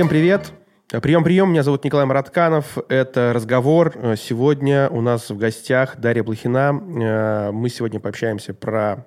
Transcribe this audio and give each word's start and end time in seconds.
Всем 0.00 0.08
привет. 0.08 0.52
Прием-прием, 0.88 1.50
меня 1.50 1.62
зовут 1.62 1.84
Николай 1.84 2.06
Маратканов. 2.06 2.78
Это 2.88 3.32
разговор. 3.34 3.92
Сегодня 4.16 4.88
у 4.88 5.02
нас 5.02 5.28
в 5.28 5.36
гостях 5.36 5.98
Дарья 5.98 6.24
Блохина. 6.24 6.72
Мы 6.72 7.68
сегодня 7.68 8.00
пообщаемся 8.00 8.54
про 8.54 9.06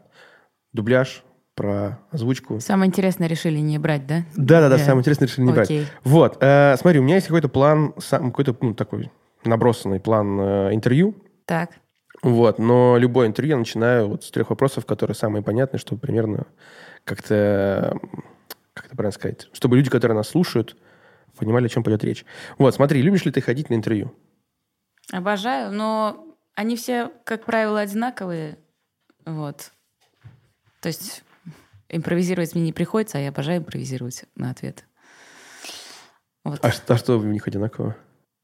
дубляж, 0.71 1.23
про 1.55 1.97
озвучку. 2.11 2.59
Самое 2.59 2.89
интересное 2.89 3.27
решили 3.27 3.57
не 3.57 3.79
брать, 3.79 4.05
да? 4.05 4.25
Да-да-да, 4.35 4.77
самое 4.77 4.99
интересное 4.99 5.27
решили 5.27 5.45
не 5.45 5.51
Окей. 5.51 5.79
брать. 5.79 5.91
Вот, 6.03 6.37
э, 6.41 6.75
смотри, 6.77 6.99
у 6.99 7.03
меня 7.03 7.15
есть 7.15 7.25
какой-то 7.25 7.49
план, 7.49 7.95
сам, 7.97 8.29
какой-то 8.29 8.55
ну, 8.61 8.75
такой 8.75 9.09
набросанный 9.43 9.99
план 9.99 10.39
э, 10.39 10.75
интервью. 10.75 11.15
Так. 11.47 11.71
Вот, 12.21 12.59
но 12.59 12.97
любое 12.99 13.25
интервью 13.25 13.53
я 13.53 13.57
начинаю 13.57 14.09
вот 14.09 14.23
с 14.25 14.29
трех 14.29 14.51
вопросов, 14.51 14.85
которые 14.85 15.15
самые 15.15 15.41
понятные, 15.41 15.79
чтобы 15.79 16.01
примерно 16.01 16.45
как-то, 17.03 17.97
как 18.75 18.85
это 18.85 18.95
правильно 18.95 19.11
сказать, 19.11 19.49
чтобы 19.53 19.75
люди, 19.75 19.89
которые 19.89 20.15
нас 20.15 20.27
слушают, 20.27 20.77
понимали, 21.37 21.65
о 21.65 21.69
чем 21.69 21.83
пойдет 21.83 22.03
речь. 22.03 22.25
Вот, 22.57 22.75
смотри, 22.75 23.01
любишь 23.01 23.25
ли 23.25 23.31
ты 23.31 23.41
ходить 23.41 23.69
на 23.69 23.75
интервью? 23.75 24.13
Обожаю, 25.11 25.71
но 25.71 26.25
они 26.55 26.75
все, 26.75 27.11
как 27.25 27.45
правило, 27.45 27.79
одинаковые. 27.79 28.57
Вот. 29.25 29.71
То 30.81 30.87
есть 30.87 31.23
импровизировать 31.89 32.55
мне 32.55 32.63
не 32.65 32.73
приходится, 32.73 33.17
а 33.17 33.21
я 33.21 33.29
обожаю 33.29 33.59
импровизировать 33.59 34.25
на 34.35 34.49
ответ. 34.49 34.85
Вот. 36.43 36.59
А, 36.63 36.71
что, 36.71 36.93
а 36.93 36.97
что 36.97 37.19
в 37.19 37.25
них 37.25 37.47
одинаково? 37.47 37.95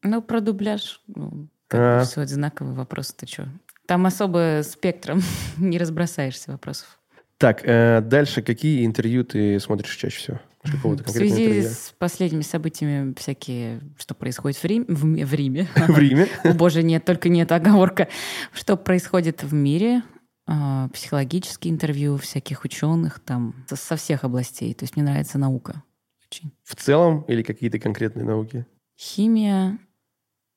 Ну, 0.04 0.22
про 0.22 0.40
дубляж. 0.40 1.02
Ну, 1.08 1.50
как 1.68 2.06
все 2.06 2.22
одинаковые 2.22 2.76
вопросы. 2.76 3.14
Ты 3.16 3.28
что? 3.28 3.50
Там 3.86 4.06
особо 4.06 4.62
спектром 4.64 5.22
не 5.58 5.78
разбросаешься 5.78 6.52
вопросов. 6.52 7.00
Так, 7.38 7.62
э, 7.64 8.02
дальше 8.02 8.42
какие 8.42 8.86
интервью 8.86 9.24
ты 9.24 9.60
смотришь 9.60 9.96
чаще 9.96 10.18
всего? 10.18 10.40
В 10.64 11.10
связи 11.10 11.46
интервью? 11.46 11.70
с 11.70 11.94
последними 11.98 12.42
событиями 12.42 13.14
всякие, 13.18 13.82
что 13.98 14.14
происходит 14.14 14.58
в, 14.58 14.66
Рим, 14.66 14.86
в, 14.88 15.04
в 15.04 15.34
Риме. 15.34 15.68
В 15.88 15.98
Риме? 15.98 16.28
О, 16.44 16.54
боже, 16.54 16.84
нет, 16.84 17.06
только 17.06 17.30
нет, 17.30 17.52
оговорка. 17.52 18.10
Что 18.52 18.76
происходит 18.76 19.42
в 19.42 19.54
мире, 19.54 20.04
а, 20.46 20.90
психологические 20.90 21.72
интервью 21.72 22.18
всяких 22.18 22.66
ученых 22.66 23.20
там 23.20 23.56
со 23.68 23.96
всех 23.96 24.26
областей. 24.26 24.74
То 24.74 24.84
есть 24.84 24.98
мне 24.98 25.06
нравится 25.06 25.38
наука 25.38 25.84
очень. 26.30 26.52
В 26.64 26.76
целом 26.76 27.22
или 27.28 27.42
какие-то 27.44 27.80
конкретные 27.80 28.26
науки? 28.26 28.66
Химия, 29.00 29.78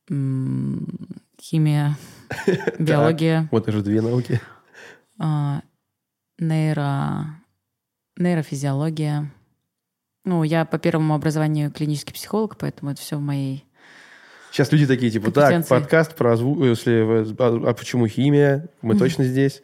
химия, 0.09 1.97
биология. 2.79 3.49
Вот 3.51 3.69
уже 3.69 3.83
две 3.83 4.01
науки. 4.01 4.41
А, 5.19 5.63
нейро, 6.39 7.27
нейрофизиология. 8.17 9.31
Ну, 10.25 10.45
я 10.45 10.65
по 10.65 10.79
первому 10.79 11.15
образованию 11.15 11.71
клинический 11.71 12.15
психолог, 12.15 12.57
поэтому 12.57 12.93
это 12.93 13.01
все 13.01 13.17
в 13.17 13.21
моей 13.21 13.65
Сейчас 14.53 14.71
люди 14.71 14.87
такие, 14.87 15.11
типа, 15.11 15.31
так, 15.31 15.67
подкаст 15.67 16.15
про 16.15 16.37
звук, 16.37 16.59
если, 16.63 17.25
а, 17.39 17.71
а 17.71 17.73
почему 17.73 18.07
химия? 18.07 18.69
Мы 18.83 18.99
точно 18.99 19.25
здесь. 19.25 19.63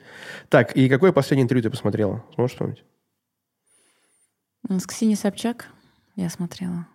Так, 0.49 0.75
и 0.77 0.89
какое 0.89 1.13
последнее 1.13 1.45
интервью 1.45 1.65
ты 1.65 1.71
посмотрела? 1.71 2.25
Сможешь 2.35 2.55
вспомнить? 2.55 2.83
С 4.67 4.87
Ксенией 4.87 5.19
Собчак 5.19 5.69
я 6.17 6.31
смотрела. 6.31 6.87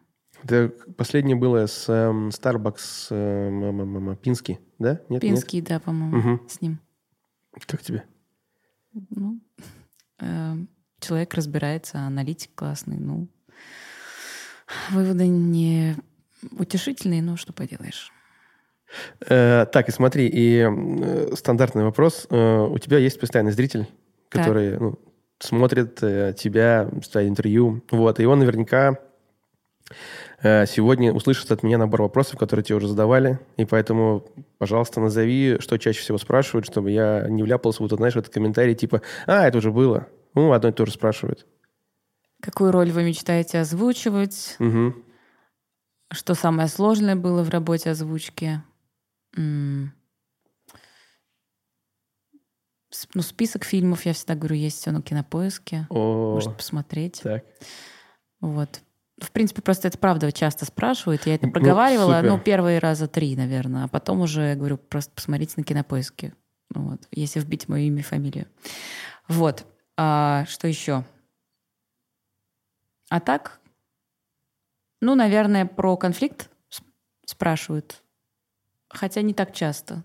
Это 0.44 0.70
последнее 0.98 1.36
было 1.36 1.68
с 1.68 1.88
эм, 1.88 2.30
Starbucks 2.30 3.08
эм, 3.12 4.18
Пинский, 4.18 4.60
да? 4.80 5.00
Нет, 5.10 5.22
Пинский, 5.22 5.60
нет? 5.60 5.70
да, 5.70 5.80
по-моему, 5.80 6.18
угу. 6.18 6.50
с 6.50 6.62
ним. 6.62 6.80
Как 7.68 7.84
тебе? 7.84 8.04
Ну, 9.12 9.40
э, 10.20 10.56
человек 11.00 11.34
разбирается, 11.36 12.00
аналитик 12.00 12.56
классный, 12.56 12.98
ну, 12.98 13.28
выводы 14.92 15.28
не 15.28 15.96
утешительные, 16.58 17.22
но 17.22 17.38
что 17.38 17.54
поделаешь. 17.54 18.12
Э, 19.28 19.66
так, 19.72 19.90
и 19.90 19.92
смотри, 19.92 20.28
и 20.28 20.68
э, 20.70 21.36
стандартный 21.36 21.84
вопрос. 21.84 22.28
Э, 22.30 22.62
у 22.62 22.78
тебя 22.78 22.98
есть 22.98 23.20
постоянный 23.20 23.52
зритель, 23.52 23.88
который 24.30 24.80
ну, 24.80 25.00
смотрит 25.40 26.02
э, 26.02 26.34
тебя, 26.38 26.90
твои 27.12 27.28
интервью. 27.28 27.82
Вот, 27.92 28.20
и 28.20 28.26
он 28.26 28.40
наверняка 28.40 29.00
э, 30.42 30.66
сегодня 30.66 31.12
услышит 31.14 31.52
от 31.52 31.64
меня 31.64 31.78
набор 31.78 32.04
вопросов, 32.04 32.38
которые 32.38 32.64
тебе 32.64 32.78
уже 32.78 32.88
задавали. 32.88 33.40
И 33.58 33.66
поэтому, 33.66 34.26
пожалуйста, 34.58 35.00
назови, 35.00 35.58
что 35.60 35.78
чаще 35.78 36.02
всего 36.02 36.18
спрашивают, 36.18 36.66
чтобы 36.66 36.92
я 36.92 37.26
не 37.30 37.44
вляпался 37.44 37.82
вот, 37.82 37.92
знаешь, 37.92 38.14
в 38.14 38.18
этот 38.18 38.34
комментарий 38.34 38.76
типа 38.76 39.02
«А, 39.26 39.48
это 39.48 39.58
уже 39.58 39.72
было». 39.72 40.08
Ну, 40.36 40.52
одно 40.52 40.70
и 40.70 40.72
то 40.72 40.86
же 40.86 40.92
спрашивают. 40.92 41.46
Какую 42.44 42.72
роль 42.74 42.92
вы 42.92 43.06
мечтаете 43.06 43.62
озвучивать? 43.62 44.58
Угу. 44.60 44.96
Что 46.12 46.36
самое 46.36 46.68
сложное 46.68 47.16
было 47.16 47.42
в 47.42 47.50
работе 47.50 47.90
озвучки? 47.90 48.62
Ну, 49.38 49.92
список 53.22 53.64
фильмов, 53.64 54.06
я 54.06 54.12
всегда 54.12 54.36
говорю, 54.36 54.56
есть 54.56 54.82
все 54.82 54.92
на 54.92 55.02
кинопоиске. 55.02 55.88
О, 55.90 56.34
Можете 56.34 56.56
посмотреть. 56.56 57.22
Так. 57.24 57.46
Вот. 58.42 58.82
В 59.22 59.32
принципе, 59.32 59.62
просто 59.62 59.88
это 59.88 59.98
правда 59.98 60.30
часто 60.34 60.66
спрашивают. 60.66 61.26
Я 61.26 61.36
это 61.36 61.48
ну, 61.48 61.54
проговаривала, 61.54 62.20
ну, 62.22 62.32
ну 62.32 62.40
первые 62.40 62.80
раза 62.80 63.08
три, 63.08 63.38
наверное. 63.38 63.86
А 63.86 63.88
потом 63.88 64.20
уже 64.20 64.50
я 64.50 64.56
говорю, 64.56 64.78
просто 64.78 65.14
посмотрите 65.16 65.54
на 65.56 65.64
кинопоиске. 65.64 66.34
Вот. 66.76 67.08
Если 67.12 67.40
вбить 67.40 67.70
мое 67.70 67.84
имя 67.84 68.02
и 68.02 68.04
фамилию. 68.04 68.48
Вот. 69.30 69.66
А, 69.96 70.46
что 70.50 70.68
еще? 70.68 71.06
А 73.14 73.20
так, 73.20 73.62
ну, 75.00 75.14
наверное, 75.14 75.68
про 75.68 75.96
конфликт 75.98 76.50
спрашивают. 77.28 78.02
Хотя 78.90 79.22
не 79.22 79.36
так 79.36 79.54
часто. 79.54 80.04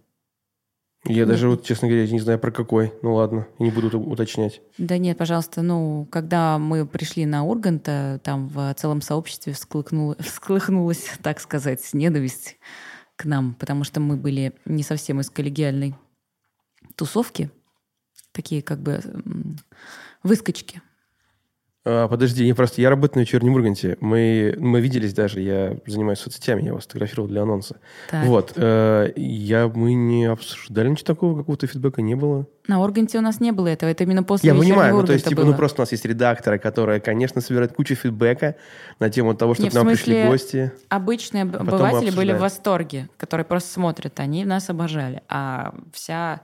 Я 1.05 1.21
нет. 1.21 1.29
даже, 1.29 1.49
вот, 1.49 1.65
честно 1.65 1.89
говоря, 1.89 2.07
не 2.07 2.21
знаю 2.21 2.39
про 2.39 2.51
какой. 2.51 2.93
Ну 3.01 3.15
ладно, 3.15 3.49
не 3.59 3.71
буду 3.71 3.99
уточнять. 3.99 4.61
Да 4.77 4.99
нет, 4.99 5.17
пожалуйста. 5.17 5.63
Ну, 5.63 6.07
когда 6.11 6.59
мы 6.59 6.87
пришли 6.87 7.25
на 7.25 7.45
Урганта, 7.45 8.21
там 8.23 8.47
в 8.49 8.75
целом 8.75 9.01
сообществе 9.01 9.55
всклыкнула, 9.55 10.15
всколыхнулась, 10.19 11.09
так 11.23 11.41
сказать, 11.41 11.89
ненависть 11.95 12.59
к 13.17 13.25
нам, 13.25 13.55
потому 13.55 13.85
что 13.85 14.01
мы 14.01 14.19
были 14.19 14.53
не 14.67 14.83
совсем 14.83 15.21
из 15.21 15.31
коллегиальной 15.31 15.95
тусовки, 16.95 17.51
такие 18.33 18.61
как 18.61 18.81
бы 18.81 19.01
выскочки. 20.23 20.83
А, 21.91 22.07
подожди, 22.07 22.45
не 22.45 22.53
просто 22.53 22.83
я 22.83 22.91
работаю 22.91 23.21
на 23.21 23.23
вечернем 23.23 23.55
Урганте. 23.55 23.97
Мы, 24.01 24.55
мы 24.59 24.83
виделись 24.83 25.15
даже, 25.15 25.41
я 25.41 25.75
занимаюсь 25.87 26.19
соцсетями, 26.19 26.67
я 26.67 26.75
вас 26.75 26.83
фотографировал 26.83 27.29
для 27.29 27.43
анонса. 27.43 27.77
Так. 28.11 28.27
Вот. 28.27 28.53
Э, 28.57 29.11
я, 29.17 29.69
мы 29.69 29.95
не 29.95 30.27
обсуждали 30.27 30.91
ничего 30.91 31.07
такого, 31.07 31.39
какого-то 31.39 31.67
фидбэка 31.67 32.03
не 32.03 32.15
было. 32.15 32.47
На 32.67 32.83
Урганте 32.83 33.17
у 33.17 33.23
нас 33.23 33.41
не 33.41 33.53
было 33.53 33.69
этого, 33.69 33.89
это 33.89 34.05
именно 34.05 34.23
после 34.23 34.51
Я 34.51 34.55
понимаю, 34.55 34.97
ну, 34.97 35.03
то 35.03 35.15
есть, 35.15 35.27
типа, 35.27 35.45
ну, 35.45 35.55
просто 35.55 35.81
у 35.81 35.83
нас 35.83 35.93
есть 35.93 36.05
редакторы, 36.05 36.59
которые, 36.59 37.01
конечно, 37.01 37.41
собирают 37.41 37.73
кучу 37.73 37.95
фидбэка 37.95 38.57
на 39.01 39.09
тему 39.09 39.35
того, 39.35 39.55
что 39.55 39.71
к 39.71 39.73
нам 39.73 39.87
пришли 39.87 40.27
гости. 40.27 40.71
обычные 40.91 41.45
обыватели 41.45 42.11
были 42.11 42.35
в 42.35 42.41
восторге, 42.41 43.09
которые 43.17 43.47
просто 43.47 43.73
смотрят, 43.73 44.21
они 44.21 44.45
нас 44.45 44.69
обожали. 44.69 45.23
А 45.31 45.75
вся 45.95 46.43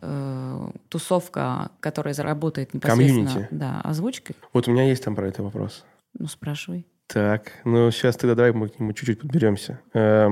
э, 0.00 0.70
тусовка, 0.88 1.70
которая 1.80 2.14
заработает 2.14 2.74
непосредственно 2.74 3.26
Комьюнити. 3.26 3.48
да, 3.50 3.80
озвучкой. 3.82 4.36
Вот 4.52 4.68
у 4.68 4.72
меня 4.72 4.84
есть 4.84 5.04
там 5.04 5.14
про 5.14 5.28
это 5.28 5.42
вопрос. 5.42 5.84
Ну, 6.18 6.26
спрашивай. 6.26 6.86
Так, 7.06 7.52
ну 7.64 7.90
сейчас 7.90 8.16
тогда 8.16 8.34
давай 8.34 8.52
мы 8.52 8.68
к 8.68 8.78
нему 8.78 8.92
чуть-чуть 8.92 9.20
подберемся. 9.20 9.80
Э, 9.94 10.28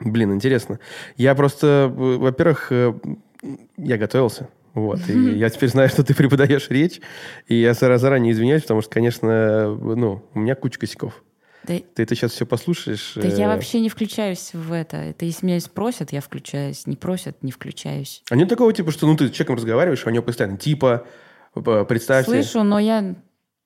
блин, 0.00 0.32
интересно. 0.34 0.80
Я 1.16 1.34
просто, 1.34 1.92
во-первых, 1.94 2.72
э, 2.72 2.94
я 3.76 3.98
готовился. 3.98 4.48
Вот, 4.74 5.08
и 5.08 5.12
я 5.38 5.50
теперь 5.50 5.68
знаю, 5.68 5.88
что 5.88 6.04
ты 6.04 6.14
преподаешь 6.14 6.68
речь, 6.70 7.00
и 7.46 7.54
я 7.56 7.74
заранее 7.74 8.32
извиняюсь, 8.32 8.62
потому 8.62 8.82
что, 8.82 8.90
конечно, 8.90 9.74
ну, 9.74 10.22
у 10.34 10.38
меня 10.38 10.54
куча 10.54 10.78
косяков. 10.78 11.22
Да, 11.64 11.74
ты 11.94 12.02
это 12.02 12.14
сейчас 12.14 12.32
все 12.32 12.46
послушаешь? 12.46 13.12
Да 13.16 13.26
я 13.26 13.46
э, 13.46 13.48
вообще 13.48 13.80
не 13.80 13.88
включаюсь 13.88 14.50
в 14.54 14.72
это. 14.72 14.96
Это 14.96 15.24
если 15.24 15.46
меня 15.46 15.60
спросят, 15.60 16.12
я 16.12 16.20
включаюсь. 16.20 16.86
Не 16.86 16.96
просят, 16.96 17.42
не 17.42 17.52
включаюсь. 17.52 18.22
А 18.30 18.36
нет 18.36 18.48
такого 18.48 18.72
типа, 18.72 18.90
что 18.92 19.06
ну 19.06 19.16
ты 19.16 19.28
с 19.28 19.30
человеком 19.32 19.56
разговариваешь, 19.56 20.06
а 20.06 20.10
у 20.10 20.12
него 20.12 20.22
постоянно 20.22 20.56
типа, 20.56 21.06
представьте. 21.54 22.30
Слышу, 22.30 22.62
но 22.62 22.78
я 22.78 23.16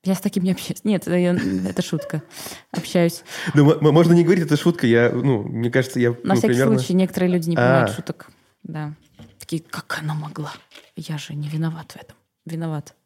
я 0.05 0.17
с 0.17 0.21
таким 0.21 0.43
не 0.43 0.50
общаюсь. 0.50 0.83
Нет, 0.83 1.03
это, 1.03 1.17
я, 1.17 1.37
это 1.69 1.81
шутка. 1.81 2.25
Общаюсь. 2.73 3.23
Ну, 3.55 3.93
можно 3.93 4.12
не 4.12 4.25
говорить, 4.25 4.45
это 4.45 4.56
шутка. 4.56 4.87
Я, 4.87 5.11
ну, 5.12 5.45
мне 5.45 5.71
кажется, 5.71 6.00
я... 6.00 6.11
На 6.11 6.17
ну, 6.25 6.35
всякий 6.35 6.49
примерно... 6.49 6.79
случай, 6.79 6.95
некоторые 6.95 7.31
люди 7.31 7.49
не 7.49 7.56
понимают 7.56 7.91
а. 7.91 7.95
шуток. 7.95 8.31
Да. 8.65 8.95
Такие, 9.38 9.62
как 9.62 10.00
она 10.00 10.15
могла? 10.15 10.53
Я 10.97 11.19
же 11.19 11.35
не 11.35 11.49
виноват 11.49 11.93
в 11.93 11.97
этом. 11.97 12.17
Виноват. 12.45 12.97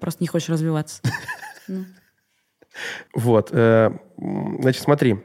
Просто 0.00 0.22
не 0.22 0.28
хочешь 0.28 0.48
развиваться. 0.48 1.02
Вот. 3.14 3.50
Э, 3.52 3.90
значит, 4.16 4.82
смотри. 4.82 5.18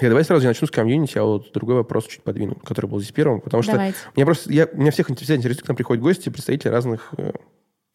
Я 0.00 0.08
давай 0.08 0.24
сразу 0.24 0.42
я 0.42 0.48
начну 0.48 0.66
с 0.66 0.72
комьюнити, 0.72 1.16
а 1.18 1.22
вот 1.22 1.52
другой 1.52 1.76
вопрос 1.76 2.08
чуть 2.08 2.24
подвину, 2.24 2.56
который 2.56 2.86
был 2.86 2.98
здесь 2.98 3.12
первым, 3.12 3.40
потому 3.40 3.62
что 3.62 3.72
Давайте. 3.72 3.96
меня 4.16 4.26
просто, 4.26 4.52
я, 4.52 4.68
меня 4.72 4.90
всех 4.90 5.06
всегда 5.06 5.36
интересует, 5.36 5.64
к 5.64 5.68
нам 5.68 5.76
приходят 5.76 6.02
гости, 6.02 6.30
представители 6.30 6.68
разных 6.68 7.10
э, 7.16 7.30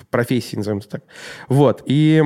профессий, 0.10 0.56
назовем 0.56 0.78
это 0.78 0.88
так. 0.88 1.04
Вот. 1.50 1.84
И 1.88 2.24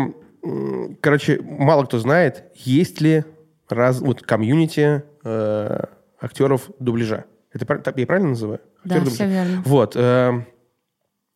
короче, 1.01 1.41
мало 1.41 1.85
кто 1.85 1.99
знает, 1.99 2.43
есть 2.55 3.01
ли 3.01 3.23
раз, 3.69 3.99
вот 4.01 4.21
комьюнити 4.21 5.03
э, 5.23 5.79
актеров 6.19 6.69
дубляжа. 6.79 7.25
Это 7.51 7.65
я 7.95 8.07
правильно 8.07 8.29
называю? 8.29 8.61
Да, 8.83 8.97
Актер 8.97 9.11
все 9.11 9.27
верно. 9.27 9.63
Вот. 9.65 9.95
Э, 9.95 10.45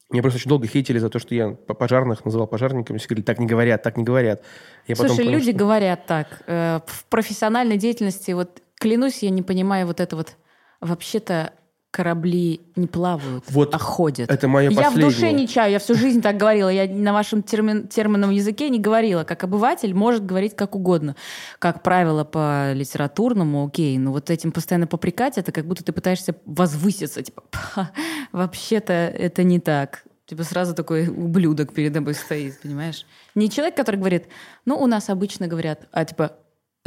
меня 0.10 0.22
просто 0.22 0.38
очень 0.38 0.50
долго 0.50 0.68
хейтили 0.68 1.00
за 1.00 1.10
то, 1.10 1.20
что 1.20 1.36
я 1.36 1.50
пожарных 1.52 2.24
называл 2.24 2.48
пожарниками. 2.48 2.98
Все 2.98 3.08
говорили, 3.08 3.26
так 3.26 3.40
не 3.40 3.46
говорят, 3.46 3.84
так 3.84 3.98
не 3.98 4.04
говорят. 4.04 4.42
Я 4.88 4.96
Слушай, 4.96 5.18
понял, 5.18 5.32
люди 5.32 5.52
что... 5.52 5.60
говорят 5.60 6.06
так. 6.06 6.44
Э, 6.48 6.80
в 6.86 7.06
профессиональной 7.06 7.78
деятельности, 7.78 8.32
вот 8.32 8.62
клянусь, 8.80 9.24
я 9.24 9.30
не 9.30 9.42
понимаю 9.42 9.88
вот 9.88 10.00
это 10.00 10.16
вот... 10.16 10.38
Вообще-то 10.80 11.54
корабли 11.98 12.62
не 12.76 12.86
плавают, 12.86 13.44
вот 13.50 13.74
а 13.74 13.80
ходят. 13.80 14.30
Это 14.30 14.48
мое 14.48 14.70
Я 14.70 14.84
последнее. 14.84 15.10
в 15.10 15.12
душе 15.12 15.32
не 15.32 15.48
чаю, 15.48 15.72
я 15.72 15.80
всю 15.80 15.96
жизнь 15.96 16.22
так 16.22 16.38
говорила. 16.38 16.70
Я 16.70 16.88
на 16.88 17.12
вашем 17.12 17.42
термин, 17.42 17.88
терминовом 17.88 18.36
языке 18.36 18.70
не 18.70 18.80
говорила. 18.80 19.24
Как 19.24 19.44
обыватель 19.44 19.96
может 19.96 20.24
говорить 20.24 20.56
как 20.56 20.76
угодно. 20.76 21.16
Как 21.58 21.82
правило 21.82 22.24
по 22.24 22.72
литературному, 22.74 23.66
окей, 23.66 23.98
но 23.98 24.12
вот 24.12 24.30
этим 24.30 24.52
постоянно 24.52 24.86
попрекать, 24.86 25.40
это 25.40 25.52
как 25.52 25.66
будто 25.66 25.84
ты 25.84 25.92
пытаешься 25.92 26.36
возвыситься. 26.46 27.24
Типа, 27.24 27.42
вообще-то 28.32 28.94
это 28.94 29.42
не 29.42 29.60
так. 29.60 30.04
Типа 30.28 30.44
сразу 30.44 30.76
такой 30.76 31.08
ублюдок 31.08 31.74
перед 31.74 31.96
тобой 31.96 32.14
стоит, 32.14 32.62
понимаешь? 32.62 33.08
Не 33.34 33.50
человек, 33.50 33.76
который 33.76 33.96
говорит, 33.96 34.26
ну, 34.66 34.78
у 34.78 34.86
нас 34.86 35.10
обычно 35.10 35.48
говорят, 35.48 35.88
а 35.92 36.06
типа, 36.06 36.34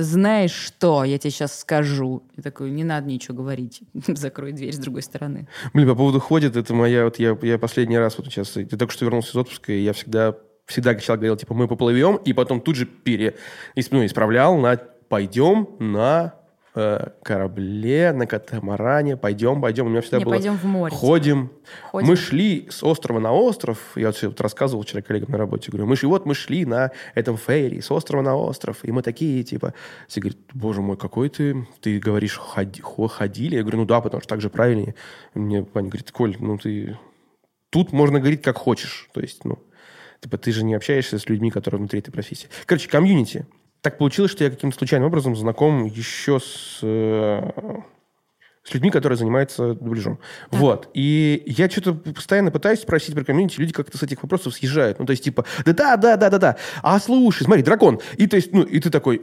знаешь 0.03 0.53
что, 0.53 1.05
я 1.05 1.19
тебе 1.19 1.31
сейчас 1.31 1.59
скажу. 1.59 2.23
И 2.37 2.43
такой, 2.43 2.71
не 2.71 2.85
надо 2.85 3.09
ничего 3.09 3.37
говорить. 3.37 3.83
Закрой 4.07 4.53
дверь 4.53 4.73
с 4.73 4.79
другой 4.79 5.03
стороны. 5.03 5.49
Блин, 5.73 5.89
по 5.89 5.95
поводу 5.95 6.21
ходит, 6.21 6.57
это 6.57 6.75
моя, 6.75 7.05
вот 7.05 7.19
я, 7.19 7.37
я 7.43 7.59
последний 7.59 7.99
раз 7.99 8.19
вот 8.19 8.27
сейчас, 8.27 8.57
я 8.57 8.67
только 8.67 8.93
что 8.93 9.05
вернулся 9.05 9.31
из 9.31 9.37
отпуска, 9.37 9.73
и 9.73 9.83
я 9.83 9.93
всегда, 9.93 10.37
всегда 10.67 10.95
человек 10.95 11.21
говорил, 11.21 11.37
типа, 11.37 11.55
мы 11.55 11.69
поплывем, 11.69 12.17
и 12.17 12.33
потом 12.33 12.61
тут 12.61 12.77
же 12.77 12.87
пере, 12.87 13.37
ну, 13.91 14.05
исправлял 14.05 14.57
на 14.57 14.77
пойдем 15.11 15.69
на 15.81 16.40
э, 16.81 17.11
корабле, 17.23 18.13
на 18.13 18.27
катамаране, 18.27 19.17
пойдем, 19.17 19.61
пойдем. 19.61 19.87
У 19.87 19.89
меня 19.91 20.01
всегда 20.01 20.19
Не, 20.19 20.25
было... 20.25 20.35
пойдем 20.35 20.57
в 20.57 20.65
море. 20.65 20.95
Ходим. 20.95 21.51
ходим. 21.91 22.09
Мы 22.09 22.17
шли 22.17 22.69
с 22.71 22.83
острова 22.83 23.21
на 23.21 23.33
остров. 23.33 23.79
Я 23.97 24.09
вот, 24.09 24.23
вот 24.23 24.41
рассказывал 24.41 24.83
вчера 24.83 25.03
коллегам 25.03 25.31
на 25.33 25.39
работе. 25.39 25.71
Говорю, 25.71 25.87
мы, 25.87 25.95
и 25.95 26.07
вот 26.07 26.27
мы 26.27 26.35
шли 26.35 26.65
на 26.65 26.91
этом 27.15 27.37
фейре 27.37 27.83
с 27.83 27.91
острова 27.91 28.23
на 28.23 28.37
остров. 28.37 28.79
И 28.83 28.93
мы 28.93 29.03
такие, 29.03 29.43
типа... 29.45 29.75
Все 30.09 30.21
говорят, 30.21 30.39
боже 30.53 30.81
мой, 30.81 30.97
какой 30.97 31.29
ты... 31.29 31.67
Ты 31.81 31.99
говоришь, 31.99 32.39
ходи, 32.39 32.83
ходили? 32.83 33.57
Я 33.57 33.63
говорю, 33.63 33.79
ну 33.79 33.85
да, 33.85 34.01
потому 34.01 34.21
что 34.21 34.29
так 34.29 34.41
же 34.41 34.51
правильнее. 34.51 34.95
Мне 35.35 35.67
Ваня 35.75 35.89
говорит, 35.89 36.11
Коль, 36.11 36.37
ну 36.41 36.59
ты... 36.59 36.99
Тут 37.71 37.93
можно 37.93 38.19
говорить 38.19 38.43
как 38.43 38.57
хочешь. 38.57 39.09
То 39.13 39.21
есть, 39.21 39.45
ну... 39.45 39.59
Типа, 40.21 40.37
ты 40.37 40.53
же 40.53 40.65
не 40.65 40.75
общаешься 40.75 41.19
с 41.19 41.29
людьми, 41.29 41.51
которые 41.51 41.79
внутри 41.79 42.01
этой 42.01 42.11
профессии. 42.11 42.49
Короче, 42.67 42.89
комьюнити 42.89 43.47
так 43.83 43.99
получилось, 43.99 44.31
что 44.31 44.45
я 44.45 44.51
каким-то 44.51 44.77
случайным 44.77 45.09
образом 45.09 45.37
знаком 45.37 45.87
еще 45.87 46.39
с, 46.39 46.81
э, 46.83 47.51
с 48.63 48.75
людьми, 48.75 48.91
которые 48.91 49.17
занимаются 49.17 49.75
дубляжом. 49.75 50.19
Так. 50.51 50.61
Вот. 50.61 50.91
И 50.95 51.43
я 51.47 51.69
что-то 51.71 51.95
постоянно 51.95 52.51
пытаюсь 52.51 52.81
спросить 52.81 53.15
про 53.15 53.25
комьюнити, 53.25 53.59
люди 53.59 53.73
как-то 53.73 53.97
с 53.97 54.03
этих 54.03 54.23
вопросов 54.23 54.55
съезжают. 54.55 54.99
Ну, 54.99 55.07
то 55.07 55.13
есть, 55.13 55.25
типа, 55.25 55.45
да-да-да-да-да-да. 55.65 56.57
А 56.83 57.01
слушай, 57.01 57.45
смотри, 57.45 57.63
дракон. 57.63 58.01
И 58.17 58.27
то 58.27 58.37
есть, 58.37 58.53
ну, 58.53 58.63
и 58.63 58.81
ты 58.81 58.91
такой, 58.91 59.23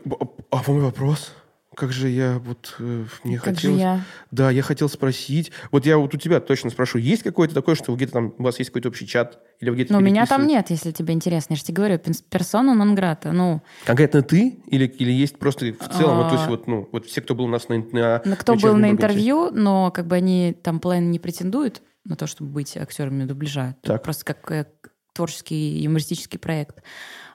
а 0.51 0.61
мой 0.67 0.81
вопрос? 0.81 1.33
Как 1.77 1.91
же 1.91 2.09
я 2.09 2.39
вот 2.39 2.75
э, 2.79 3.05
мне 3.23 3.37
как 3.37 3.55
хотелось... 3.55 3.79
я? 3.79 4.01
Да, 4.31 4.49
я 4.49 4.63
хотел 4.63 4.89
спросить. 4.89 5.51
Вот 5.71 5.85
я 5.85 5.99
вот 5.99 6.11
у 6.15 6.17
тебя 6.17 6.39
точно 6.39 6.71
спрошу, 6.71 6.97
есть 6.97 7.21
какое-то 7.21 7.53
такое, 7.53 7.75
что 7.75 7.95
где-то 7.95 8.13
там 8.13 8.33
у 8.39 8.43
вас 8.43 8.57
есть 8.57 8.71
какой-то 8.71 8.89
общий 8.89 9.05
чат 9.05 9.39
или 9.59 9.69
где-то? 9.69 9.93
Ну, 9.93 9.99
у 9.99 10.01
меня 10.01 10.25
там 10.25 10.47
нет, 10.47 10.71
если 10.71 10.91
тебе 10.91 11.13
интересно. 11.13 11.53
Я 11.53 11.57
же 11.57 11.63
тебе 11.63 11.75
говорю, 11.75 11.99
персона 12.31 12.73
нон 12.73 12.95
грата. 12.95 13.31
Ну 13.31 13.61
конкретно 13.85 14.23
ты 14.23 14.59
или 14.65 14.87
или 14.87 15.11
есть 15.11 15.37
просто 15.37 15.67
в 15.67 15.95
целом, 15.95 16.17
а... 16.17 16.23
вот, 16.23 16.29
то 16.29 16.33
есть 16.33 16.47
а. 16.47 16.49
вот 16.49 16.65
ну 16.65 16.89
вот 16.91 17.05
все, 17.05 17.21
кто 17.21 17.35
был 17.35 17.45
у 17.45 17.49
нас 17.49 17.69
на 17.69 17.77
на 17.77 18.23
ну, 18.25 18.35
кто 18.35 18.55
был 18.55 18.75
на 18.75 18.89
интервью, 18.89 19.51
но 19.51 19.91
как 19.91 20.07
бы 20.07 20.15
они 20.15 20.57
там 20.63 20.79
половина 20.79 21.07
не 21.07 21.19
претендуют 21.19 21.83
на 22.05 22.15
то, 22.15 22.25
чтобы 22.25 22.49
быть 22.49 22.75
актерами 22.75 23.25
дубляжа. 23.25 23.75
Так. 23.83 24.01
Просто 24.01 24.25
как 24.25 24.51
э, 24.51 24.65
творческий 25.13 25.79
юмористический 25.83 26.39
проект. 26.39 26.81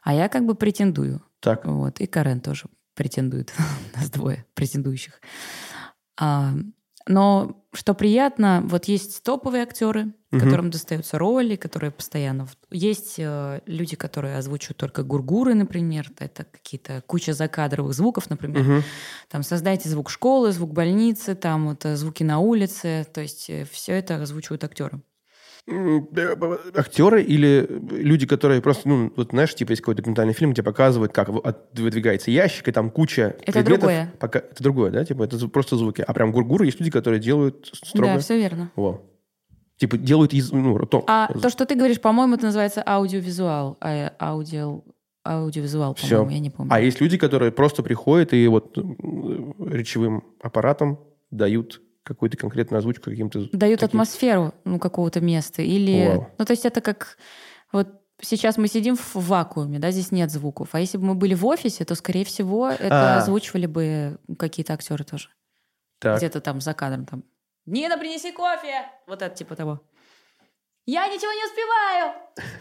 А 0.03 0.13
я 0.13 0.29
как 0.29 0.47
бы 0.47 0.57
претендую. 0.57 1.23
Так. 1.39 1.65
Вот. 1.65 2.01
И 2.01 2.07
Карен 2.09 2.41
тоже 2.41 2.67
претендует. 2.95 3.53
Нас 3.97 4.11
двое 4.11 4.45
претендующих. 4.55 5.21
А, 6.19 6.53
но 7.09 7.65
что 7.73 7.95
приятно, 7.95 8.63
вот 8.65 8.85
есть 8.85 9.23
топовые 9.23 9.63
актеры, 9.63 10.15
угу. 10.31 10.41
которым 10.41 10.71
достаются 10.71 11.19
роли, 11.19 11.57
которые 11.57 11.91
постоянно... 11.91 12.47
Есть 12.71 13.17
э, 13.19 13.61
люди, 13.67 13.97
которые 13.97 14.37
озвучивают 14.37 14.77
только 14.77 15.03
гургуры, 15.03 15.55
например. 15.55 16.11
Это 16.19 16.45
какие-то 16.45 17.03
куча 17.07 17.33
закадровых 17.33 17.95
звуков, 17.95 18.31
например. 18.31 18.61
Угу. 18.61 18.83
Там 19.29 19.43
создайте 19.43 19.89
звук 19.89 20.11
школы, 20.11 20.53
звук 20.53 20.73
больницы, 20.73 21.35
там 21.35 21.69
вот 21.69 21.83
звуки 21.83 22.23
на 22.23 22.39
улице. 22.39 23.07
То 23.13 23.21
есть 23.21 23.49
э, 23.51 23.65
все 23.71 23.93
это 23.93 24.23
озвучивают 24.23 24.65
актеры 24.65 25.03
актеры 25.69 27.23
или 27.23 27.67
люди, 27.91 28.27
которые 28.27 28.61
просто, 28.61 28.89
ну, 28.89 29.13
вот 29.15 29.31
знаешь, 29.31 29.55
типа 29.55 29.71
есть 29.71 29.83
какой-то 29.83 29.99
документальный 29.99 30.35
фильм, 30.35 30.53
где 30.53 30.63
показывают, 30.63 31.13
как 31.13 31.29
выдвигается 31.29 32.31
ящик, 32.31 32.69
и 32.69 32.73
там 32.73 32.91
куча 32.91 33.37
Это 33.43 33.53
предметов. 33.53 33.81
другое. 33.81 34.13
Пока... 34.19 34.39
Это 34.41 34.63
другое, 34.63 34.91
да? 34.91 35.05
Типа 35.05 35.23
это 35.23 35.49
просто 35.49 35.77
звуки. 35.77 36.03
А 36.07 36.13
прям 36.13 36.33
гургуры 36.33 36.67
есть 36.67 36.81
люди, 36.81 36.91
которые 36.91 37.21
делают 37.21 37.71
строго... 37.73 38.15
Да, 38.15 38.19
все 38.19 38.37
верно. 38.37 38.73
Во. 38.75 39.03
Типа 39.77 39.97
делают 39.97 40.33
из... 40.33 40.51
Ну, 40.51 40.79
то. 40.87 41.05
А 41.07 41.33
то, 41.33 41.49
что 41.49 41.65
ты 41.65 41.77
говоришь, 41.77 42.01
по-моему, 42.01 42.35
это 42.35 42.47
называется 42.47 42.83
аудиовизуал. 42.85 43.77
А, 43.81 44.13
аудио... 44.21 44.83
Аудиовизуал, 45.25 45.95
по-моему, 45.95 46.31
я 46.31 46.41
не 46.41 46.51
помню. 46.51 46.73
А 46.75 46.81
есть 46.81 47.01
люди, 47.01 47.17
которые 47.17 47.53
просто 47.53 47.85
приходят 47.85 48.33
и 48.33 48.49
вот 48.49 48.77
речевым 48.77 50.25
аппаратом 50.43 50.99
дают 51.31 51.81
какую-то 52.03 52.37
конкретную 52.37 52.79
озвучку 52.79 53.11
каким-то... 53.11 53.49
Дают 53.53 53.81
таким... 53.81 54.01
атмосферу 54.01 54.55
ну, 54.65 54.79
какого-то 54.79 55.21
места. 55.21 55.63
Или... 55.63 56.09
Вау. 56.09 56.31
Ну, 56.39 56.45
то 56.45 56.53
есть 56.53 56.65
это 56.65 56.81
как... 56.81 57.17
Вот 57.73 57.89
сейчас 58.21 58.57
мы 58.57 58.69
сидим 58.69 58.97
в 58.97 59.15
вакууме, 59.15 59.79
да, 59.79 59.91
здесь 59.91 60.13
нет 60.13 60.31
звуков. 60.31 60.71
А 60.73 60.81
если 60.81 60.99
бы 60.99 61.05
мы 61.05 61.15
были 61.15 61.35
в 61.35 61.47
офисе, 61.47 61.85
то, 61.85 61.95
скорее 61.95 62.25
всего, 62.25 62.69
это 62.69 63.17
а. 63.17 63.19
озвучивали 63.19 63.67
бы 63.67 64.19
какие-то 64.39 64.75
актеры 64.75 65.05
тоже. 65.05 65.29
Так. 65.99 66.19
Где-то 66.19 66.41
там 66.41 66.61
за 66.61 66.75
кадром 66.75 67.07
там. 67.07 67.25
Нина, 67.67 67.97
принеси 67.97 68.33
кофе! 68.33 68.87
Вот 69.07 69.23
это 69.23 69.35
типа 69.35 69.55
того. 69.55 69.81
Я 70.85 71.07
ничего 71.07 71.33
не 71.33 71.45
успеваю! 71.45 72.13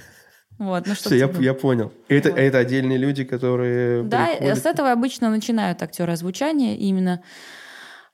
Вот, 0.58 0.86
ну 0.86 0.94
что 0.94 1.10
Все, 1.10 1.18
я, 1.18 1.28
я 1.40 1.56
понял. 1.56 1.92
Это, 2.08 2.30
вот. 2.30 2.38
это 2.38 2.60
отдельные 2.60 3.00
люди, 3.00 3.24
которые... 3.24 4.04
Да, 4.04 4.28
приходят... 4.28 4.60
с 4.60 4.66
этого 4.68 4.92
обычно 4.92 5.32
начинают 5.32 5.82
актеры 5.82 6.12
озвучания. 6.12 6.76
Именно 6.76 7.24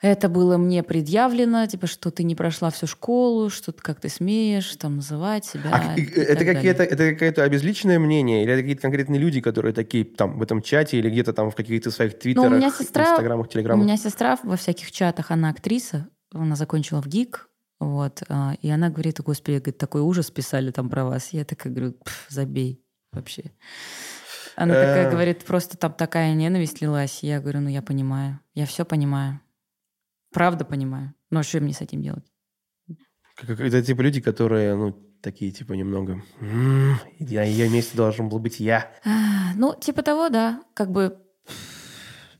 это 0.02 0.30
было 0.30 0.58
мне 0.58 0.84
предъявлено, 0.84 1.66
типа, 1.66 1.88
что 1.88 2.12
ты 2.12 2.24
не 2.24 2.36
прошла 2.36 2.70
всю 2.70 2.86
школу, 2.86 3.50
что 3.50 3.72
ты 3.72 3.82
как 3.82 4.00
ты 4.00 4.10
смеешь 4.10 4.76
там 4.76 4.98
называть 4.98 5.46
себя. 5.46 5.72
А, 5.74 5.96
это 5.96 6.46
какие-то 6.46 6.84
это 6.84 7.14
какое-то 7.14 7.44
обезличенное 7.44 7.98
мнение 7.98 8.44
или 8.44 8.54
это 8.54 8.62
какие-то 8.62 8.82
конкретные 8.84 9.20
люди, 9.20 9.42
которые 9.42 9.74
такие 9.74 10.06
там 10.06 10.38
в 10.38 10.44
этом 10.44 10.62
чате 10.62 10.98
или 10.98 11.10
где-то 11.10 11.34
там 11.34 11.50
в 11.50 11.56
каких-то 11.56 11.90
своих 11.90 12.20
твиттерах, 12.20 12.50
ну, 12.50 12.56
у 12.56 12.60
меня 12.60 12.70
сестра, 12.70 13.12
инстаграмах, 13.12 13.50
телеграмах? 13.50 13.84
У 13.84 13.88
меня 13.88 13.98
сестра 13.98 14.38
во 14.44 14.56
всяких 14.56 14.92
чатах, 14.92 15.32
она 15.32 15.50
актриса, 15.50 16.08
она 16.32 16.56
закончила 16.56 17.02
в 17.02 17.08
ГИК, 17.08 17.50
вот, 17.80 18.24
а, 18.30 18.56
и 18.62 18.70
она 18.70 18.90
говорит, 18.90 19.20
господи, 19.22 19.58
говорит, 19.58 19.78
такой 19.78 20.02
ужас 20.02 20.32
писали 20.32 20.72
там 20.72 20.90
про 20.90 21.06
вас. 21.06 21.30
Я 21.32 21.46
такая 21.46 21.72
говорю, 21.72 21.96
забей 22.30 22.84
вообще. 23.12 23.52
Она 24.56 24.74
такая 24.74 25.08
э. 25.08 25.12
говорит, 25.12 25.46
просто 25.46 25.78
там 25.78 25.94
такая 25.94 26.34
ненависть 26.34 26.82
лилась. 26.82 27.20
Я 27.22 27.40
говорю, 27.40 27.62
ну 27.62 27.70
я 27.70 27.84
понимаю, 27.84 28.40
я 28.56 28.66
все 28.66 28.86
понимаю. 28.86 29.40
Правда 30.34 30.66
понимаю. 30.66 31.14
Но 31.30 31.44
что 31.44 31.60
мне 31.60 31.74
с 31.74 31.82
этим 31.82 32.02
делать? 32.02 32.26
Это 33.48 33.82
типа 33.82 34.02
люди, 34.02 34.20
которые, 34.22 34.76
ну, 34.76 34.92
такие, 35.22 35.52
типа, 35.52 35.74
немного... 35.74 36.22
На 36.40 37.44
ее 37.44 37.70
месте 37.70 37.96
должен 37.98 38.30
был 38.30 38.40
быть 38.40 38.60
я. 38.60 38.92
Ну, 39.56 39.76
типа 39.80 40.02
того, 40.02 40.30
да. 40.30 40.62
Как 40.74 40.92
бы, 40.92 41.18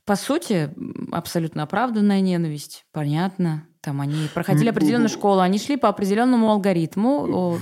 по 0.04 0.16
сути, 0.16 0.70
абсолютно 1.12 1.62
оправданная 1.62 2.20
ненависть. 2.20 2.86
Понятно. 2.92 3.64
Там 3.80 4.00
они 4.00 4.28
проходили 4.34 4.70
определенную 4.70 5.08
школу, 5.08 5.40
они 5.40 5.58
шли 5.58 5.76
по 5.76 5.88
определенному 5.88 6.50
алгоритму, 6.50 7.58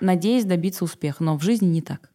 надеясь 0.00 0.44
добиться 0.44 0.84
успеха. 0.84 1.22
Но 1.22 1.38
в 1.38 1.42
жизни 1.42 1.66
не 1.66 1.80
так. 1.80 2.10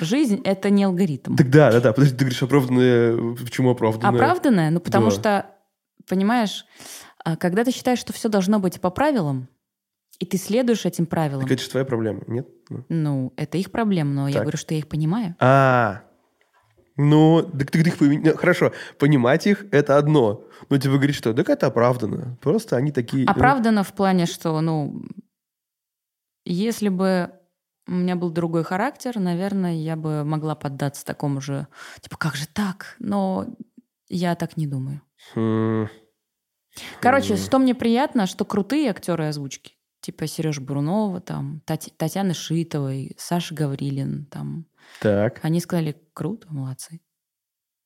Жизнь— 0.00 0.40
это 0.44 0.70
не 0.70 0.84
алгоритм. 0.84 1.36
Так 1.36 1.50
да, 1.50 1.70
да, 1.72 1.80
да. 1.80 1.92
Подожди, 1.92 2.16
ты 2.16 2.24
говоришь 2.24 2.42
оправданная. 2.42 3.34
Почему 3.34 3.70
оправданная? 3.70 4.14
Оправданная? 4.14 4.70
Ну, 4.70 4.80
потому 4.80 5.06
да. 5.06 5.10
что, 5.10 5.46
понимаешь, 6.08 6.66
а 7.24 7.36
когда 7.36 7.64
ты 7.64 7.70
считаешь, 7.70 7.98
что 7.98 8.12
все 8.12 8.28
должно 8.28 8.58
быть 8.58 8.80
по 8.80 8.90
правилам, 8.90 9.48
и 10.18 10.26
ты 10.26 10.36
следуешь 10.38 10.84
этим 10.84 11.06
правилам. 11.06 11.42
Так 11.42 11.52
это 11.52 11.62
же 11.62 11.68
твоя 11.68 11.84
проблема, 11.84 12.22
нет? 12.26 12.46
Ну, 12.68 12.84
ну 12.88 13.32
это 13.36 13.58
их 13.58 13.72
проблема, 13.72 14.12
но 14.12 14.26
так. 14.26 14.34
я 14.34 14.40
говорю, 14.42 14.58
что 14.58 14.74
я 14.74 14.78
их 14.78 14.88
понимаю. 14.88 15.34
А, 15.40 16.04
ну, 16.96 17.42
так 17.42 17.70
ты 17.70 17.80
их 17.80 18.00
ну, 18.00 18.36
хорошо, 18.36 18.72
понимать 18.98 19.46
их 19.46 19.66
это 19.72 19.96
одно. 19.96 20.44
Но 20.68 20.78
тебе 20.78 20.94
говорить, 20.94 21.16
что 21.16 21.32
так 21.32 21.48
это 21.48 21.66
оправдано. 21.66 22.38
Просто 22.40 22.76
они 22.76 22.92
такие. 22.92 23.26
Оправдано 23.26 23.78
ну... 23.78 23.84
в 23.84 23.92
плане, 23.92 24.26
что, 24.26 24.60
ну, 24.60 25.02
если 26.44 26.88
бы 26.88 27.32
у 27.86 27.92
меня 27.92 28.14
был 28.14 28.30
другой 28.30 28.62
характер, 28.62 29.18
наверное, 29.18 29.74
я 29.74 29.96
бы 29.96 30.24
могла 30.24 30.54
поддаться 30.54 31.04
такому 31.04 31.40
же, 31.40 31.66
типа, 32.00 32.16
как 32.16 32.36
же 32.36 32.46
так? 32.46 32.96
Но 32.98 33.46
я 34.14 34.34
так 34.34 34.56
не 34.56 34.66
думаю. 34.66 35.00
Хм. 35.34 35.88
Короче, 37.00 37.36
что 37.36 37.58
мне 37.58 37.74
приятно, 37.74 38.26
что 38.26 38.44
крутые 38.44 38.90
актеры 38.90 39.26
озвучки, 39.26 39.74
типа 40.00 40.26
Сереж 40.26 40.58
Бурунова, 40.60 41.20
там, 41.20 41.62
Тати- 41.66 41.92
Татьяна 41.96 42.32
Шитовой, 42.34 43.14
Саша 43.18 43.54
Гаврилин, 43.54 44.26
там, 44.26 44.66
Так. 45.00 45.40
они 45.42 45.60
сказали, 45.60 46.00
круто, 46.14 46.46
молодцы. 46.50 47.00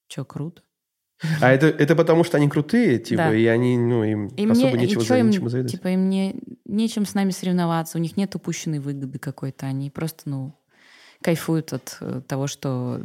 Че, 0.09 0.25
круто? 0.25 0.63
А 1.41 1.51
это, 1.51 1.67
это 1.67 1.97
потому, 1.97 2.25
что 2.25 2.37
они 2.37 2.49
крутые, 2.49 2.99
типа, 2.99 3.23
Да. 3.31 3.35
и 3.35 3.47
они, 3.47 3.79
ну, 3.79 4.05
им 4.05 4.27
И 4.29 4.47
особо 4.47 4.69
мне, 4.77 4.83
нечего, 4.83 5.01
и 5.03 5.05
за- 5.05 5.19
им, 5.19 5.31
нечему 5.31 5.49
завидовать. 5.49 5.73
типа, 5.73 5.89
им 5.89 6.09
не, 6.11 6.37
нечем 6.67 7.07
с 7.07 7.15
нами 7.15 7.31
соревноваться, 7.31 7.99
у 7.99 8.01
них 8.01 8.17
нет 8.17 8.35
упущенной 8.35 8.79
выгоды 8.81 9.19
какой-то, 9.19 9.67
они 9.67 9.91
просто, 9.91 10.29
ну, 10.29 10.55
кайфуют 11.23 11.73
от 11.73 11.97
э, 12.03 12.21
того, 12.29 12.47
что 12.47 13.01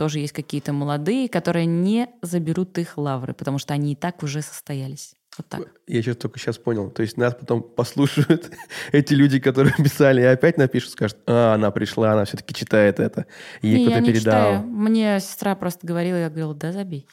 тоже 0.00 0.20
есть 0.20 0.32
какие-то 0.32 0.72
молодые, 0.72 1.28
которые 1.28 1.66
не 1.66 2.08
заберут 2.22 2.78
их 2.78 2.96
лавры, 2.96 3.34
потому 3.34 3.58
что 3.58 3.74
они 3.74 3.92
и 3.92 3.94
так 3.94 4.22
уже 4.22 4.40
состоялись. 4.40 5.12
Вот 5.36 5.46
так. 5.46 5.60
Я 5.86 6.00
сейчас 6.00 6.16
только 6.16 6.38
сейчас 6.38 6.56
понял. 6.56 6.90
То 6.90 7.02
есть 7.02 7.18
нас 7.18 7.34
потом 7.34 7.62
послушают 7.62 8.50
эти 8.92 9.12
люди, 9.12 9.38
которые 9.40 9.74
писали, 9.74 10.22
и 10.22 10.24
опять 10.24 10.56
напишут, 10.56 10.92
скажут, 10.92 11.18
а, 11.26 11.52
она 11.52 11.70
пришла, 11.70 12.12
она 12.12 12.24
все-таки 12.24 12.54
читает 12.54 12.98
это. 12.98 13.26
Ей 13.60 13.84
я 13.84 13.90
кто-то 13.90 14.06
передал. 14.06 14.20
читаю. 14.20 14.62
Мне 14.62 15.20
сестра 15.20 15.54
просто 15.54 15.86
говорила, 15.86 16.16
я 16.16 16.30
говорила, 16.30 16.54
да 16.54 16.72
забей. 16.72 17.06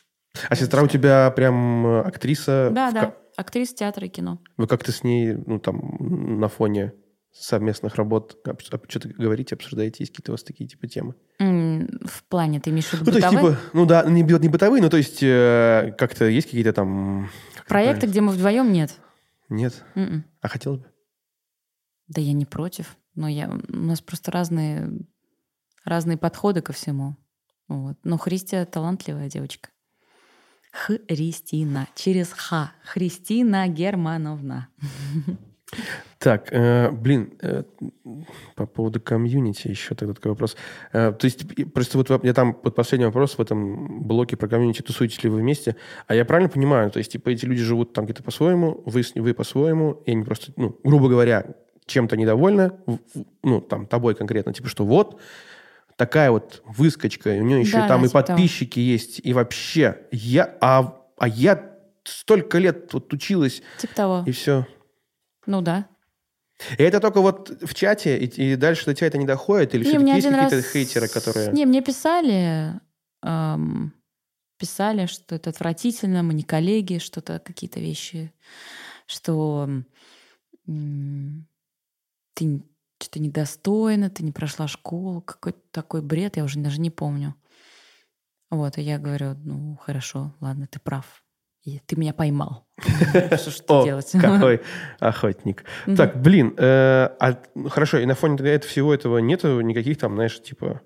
А 0.48 0.56
сестра 0.56 0.82
у 0.82 0.88
тебя 0.88 1.30
прям 1.32 1.86
э, 1.86 2.02
актриса? 2.04 2.70
Да, 2.72 2.92
в 2.92 2.94
да, 2.94 3.16
актриса 3.36 3.76
театра 3.76 4.08
и 4.08 4.10
кино. 4.10 4.40
Вы 4.56 4.68
как-то 4.68 4.94
с 4.94 5.04
ней, 5.04 5.34
ну, 5.46 5.60
там, 5.60 5.98
на 6.40 6.48
фоне 6.48 6.94
совместных 7.40 7.96
работ 7.96 8.38
что-то 8.60 9.10
говорите, 9.10 9.56
обсуждаете, 9.56 9.98
есть 10.00 10.12
какие-то 10.12 10.32
у 10.32 10.34
вас 10.34 10.44
такие 10.44 10.68
типа 10.68 10.88
темы? 10.88 11.16
В 11.40 12.24
плане, 12.30 12.60
ты 12.60 12.70
имеешь 12.70 12.86
в 12.86 12.94
виду 12.94 13.06
Ну, 13.06 13.12
то 13.12 13.18
есть, 13.18 13.30
типа, 13.30 13.58
ну 13.74 13.86
да, 13.86 14.04
не, 14.04 14.22
не 14.22 14.50
бытовые, 14.50 14.82
но 14.82 14.90
то 14.90 14.98
есть 14.98 15.22
э, 15.22 15.94
как-то 15.98 16.26
есть 16.26 16.48
какие-то 16.48 16.74
там... 16.74 17.30
как 17.56 17.68
Проекты, 17.68 18.08
где 18.08 18.22
мы 18.22 18.32
вдвоем, 18.32 18.72
нет. 18.72 18.96
Нет? 19.50 19.84
М-м. 19.96 20.26
А 20.42 20.48
хотелось 20.48 20.80
бы? 20.80 20.88
Да 22.08 22.22
я 22.22 22.34
не 22.34 22.46
против. 22.46 22.98
Но 23.16 23.28
я, 23.28 23.50
у 23.50 23.76
нас 23.76 24.02
просто 24.02 24.32
разные, 24.32 24.92
разные 25.84 26.18
подходы 26.18 26.62
ко 26.62 26.74
всему. 26.74 27.18
Вот. 27.68 27.98
Но 28.04 28.18
Христия 28.18 28.66
талантливая 28.66 29.30
девочка. 29.30 29.70
Христина. 30.72 31.88
Через 31.96 32.32
Х. 32.32 32.72
Христина 32.84 33.68
Германовна. 33.68 34.70
Так, 36.20 36.48
э, 36.52 36.90
блин, 36.90 37.38
э, 37.42 37.64
по 38.56 38.66
поводу 38.66 39.00
комьюнити 39.00 39.68
еще 39.68 39.94
тогда 39.94 40.16
такой 40.16 40.32
вопрос. 40.32 40.58
Э, 40.92 41.12
то 41.12 41.26
есть 41.26 41.46
просто 41.74 41.98
вот 41.98 42.24
я 42.24 42.34
там 42.34 42.58
вот 42.64 42.74
последний 42.74 43.06
вопрос 43.06 43.38
в 43.38 43.42
этом 43.42 44.02
блоке 44.02 44.36
про 44.36 44.48
комьюнити, 44.48 44.82
тусуетесь 44.82 45.24
ли 45.24 45.30
вы 45.30 45.40
вместе? 45.42 45.76
А 46.08 46.16
я 46.16 46.26
правильно 46.26 46.50
понимаю, 46.50 46.90
то 46.90 46.98
есть 46.98 47.12
типа 47.12 47.30
эти 47.30 47.46
люди 47.46 47.62
живут 47.62 47.94
там 47.94 48.06
где-то 48.06 48.24
по-своему, 48.24 48.82
вы, 48.86 49.04
вы 49.14 49.34
по-своему, 49.36 50.02
и 50.06 50.12
они 50.12 50.24
просто, 50.24 50.52
ну, 50.56 50.80
грубо 50.84 51.08
говоря, 51.08 51.56
чем-то 51.86 52.18
недовольны, 52.18 52.72
ну, 53.44 53.62
там, 53.62 53.86
тобой 53.86 54.16
конкретно, 54.16 54.54
типа 54.54 54.70
что 54.70 54.86
вот, 54.86 55.20
такая 55.98 56.32
вот 56.32 56.64
выскочка, 56.66 57.36
и 57.36 57.40
у 57.40 57.44
нее 57.44 57.62
еще 57.62 57.78
Да, 57.78 57.88
там 57.88 58.04
и 58.04 58.08
типа 58.08 58.24
того. 58.24 58.38
подписчики 58.38 58.80
есть, 58.80 59.22
и 59.24 59.34
вообще, 59.34 60.00
я, 60.12 60.58
а, 60.62 61.00
а 61.18 61.28
я 61.28 61.74
столько 62.04 62.58
лет 62.58 62.92
вот 62.94 63.14
училась, 63.14 63.62
Типа 63.78 63.94
того. 63.96 64.24
и 64.26 64.32
все. 64.32 64.66
Ну 65.46 65.62
да. 65.62 65.88
И 66.78 66.84
это 66.84 67.00
только 67.00 67.22
вот 67.22 67.50
в 67.62 67.74
чате, 67.74 68.18
и, 68.18 68.26
и 68.54 68.56
дальше 68.56 68.86
до 68.86 68.94
тебя 68.94 69.08
это 69.08 69.18
не 69.18 69.26
доходит? 69.26 69.76
Или 69.76 69.84
все-таки 69.84 70.12
есть 70.16 70.28
какие-то 70.28 70.56
раз- 70.56 70.72
хейтеры, 70.72 71.08
которые... 71.08 71.52
Не, 71.52 71.66
мне 71.66 71.82
писали, 71.82 72.80
эм, 73.24 73.94
писали, 74.58 75.06
что 75.06 75.36
это 75.36 75.52
отвратительно, 75.52 76.24
мы 76.24 76.34
не 76.34 76.44
коллеги, 76.44 76.98
что-то, 76.98 77.40
какие-то 77.40 77.80
вещи, 77.80 78.34
что 79.06 79.70
м, 80.68 81.48
ты 82.34 82.62
что-то 83.00 83.20
недостойна, 83.20 84.10
ты 84.10 84.24
не 84.24 84.32
прошла 84.32 84.68
школу, 84.68 85.22
какой-то 85.22 85.60
такой 85.72 86.02
бред, 86.02 86.38
я 86.38 86.44
уже 86.44 86.60
даже 86.60 86.82
не 86.82 86.90
помню. 86.90 87.36
Вот, 88.50 88.78
и 88.78 88.82
я 88.82 88.98
говорю, 88.98 89.36
ну, 89.44 89.76
хорошо, 89.76 90.34
ладно, 90.40 90.68
ты 90.68 90.80
прав. 90.80 91.24
И 91.68 91.82
ты 91.86 91.98
меня 91.98 92.14
поймал. 92.14 92.66
Что 93.50 93.84
делать? 93.84 94.10
какой 94.14 94.62
охотник. 95.02 95.66
Так, 95.98 96.22
блин, 96.22 96.56
э, 96.58 97.10
а, 97.20 97.44
хорошо, 97.68 97.98
и 97.98 98.06
на 98.06 98.16
фоне 98.16 98.38
всего 98.60 98.94
этого 98.94 99.18
нету 99.18 99.60
никаких 99.60 99.98
там, 99.98 100.16
знаешь, 100.16 100.42
типа 100.42 100.80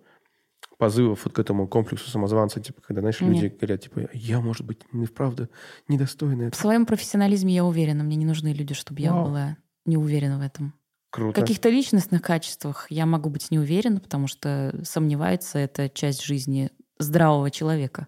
позывов 0.79 1.23
вот 1.23 1.35
к 1.35 1.37
этому 1.37 1.67
комплексу 1.67 2.09
самозванца, 2.09 2.59
типа, 2.59 2.81
когда, 2.81 3.01
знаешь, 3.01 3.21
люди 3.21 3.43
Нет. 3.43 3.57
говорят, 3.57 3.81
типа, 3.81 4.09
я, 4.13 4.41
может 4.41 4.65
быть, 4.65 4.79
не 4.91 5.05
вправду 5.05 5.49
недостойна 5.87 6.49
В 6.49 6.55
своем 6.55 6.87
профессионализме 6.87 7.53
я 7.53 7.63
уверена, 7.63 8.03
мне 8.03 8.15
не 8.15 8.25
нужны 8.25 8.51
люди, 8.51 8.73
чтобы 8.73 9.01
я 9.01 9.13
Вау. 9.13 9.25
была 9.25 9.57
не 9.85 9.97
уверена 9.97 10.39
в 10.39 10.41
этом. 10.41 10.73
В 11.11 11.13
Круто. 11.13 11.39
каких-то 11.39 11.69
личностных 11.69 12.23
качествах 12.23 12.87
я 12.89 13.05
могу 13.05 13.29
быть 13.29 13.51
не 13.51 13.59
уверена, 13.59 13.99
потому 13.99 14.25
что 14.25 14.73
сомневается 14.83 15.59
это 15.59 15.89
часть 15.89 16.23
жизни 16.23 16.71
здравого 16.97 17.51
человека. 17.51 18.07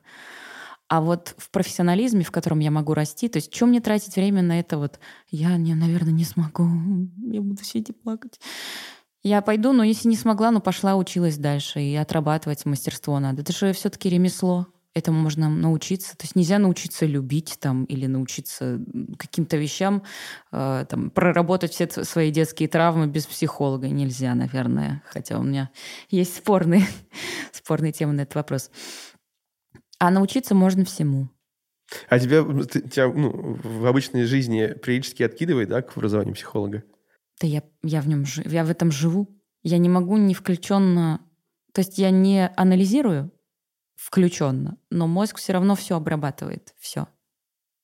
А 0.93 1.01
вот 1.01 1.33
в 1.39 1.50
профессионализме, 1.50 2.23
в 2.23 2.29
котором 2.29 2.59
я 2.59 2.69
могу 2.69 2.93
расти, 2.93 3.27
то 3.27 3.38
есть 3.38 3.51
чем 3.51 3.69
мне 3.69 3.81
тратить 3.81 4.15
время 4.15 4.43
на 4.43 4.59
это 4.59 4.77
вот, 4.77 5.00
я, 5.31 5.57
не, 5.57 5.73
наверное, 5.73 6.13
не 6.13 6.23
смогу, 6.23 6.67
я 7.31 7.41
буду 7.41 7.63
сидеть 7.63 7.89
и 7.89 7.93
плакать. 7.93 8.39
Я 9.23 9.41
пойду, 9.41 9.73
но 9.73 9.83
если 9.83 10.07
не 10.07 10.15
смогла, 10.15 10.51
ну 10.51 10.62
пошла, 10.62 10.95
училась 10.95 11.39
дальше, 11.39 11.81
и 11.81 11.95
отрабатывать 11.95 12.63
мастерство 12.67 13.19
надо. 13.19 13.41
Это 13.41 13.53
же 13.53 13.73
все-таки 13.73 14.07
ремесло, 14.07 14.67
этому 14.93 15.19
можно 15.19 15.50
научиться. 15.50 16.15
То 16.15 16.25
есть 16.25 16.35
нельзя 16.35 16.59
научиться 16.59 17.07
любить 17.07 17.57
там 17.59 17.85
или 17.85 18.05
научиться 18.05 18.79
каким-то 19.17 19.57
вещам, 19.57 20.03
э, 20.51 20.85
там, 20.88 21.09
проработать 21.09 21.73
все 21.73 21.88
свои 21.88 22.31
детские 22.31 22.69
травмы 22.69 23.07
без 23.07 23.25
психолога. 23.25 23.88
Нельзя, 23.88 24.35
наверное. 24.35 25.01
Хотя 25.07 25.39
у 25.39 25.43
меня 25.43 25.71
есть 26.09 26.35
спорные, 26.35 26.85
спорные 27.51 27.91
темы 27.93 28.13
на 28.13 28.21
этот 28.21 28.35
вопрос. 28.35 28.69
А 30.00 30.12
научиться 30.12 30.55
можно 30.55 30.85
всему. 30.85 31.29
А 32.09 32.19
тебя, 32.19 32.43
ты- 32.65 32.81
тебя 32.88 33.07
ну, 33.07 33.59
в 33.62 33.85
обычной 33.85 34.25
жизни 34.25 34.73
периодически 34.81 35.23
откидывает, 35.23 35.69
да, 35.69 35.81
к 35.81 35.95
образованию 35.97 36.33
психолога? 36.33 36.83
Да 37.39 37.47
я, 37.47 37.63
я 37.83 38.01
в 38.01 38.07
нем 38.07 38.23
я 38.45 38.63
в 38.63 38.69
этом 38.69 38.91
живу. 38.91 39.39
Я 39.63 39.77
не 39.77 39.89
могу 39.89 40.17
не 40.17 40.33
включенно. 40.33 41.21
То 41.73 41.81
есть 41.81 41.97
я 41.97 42.09
не 42.09 42.47
анализирую 42.55 43.31
включенно, 43.95 44.77
но 44.89 45.07
мозг 45.07 45.38
все 45.38 45.53
равно 45.53 45.75
все 45.75 45.95
обрабатывает. 45.95 46.73
Все. 46.77 47.07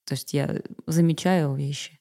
То 0.04 0.14
есть 0.14 0.32
я 0.34 0.62
замечаю 0.86 1.54
вещи, 1.54 2.00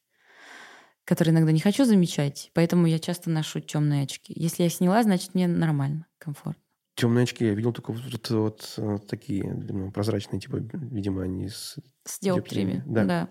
которые 1.06 1.34
иногда 1.34 1.52
не 1.52 1.60
хочу 1.60 1.86
замечать, 1.86 2.52
поэтому 2.54 2.88
я 2.88 3.00
часто 3.00 3.30
ношу 3.30 3.60
темные 3.60 4.04
очки. 4.04 4.34
Если 4.36 4.64
я 4.64 4.70
сняла, 4.70 5.04
значит 5.04 5.36
мне 5.36 5.48
нормально, 5.48 6.08
комфортно. 6.18 6.64
Темные 7.00 7.24
очки 7.24 7.46
я 7.46 7.54
видел 7.54 7.72
только 7.72 7.94
вот, 7.94 8.02
вот, 8.12 8.30
вот, 8.30 8.74
э, 8.78 8.98
такие 9.08 9.54
ну, 9.54 9.90
прозрачные, 9.92 10.42
типа, 10.42 10.58
видимо, 10.58 11.24
они 11.24 11.48
с 11.48 11.78
С 12.04 12.20
диоптриями. 12.20 12.84
Да. 12.86 13.06
Да. 13.06 13.30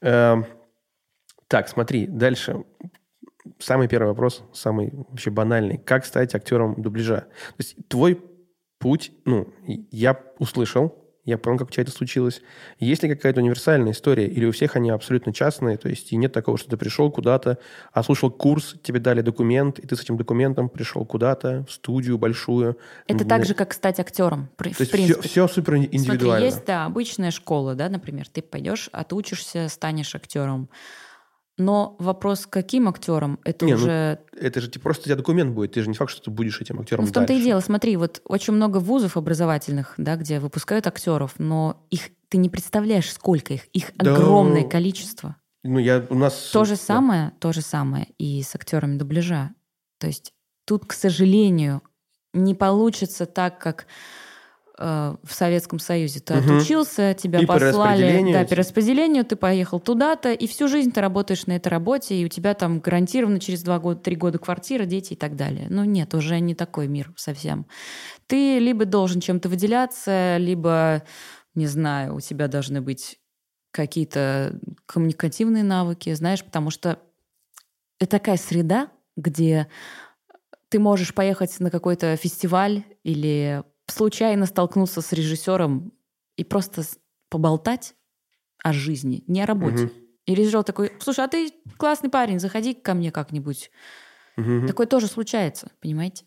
Эм, 0.00 0.46
Так, 1.46 1.68
смотри, 1.68 2.06
дальше. 2.06 2.64
Самый 3.58 3.88
первый 3.88 4.08
вопрос, 4.08 4.42
самый 4.52 4.90
вообще 4.92 5.30
банальный. 5.30 5.78
Как 5.78 6.04
стать 6.04 6.34
актером 6.34 6.80
дубляжа? 6.82 7.20
То 7.20 7.54
есть 7.58 7.76
твой 7.88 8.20
путь, 8.78 9.12
ну, 9.24 9.52
я 9.90 10.20
услышал, 10.38 10.99
я 11.24 11.38
понял, 11.38 11.58
как 11.58 11.68
у 11.68 11.70
тебя 11.70 11.82
это 11.82 11.92
случилось. 11.92 12.40
Есть 12.78 13.02
ли 13.02 13.08
какая-то 13.08 13.40
универсальная 13.40 13.92
история? 13.92 14.26
Или 14.26 14.46
у 14.46 14.52
всех 14.52 14.76
они 14.76 14.90
абсолютно 14.90 15.32
частные? 15.32 15.76
То 15.76 15.88
есть 15.88 16.12
и 16.12 16.16
нет 16.16 16.32
такого, 16.32 16.56
что 16.58 16.70
ты 16.70 16.76
пришел 16.76 17.10
куда-то, 17.10 17.58
ослушал 17.92 18.30
курс, 18.30 18.74
тебе 18.82 19.00
дали 19.00 19.20
документ, 19.20 19.78
и 19.78 19.86
ты 19.86 19.96
с 19.96 20.00
этим 20.02 20.16
документом 20.16 20.68
пришел 20.68 21.04
куда-то, 21.04 21.64
в 21.68 21.72
студию 21.72 22.18
большую. 22.18 22.78
Это 23.06 23.24
так 23.24 23.44
же, 23.44 23.54
как 23.54 23.72
стать 23.74 24.00
актером. 24.00 24.48
при- 24.56 24.70
То 24.70 24.76
В 24.76 24.80
есть 24.80 24.92
принципе. 24.92 25.20
все, 25.20 25.28
все 25.28 25.48
супер 25.48 25.76
индивидуально. 25.76 26.18
Смотри, 26.38 26.44
есть, 26.46 26.64
да, 26.66 26.86
обычная 26.86 27.30
школа, 27.30 27.74
да, 27.74 27.88
например, 27.88 28.26
ты 28.28 28.42
пойдешь, 28.42 28.88
отучишься, 28.92 29.68
станешь 29.68 30.14
актером. 30.14 30.68
Но 31.60 31.94
вопрос, 31.98 32.46
каким 32.46 32.88
актером, 32.88 33.38
это 33.44 33.66
Не, 33.66 33.74
ну, 33.74 33.82
уже... 33.82 34.20
Это 34.32 34.62
же 34.62 34.70
типа, 34.70 34.84
просто 34.84 35.02
у 35.02 35.04
тебя 35.04 35.16
документ 35.16 35.54
будет. 35.54 35.72
Ты 35.72 35.82
же 35.82 35.90
не 35.90 35.94
факт, 35.94 36.10
что 36.10 36.22
ты 36.22 36.30
будешь 36.30 36.58
этим 36.58 36.80
актером 36.80 37.04
Ну, 37.04 37.10
в 37.10 37.12
том-то 37.12 37.34
и 37.34 37.42
дело. 37.42 37.60
Смотри, 37.60 37.98
вот 37.98 38.22
очень 38.24 38.54
много 38.54 38.78
вузов 38.78 39.18
образовательных, 39.18 39.92
да, 39.98 40.16
где 40.16 40.40
выпускают 40.40 40.86
актеров, 40.86 41.34
но 41.36 41.86
их 41.90 42.08
ты 42.30 42.38
не 42.38 42.48
представляешь, 42.48 43.12
сколько 43.12 43.52
их. 43.52 43.66
Их 43.74 43.92
Да. 43.94 44.14
огромное 44.14 44.66
количество. 44.66 45.36
Ну, 45.62 45.78
я, 45.78 46.06
у 46.08 46.14
нас... 46.14 46.48
То 46.50 46.64
же 46.64 46.76
да. 46.76 46.80
самое, 46.80 47.32
то 47.40 47.52
же 47.52 47.60
самое 47.60 48.08
и 48.16 48.42
с 48.42 48.54
актерами 48.54 48.96
дубляжа. 48.96 49.50
То 49.98 50.06
есть 50.06 50.32
тут, 50.64 50.86
к 50.86 50.94
сожалению, 50.94 51.82
не 52.32 52.54
получится 52.54 53.26
так, 53.26 53.58
как 53.58 53.86
в 54.80 55.32
Советском 55.32 55.78
Союзе. 55.78 56.20
Ты 56.20 56.34
Мгм. 56.34 56.56
отучился, 56.56 57.14
тебя 57.14 57.40
И 57.40 57.46
по 57.46 57.54
послали 57.54 58.32
да, 58.32 58.40
эти- 58.42 58.48
по 58.48 58.56
распределению, 58.56 59.24
ты 59.24 59.36
поехал 59.36 59.78
туда-то, 59.78 60.32
и 60.32 60.46
всю 60.46 60.68
жизнь 60.68 60.90
ты 60.90 61.00
работаешь 61.02 61.46
на 61.46 61.52
этой 61.52 61.68
работе, 61.68 62.14
и 62.16 62.24
у 62.24 62.28
тебя 62.28 62.54
там 62.54 62.80
гарантированно 62.80 63.40
через 63.40 63.62
два 63.62 63.78
года, 63.78 64.00
три 64.00 64.16
года 64.16 64.38
квартира, 64.38 64.86
дети 64.86 65.12
и 65.12 65.16
так 65.16 65.36
далее. 65.36 65.66
Ну 65.68 65.84
нет, 65.84 66.14
уже 66.14 66.40
не 66.40 66.54
такой 66.54 66.88
мир 66.88 67.12
совсем. 67.16 67.66
Ты 68.26 68.58
либо 68.58 68.86
должен 68.86 69.20
чем-то 69.20 69.48
выделяться, 69.50 70.36
либо, 70.38 71.02
не 71.54 71.66
знаю, 71.66 72.14
у 72.16 72.20
тебя 72.20 72.48
должны 72.48 72.80
быть 72.80 73.18
какие-то 73.72 74.58
коммуникативные 74.86 75.62
навыки, 75.62 76.12
знаешь, 76.14 76.42
потому 76.42 76.70
что 76.70 76.98
это 77.98 78.12
такая 78.12 78.36
среда, 78.38 78.88
где 79.16 79.68
ты 80.70 80.78
можешь 80.78 81.12
поехать 81.14 81.58
на 81.60 81.70
какой-то 81.70 82.16
фестиваль 82.16 82.84
или 83.02 83.62
случайно 83.90 84.46
столкнуться 84.46 85.00
с 85.00 85.12
режиссером 85.12 85.92
и 86.36 86.44
просто 86.44 86.82
поболтать 87.28 87.94
о 88.62 88.72
жизни, 88.72 89.24
не 89.26 89.42
о 89.42 89.46
работе. 89.46 89.84
Мгм. 89.84 89.92
И 90.26 90.34
режиссер 90.34 90.62
такой, 90.62 90.92
слушай, 91.00 91.24
а 91.24 91.28
ты 91.28 91.52
классный 91.76 92.10
парень, 92.10 92.38
заходи 92.38 92.74
ко 92.74 92.94
мне 92.94 93.10
как-нибудь. 93.10 93.70
Мгм. 94.36 94.66
Такое 94.66 94.86
тоже 94.86 95.06
случается, 95.06 95.70
понимаете? 95.80 96.26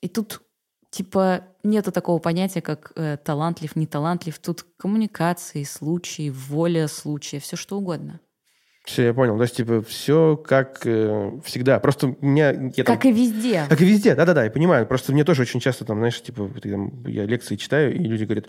И 0.00 0.08
тут, 0.08 0.42
типа, 0.90 1.44
нету 1.62 1.92
такого 1.92 2.18
понятия, 2.18 2.60
как 2.60 2.92
э, 2.96 3.16
талантлив, 3.16 3.74
не 3.76 3.86
талантлив. 3.86 4.38
Тут 4.38 4.66
коммуникации, 4.76 5.64
случаи, 5.64 6.30
воля 6.30 6.88
случая, 6.88 7.40
все 7.40 7.56
что 7.56 7.78
угодно. 7.78 8.20
Все, 8.86 9.06
я 9.06 9.14
понял. 9.14 9.36
То 9.36 9.42
есть, 9.42 9.56
типа, 9.56 9.82
все 9.82 10.36
как 10.36 10.82
э, 10.84 11.32
всегда. 11.44 11.80
Просто 11.80 12.14
у 12.20 12.24
меня... 12.24 12.52
Я 12.76 12.84
там- 12.84 12.94
Как 12.96 13.04
и 13.04 13.10
везде. 13.12 13.64
Как 13.68 13.80
и 13.80 13.84
везде, 13.84 14.14
да-да-да, 14.14 14.44
я 14.44 14.50
понимаю. 14.50 14.86
Просто 14.86 15.12
мне 15.12 15.24
тоже 15.24 15.42
очень 15.42 15.58
часто 15.58 15.84
там, 15.84 15.98
знаешь, 15.98 16.22
типа, 16.22 16.48
там, 16.62 17.04
я 17.04 17.24
лекции 17.26 17.56
читаю, 17.56 17.92
и 17.92 17.98
люди 17.98 18.22
говорят, 18.22 18.46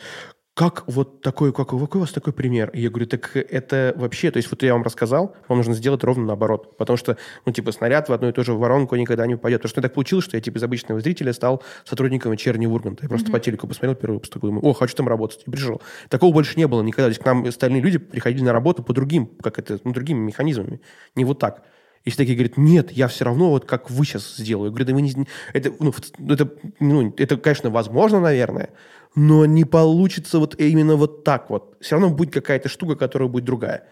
как 0.57 0.85
вот 0.87 1.21
такой, 1.21 1.53
как, 1.53 1.69
какой 1.69 1.99
у 1.99 1.99
вас 1.99 2.11
такой 2.11 2.33
пример? 2.33 2.71
И 2.71 2.81
я 2.81 2.89
говорю, 2.89 3.05
так 3.05 3.35
это 3.35 3.93
вообще, 3.95 4.31
то 4.31 4.37
есть 4.37 4.49
вот 4.49 4.63
я 4.63 4.73
вам 4.73 4.81
рассказал, 4.81 5.35
вам 5.47 5.59
нужно 5.59 5.75
сделать 5.75 6.03
ровно 6.03 6.25
наоборот. 6.25 6.75
Потому 6.77 6.97
что, 6.97 7.15
ну, 7.45 7.51
типа, 7.51 7.71
снаряд 7.71 8.09
в 8.09 8.13
одну 8.13 8.29
и 8.29 8.31
ту 8.31 8.43
же 8.43 8.53
воронку 8.53 8.95
никогда 8.95 9.27
не 9.27 9.35
попадет. 9.35 9.59
Потому 9.59 9.69
что 9.69 9.81
так 9.83 9.93
получилось, 9.93 10.25
что 10.25 10.35
я, 10.35 10.41
типа, 10.41 10.57
из 10.57 10.63
обычного 10.63 10.99
зрителя 10.99 11.31
стал 11.31 11.61
сотрудником 11.85 12.31
вечернего 12.31 12.73
Урганта. 12.73 13.03
Я 13.03 13.09
просто 13.09 13.31
по 13.31 13.39
телеку 13.39 13.67
посмотрел 13.67 13.93
первый 13.93 14.15
выпуск, 14.15 14.33
такой, 14.33 14.49
думаю, 14.49 14.65
о, 14.65 14.73
хочу 14.73 14.95
там 14.95 15.07
работать. 15.07 15.43
И 15.45 15.51
пришел. 15.51 15.79
Такого 16.09 16.33
больше 16.33 16.57
не 16.57 16.65
было 16.65 16.81
никогда. 16.81 17.03
То 17.03 17.09
есть 17.09 17.21
к 17.21 17.25
нам 17.25 17.45
остальные 17.45 17.83
люди 17.83 17.99
приходили 17.99 18.43
на 18.43 18.51
работу 18.51 18.81
по 18.81 18.93
другим, 18.93 19.27
как 19.27 19.59
это, 19.59 19.79
ну, 19.83 19.93
другими 19.93 20.17
механизмами. 20.17 20.81
Не 21.13 21.23
вот 21.23 21.37
так. 21.37 21.61
И 22.07 22.09
все 22.09 22.17
такие 22.19 22.37
говорят, 22.37 22.55
нет, 22.57 22.91
я 22.93 23.09
все 23.09 23.25
равно 23.25 23.49
вот 23.49 23.65
как 23.65 23.91
вы 23.91 24.05
сейчас 24.05 24.37
сделаю. 24.37 24.67
Я 24.67 24.69
говорю, 24.69 24.85
да 24.85 24.93
вы 24.93 25.01
не... 25.01 25.27
Это, 25.53 25.73
ну, 25.77 25.93
это, 26.29 26.49
ну, 26.79 27.13
это, 27.15 27.35
конечно, 27.35 27.69
возможно, 27.69 28.21
наверное, 28.21 28.69
но 29.17 29.47
не 29.47 29.65
получится 29.65 30.37
вот 30.37 30.53
именно 30.59 30.95
вот 30.95 31.23
так 31.23 31.49
вот. 31.49 31.75
Все 31.81 31.95
равно 31.95 32.11
будет 32.11 32.31
какая-то 32.31 32.69
штука, 32.69 32.95
которая 32.95 33.27
будет 33.27 33.45
другая. 33.45 33.87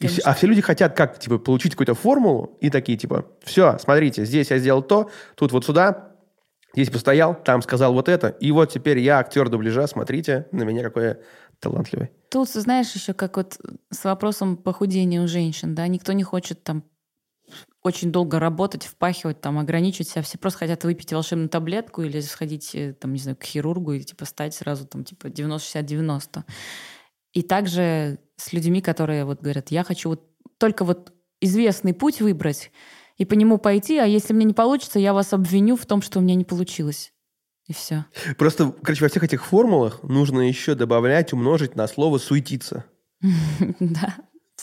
И 0.00 0.08
все- 0.08 0.20
а 0.22 0.34
все 0.34 0.48
люди 0.48 0.60
хотят 0.60 0.96
как, 0.96 1.20
типа, 1.20 1.38
получить 1.38 1.72
какую-то 1.72 1.94
формулу 1.94 2.58
и 2.60 2.68
такие, 2.68 2.98
типа, 2.98 3.24
все, 3.44 3.78
смотрите, 3.78 4.24
здесь 4.24 4.50
я 4.50 4.58
сделал 4.58 4.82
то, 4.82 5.10
тут 5.36 5.52
вот 5.52 5.64
сюда, 5.64 6.16
здесь 6.74 6.90
постоял, 6.90 7.36
там 7.40 7.62
сказал 7.62 7.94
вот 7.94 8.08
это, 8.08 8.28
и 8.28 8.50
вот 8.50 8.72
теперь 8.72 8.98
я 8.98 9.20
актер 9.20 9.48
дубляжа, 9.48 9.86
смотрите 9.86 10.48
на 10.50 10.64
меня, 10.64 10.82
какой 10.82 11.04
я 11.04 11.16
талантливый. 11.60 12.10
Тут, 12.28 12.48
знаешь, 12.48 12.92
еще 12.96 13.14
как 13.14 13.36
вот 13.36 13.60
с 13.90 14.02
вопросом 14.02 14.56
похудения 14.56 15.22
у 15.22 15.28
женщин, 15.28 15.76
да, 15.76 15.86
никто 15.86 16.12
не 16.14 16.24
хочет 16.24 16.64
там 16.64 16.82
очень 17.82 18.12
долго 18.12 18.38
работать, 18.38 18.84
впахивать, 18.84 19.40
там, 19.40 19.58
ограничивать 19.58 20.08
себя. 20.08 20.22
Все 20.22 20.38
просто 20.38 20.60
хотят 20.60 20.84
выпить 20.84 21.12
волшебную 21.12 21.48
таблетку 21.48 22.02
или 22.02 22.20
сходить, 22.20 22.74
э, 22.74 22.92
там, 22.92 23.12
не 23.12 23.18
знаю, 23.18 23.36
к 23.36 23.44
хирургу 23.44 23.92
и, 23.92 24.00
типа, 24.00 24.24
стать 24.24 24.54
сразу, 24.54 24.86
там, 24.86 25.04
типа, 25.04 25.26
90-60-90. 25.26 26.44
И 27.32 27.42
также 27.42 28.18
с 28.36 28.52
людьми, 28.52 28.80
которые 28.80 29.24
вот 29.24 29.40
говорят, 29.40 29.70
я 29.70 29.84
хочу 29.84 30.10
вот 30.10 30.22
только 30.58 30.84
вот 30.84 31.12
известный 31.40 31.92
путь 31.92 32.20
выбрать 32.20 32.70
и 33.16 33.24
по 33.24 33.34
нему 33.34 33.58
пойти, 33.58 33.98
а 33.98 34.06
если 34.06 34.32
мне 34.32 34.44
не 34.44 34.54
получится, 34.54 34.98
я 34.98 35.12
вас 35.12 35.32
обвиню 35.32 35.76
в 35.76 35.86
том, 35.86 36.02
что 36.02 36.18
у 36.18 36.22
меня 36.22 36.34
не 36.34 36.44
получилось. 36.44 37.12
И 37.68 37.72
все. 37.72 38.06
Просто, 38.38 38.72
короче, 38.82 39.04
во 39.04 39.08
всех 39.08 39.22
этих 39.22 39.44
формулах 39.44 40.02
нужно 40.02 40.40
еще 40.40 40.74
добавлять, 40.74 41.32
умножить 41.32 41.76
на 41.76 41.86
слово 41.86 42.18
«суетиться». 42.18 42.84
Да. 43.80 44.16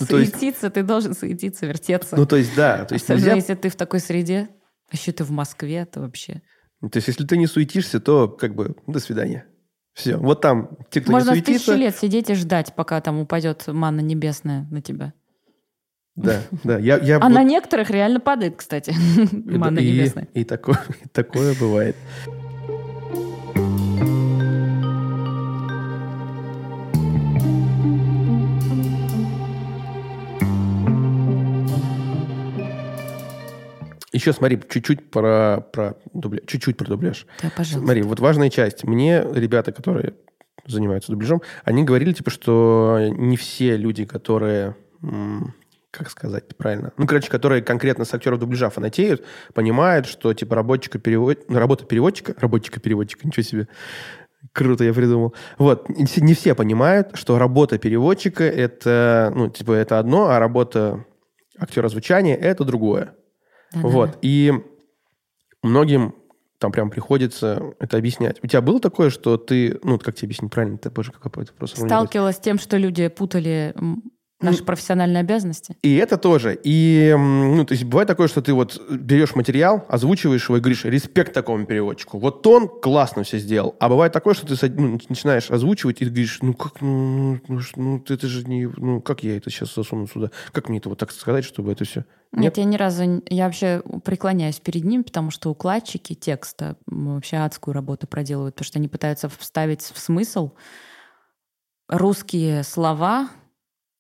Ну, 0.09 0.17
есть- 0.17 0.31
Суетиться, 0.33 0.69
ты 0.69 0.83
должен 0.83 1.13
суетиться, 1.13 1.65
вертеться. 1.65 2.15
Ну, 2.15 2.25
то 2.25 2.35
есть, 2.35 2.55
да, 2.55 2.85
то 2.85 2.93
есть 2.93 3.05
Особенно 3.05 3.19
нельзя 3.21 3.35
если 3.35 3.55
ты 3.55 3.69
в 3.69 3.75
такой 3.75 3.99
среде, 3.99 4.49
а 4.91 4.95
еще 4.95 5.11
ты 5.11 5.23
в 5.23 5.31
Москве, 5.31 5.85
то 5.85 5.99
вообще. 6.01 6.41
То 6.81 6.95
есть, 6.95 7.07
если 7.07 7.25
ты 7.25 7.37
не 7.37 7.47
суетишься, 7.47 7.99
то 7.99 8.27
как 8.29 8.55
бы 8.55 8.75
до 8.87 8.99
свидания. 8.99 9.45
Все. 9.93 10.15
Вот 10.15 10.39
там 10.41 10.77
те, 10.91 11.01
кто 11.01 11.11
Можно 11.11 11.31
не 11.31 11.41
суетится. 11.41 11.75
лет 11.75 11.95
сидеть 11.97 12.29
и 12.29 12.35
ждать, 12.35 12.73
пока 12.75 13.01
там 13.01 13.19
упадет 13.19 13.67
манна 13.67 13.99
небесная 13.99 14.65
на 14.71 14.81
тебя. 14.81 15.13
Да, 16.15 16.41
да. 16.63 16.77
Я, 16.77 16.97
я 16.97 17.17
А 17.17 17.19
вот- 17.21 17.29
на 17.33 17.43
некоторых 17.43 17.89
реально 17.89 18.19
падает, 18.19 18.55
кстати, 18.57 18.93
манна 19.31 19.79
и, 19.79 19.91
небесная. 19.91 20.27
И 20.33 20.43
такое, 20.45 20.79
и 21.03 21.07
такое 21.09 21.53
бывает. 21.59 21.95
Еще 34.19 34.33
смотри, 34.33 34.59
чуть-чуть 34.69 35.09
про, 35.09 35.65
про 35.71 35.95
дубля- 36.13 36.45
чуть-чуть 36.45 36.75
про 36.75 36.85
дубляж. 36.85 37.25
Да, 37.41 37.49
пожалуйста. 37.55 37.79
Смотри, 37.79 38.01
вот 38.01 38.19
важная 38.19 38.49
часть. 38.49 38.83
Мне 38.83 39.25
ребята, 39.33 39.71
которые 39.71 40.15
занимаются 40.65 41.13
дубляжом, 41.13 41.41
они 41.63 41.85
говорили, 41.85 42.11
типа, 42.11 42.29
что 42.29 42.99
не 43.11 43.37
все 43.37 43.77
люди, 43.77 44.03
которые, 44.03 44.75
как 45.91 46.09
сказать 46.09 46.57
правильно, 46.57 46.91
ну, 46.97 47.07
короче, 47.07 47.29
которые 47.29 47.61
конкретно 47.61 48.03
с 48.03 48.13
актеров 48.13 48.39
дубляжа 48.39 48.69
фанатеют, 48.69 49.23
понимают, 49.53 50.05
что, 50.05 50.33
типа, 50.33 50.55
работчика 50.55 50.99
перевод... 50.99 51.45
ну, 51.47 51.57
работа 51.57 51.85
переводчика, 51.85 52.35
работчика-переводчика, 52.37 53.25
ничего 53.25 53.43
себе, 53.43 53.67
Круто, 54.53 54.83
я 54.83 54.93
придумал. 54.93 55.33
Вот, 55.57 55.89
не 55.89 56.05
все, 56.05 56.21
не 56.21 56.33
все 56.33 56.55
понимают, 56.55 57.11
что 57.13 57.37
работа 57.37 57.77
переводчика 57.77 58.43
это, 58.43 59.31
ну, 59.35 59.49
типа, 59.49 59.73
это 59.73 59.99
одно, 59.99 60.29
а 60.29 60.39
работа 60.39 61.05
актера 61.57 61.89
звучания 61.89 62.35
это 62.35 62.63
другое. 62.63 63.15
Да-да-да. 63.73 63.87
Вот. 63.87 64.17
И 64.21 64.53
многим 65.63 66.15
там 66.59 66.71
прям 66.71 66.89
приходится 66.89 67.73
это 67.79 67.97
объяснять. 67.97 68.43
У 68.43 68.47
тебя 68.47 68.61
было 68.61 68.79
такое, 68.79 69.09
что 69.09 69.37
ты, 69.37 69.79
ну, 69.83 69.97
как 69.97 70.15
тебе 70.15 70.27
объяснить 70.27 70.51
правильно? 70.51 70.75
Это, 70.75 70.91
боже, 70.91 71.11
какой 71.11 71.45
вопрос. 71.45 71.71
Сталкивалась 71.71 72.35
с 72.35 72.39
тем, 72.39 72.59
что 72.59 72.77
люди 72.77 73.07
путали 73.07 73.73
наши 74.41 74.63
профессиональные 74.63 75.21
обязанности. 75.21 75.75
И 75.81 75.95
это 75.95 76.17
тоже. 76.17 76.57
И, 76.63 77.13
ну, 77.17 77.65
то 77.65 77.73
есть 77.73 77.83
бывает 77.83 78.07
такое, 78.07 78.27
что 78.27 78.41
ты 78.41 78.53
вот 78.53 78.81
берешь 78.89 79.35
материал, 79.35 79.85
озвучиваешь 79.89 80.47
его 80.47 80.57
и 80.57 80.59
говоришь, 80.61 80.85
респект 80.85 81.33
такому 81.33 81.65
переводчику. 81.65 82.19
Вот 82.19 82.45
он 82.47 82.67
классно 82.67 83.23
все 83.23 83.37
сделал. 83.39 83.75
А 83.79 83.89
бывает 83.89 84.13
такое, 84.13 84.33
что 84.33 84.47
ты 84.47 84.69
ну, 84.69 84.99
начинаешь 85.09 85.51
озвучивать 85.51 86.01
и 86.01 86.05
говоришь, 86.05 86.39
ну, 86.41 86.53
как, 86.53 86.81
ну, 86.81 87.39
ну, 87.47 87.59
ну, 87.75 88.03
это 88.07 88.27
же 88.27 88.45
не, 88.45 88.67
ну, 88.77 89.01
как 89.01 89.23
я 89.23 89.37
это 89.37 89.49
сейчас 89.49 89.75
засуну 89.75 90.07
сюда? 90.07 90.31
Как 90.51 90.69
мне 90.69 90.79
это 90.79 90.89
вот 90.89 90.99
так 90.99 91.11
сказать, 91.11 91.43
чтобы 91.43 91.71
это 91.71 91.83
все... 91.83 92.05
Нет, 92.31 92.57
я 92.57 92.63
ни 92.63 92.77
разу... 92.77 93.23
Я 93.27 93.45
вообще 93.45 93.81
преклоняюсь 94.05 94.59
перед 94.59 94.83
ним, 94.83 95.03
потому 95.03 95.31
что 95.31 95.49
укладчики 95.49 96.13
текста 96.13 96.77
вообще 96.85 97.37
адскую 97.37 97.73
работу 97.73 98.07
проделывают, 98.07 98.55
потому 98.55 98.67
что 98.67 98.79
они 98.79 98.87
пытаются 98.87 99.29
вставить 99.29 99.81
в 99.81 99.99
смысл 99.99 100.51
русские 101.87 102.63
слова, 102.63 103.29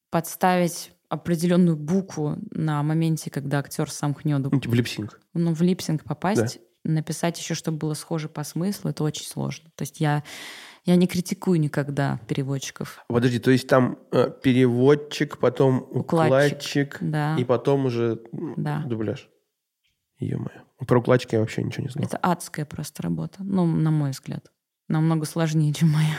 подставить 0.09 0.91
определенную 1.09 1.75
букву 1.75 2.37
на 2.51 2.83
моменте, 2.83 3.29
когда 3.31 3.59
актер 3.59 3.89
сам 3.91 4.13
хнет, 4.13 4.41
Ну, 4.43 4.59
типа 4.59 4.71
в 4.71 4.73
липсинг. 4.75 5.19
ну, 5.33 5.53
в 5.53 5.61
липсинг 5.61 6.03
попасть, 6.03 6.59
написать 6.83 7.39
еще, 7.39 7.55
чтобы 7.55 7.77
было 7.77 7.93
схоже 7.95 8.29
по 8.29 8.43
смыслу, 8.43 8.89
это 8.91 9.03
очень 9.03 9.25
сложно. 9.25 9.69
То 9.75 9.81
есть 9.83 9.99
я, 9.99 10.23
я 10.85 10.95
не 10.95 11.07
критикую 11.07 11.59
никогда 11.59 12.19
переводчиков. 12.27 13.03
Подожди, 13.07 13.39
то 13.39 13.51
есть 13.51 13.67
там 13.67 13.97
э, 14.11 14.31
переводчик, 14.43 15.39
потом 15.39 15.79
Укладчик, 15.91 16.05
укладчик, 16.05 16.97
Да, 17.01 17.35
и 17.37 17.43
потом 17.43 17.85
уже 17.87 18.21
да. 18.31 18.83
дубляж. 18.85 19.29
Ё-моё. 20.19 20.61
Про 20.85 20.99
укладчика 20.99 21.37
я 21.37 21.39
вообще 21.41 21.63
ничего 21.63 21.83
не 21.83 21.89
знал. 21.89 22.05
Это 22.05 22.17
адская 22.17 22.65
просто 22.65 23.03
работа. 23.03 23.43
Ну, 23.43 23.65
на 23.65 23.89
мой 23.91 24.11
взгляд. 24.11 24.51
Намного 24.87 25.25
сложнее, 25.25 25.73
чем 25.77 25.89
моя. 25.89 26.15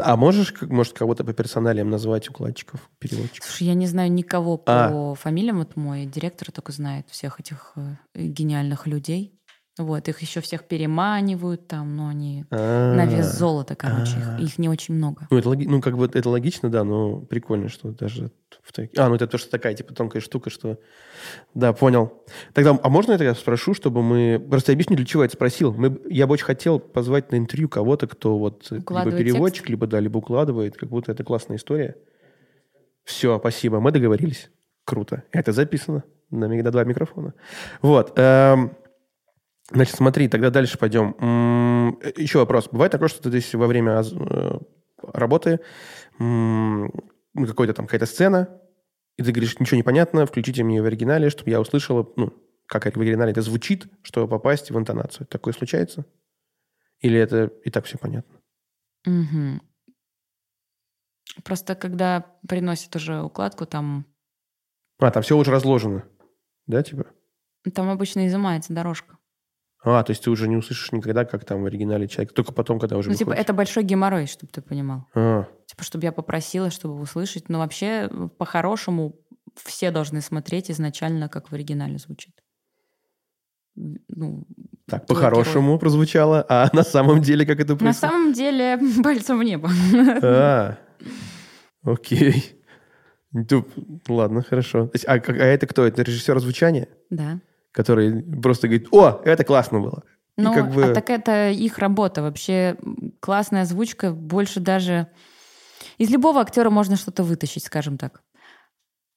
А 0.00 0.16
можешь, 0.16 0.52
может, 0.62 0.92
кого-то 0.92 1.24
по 1.24 1.32
персоналиям 1.32 1.88
назвать 1.88 2.28
укладчиков, 2.28 2.90
переводчиков? 2.98 3.48
Слушай, 3.48 3.68
я 3.68 3.74
не 3.74 3.86
знаю 3.86 4.10
никого 4.12 4.56
по 4.56 5.12
А. 5.12 5.14
фамилиям. 5.14 5.58
Вот 5.58 5.76
мой 5.76 6.06
директор 6.06 6.50
только 6.50 6.72
знает 6.72 7.08
всех 7.10 7.38
этих 7.38 7.72
э, 7.76 7.94
гениальных 8.14 8.86
людей. 8.86 9.38
Вот, 9.76 10.08
их 10.08 10.20
еще 10.20 10.40
всех 10.40 10.64
переманивают 10.64 11.66
там, 11.66 11.96
но 11.96 12.06
они 12.06 12.44
на 12.50 13.06
вес 13.06 13.36
золота, 13.36 13.74
короче, 13.74 14.16
а. 14.24 14.36
их, 14.38 14.50
их 14.50 14.58
не 14.58 14.68
очень 14.68 14.94
много. 14.94 15.26
Ну, 15.30 15.38
это, 15.38 15.48
логи- 15.48 15.66
ну, 15.66 15.80
как 15.80 15.96
бы 15.96 16.08
это 16.12 16.30
логично, 16.30 16.70
да, 16.70 16.84
но 16.84 17.18
прикольно, 17.18 17.68
что 17.68 17.90
даже 17.90 18.30
в 18.62 18.72
таки- 18.72 18.96
А, 18.96 19.08
ну 19.08 19.16
это 19.16 19.26
то, 19.26 19.36
что 19.36 19.50
такая, 19.50 19.74
типа, 19.74 19.92
тонкая 19.92 20.22
штука, 20.22 20.48
что... 20.48 20.78
Да, 21.54 21.72
понял. 21.72 22.22
Тогда, 22.52 22.78
а 22.80 22.88
можно 22.88 23.12
я 23.12 23.18
тогда 23.18 23.34
спрошу, 23.34 23.74
чтобы 23.74 24.04
мы... 24.04 24.38
Просто 24.48 24.70
объясню, 24.70 24.94
для 24.96 25.06
чего 25.06 25.24
я 25.24 25.26
это 25.26 25.34
спросил. 25.34 25.72
Мы... 25.74 26.00
Я 26.08 26.28
бы 26.28 26.34
очень 26.34 26.44
хотел 26.44 26.78
позвать 26.78 27.32
на 27.32 27.36
интервью 27.36 27.68
кого-то, 27.68 28.06
кто 28.06 28.38
вот 28.38 28.70
либо 28.70 29.10
переводчик, 29.10 29.64
текст? 29.64 29.70
либо, 29.70 29.88
да, 29.88 29.98
либо 29.98 30.18
укладывает, 30.18 30.76
как 30.76 30.88
будто 30.88 31.10
это 31.10 31.24
классная 31.24 31.56
история. 31.56 31.96
Все, 33.02 33.38
спасибо, 33.40 33.80
мы 33.80 33.90
договорились. 33.90 34.50
Круто. 34.84 35.24
Это 35.32 35.52
записано 35.52 36.04
на, 36.30 36.46
на 36.46 36.70
два 36.70 36.84
микрофона. 36.84 37.34
Вот. 37.82 38.12
эм, 38.16 38.76
Значит, 39.70 39.96
смотри, 39.96 40.28
тогда 40.28 40.50
дальше 40.50 40.78
пойдем. 40.78 41.16
Э, 41.20 42.12
Еще 42.16 42.38
вопрос. 42.38 42.68
Бывает 42.70 42.92
такое, 42.92 43.08
что 43.08 43.22
ты 43.22 43.30
здесь 43.30 43.54
во 43.54 43.66
время 43.66 44.02
э, 44.02 44.58
работы 45.02 45.60
ну, 46.18 46.90
какой-то 47.34 47.74
там 47.74 47.86
какая-то 47.86 48.06
сцена, 48.06 48.60
и 49.16 49.22
ты 49.22 49.32
говоришь, 49.32 49.58
ничего 49.58 49.76
не 49.76 49.82
понятно, 49.82 50.26
включите 50.26 50.62
мне 50.64 50.82
в 50.82 50.86
оригинале, 50.86 51.30
чтобы 51.30 51.50
я 51.50 51.60
услышала, 51.60 52.08
ну, 52.16 52.32
как 52.66 52.84
в 52.84 53.00
оригинале 53.00 53.32
это 53.32 53.42
звучит, 53.42 53.86
чтобы 54.02 54.28
попасть 54.28 54.70
в 54.70 54.78
интонацию. 54.78 55.26
Такое 55.26 55.52
случается? 55.54 56.04
Или 57.00 57.18
это 57.18 57.46
и 57.64 57.70
так 57.70 57.84
все 57.86 57.98
понятно? 57.98 58.40
Мгм. 59.04 59.62
Просто 61.42 61.74
когда 61.74 62.24
приносят 62.48 62.94
уже 62.96 63.22
укладку, 63.22 63.66
там, 63.66 64.06
А, 64.98 65.10
там 65.10 65.22
все 65.22 65.36
уже 65.36 65.50
разложено, 65.50 66.04
да, 66.66 66.82
типа? 66.82 67.06
там 67.74 67.88
обычно 67.88 68.26
изымается 68.26 68.72
дорожка. 68.72 69.18
А, 69.84 70.02
то 70.02 70.10
есть 70.12 70.24
ты 70.24 70.30
уже 70.30 70.48
не 70.48 70.56
услышишь 70.56 70.92
никогда, 70.92 71.24
как 71.24 71.44
там 71.44 71.62
в 71.62 71.66
оригинале 71.66 72.08
человек, 72.08 72.32
только 72.32 72.52
потом, 72.52 72.78
когда 72.78 72.96
уже 72.96 73.10
Ну, 73.10 73.14
типа, 73.16 73.30
выходит. 73.30 73.44
это 73.44 73.52
большой 73.52 73.82
геморрой, 73.84 74.26
чтобы 74.26 74.50
ты 74.52 74.62
понимал. 74.62 75.06
А, 75.14 75.44
Типа, 75.66 75.84
чтобы 75.84 76.04
я 76.04 76.12
попросила, 76.12 76.70
чтобы 76.70 77.00
услышать. 77.00 77.48
Но 77.50 77.58
вообще, 77.58 78.08
по-хорошему, 78.38 79.16
все 79.62 79.90
должны 79.90 80.20
смотреть 80.20 80.70
изначально, 80.70 81.28
как 81.28 81.50
в 81.50 81.54
оригинале 81.54 81.98
звучит. 81.98 82.32
Ну, 83.76 84.46
так, 84.86 85.06
по-хорошему 85.06 85.78
прозвучало, 85.78 86.44
а 86.48 86.68
на 86.76 86.82
самом 86.84 87.20
деле 87.20 87.44
как 87.44 87.58
это 87.60 87.72
на 87.72 87.78
происходит? 87.78 88.12
самом 88.12 88.32
деле, 88.32 88.78
пальцем 89.02 89.38
в 89.38 89.42
небо. 89.44 89.68
А, 90.22 90.78
окей. 91.82 92.60
Ладно, 94.08 94.42
хорошо. 94.42 94.90
А, 95.06 95.14
а 95.14 95.16
это 95.44 95.66
кто? 95.66 95.84
Это 95.84 96.02
режиссер 96.02 96.38
звучания, 96.40 96.88
Да. 97.10 97.40
Который 97.74 98.22
просто 98.22 98.68
говорит, 98.68 98.88
о, 98.92 99.20
это 99.24 99.44
классно 99.44 99.80
было. 99.80 100.04
И 100.38 100.42
Ну, 100.42 100.54
как 100.54 100.70
бы- 100.72 100.84
а 100.84 100.94
так 100.94 101.10
это 101.10 101.50
их 101.50 101.78
работа. 101.78 102.22
Вообще 102.22 102.76
классная 103.20 103.62
озвучка 103.62 104.12
больше 104.12 104.60
даже... 104.60 105.08
Из 105.98 106.08
любого 106.08 106.40
актера 106.40 106.70
можно 106.70 106.96
что-то 106.96 107.24
вытащить, 107.24 107.64
скажем 107.64 107.98
так. 107.98 108.22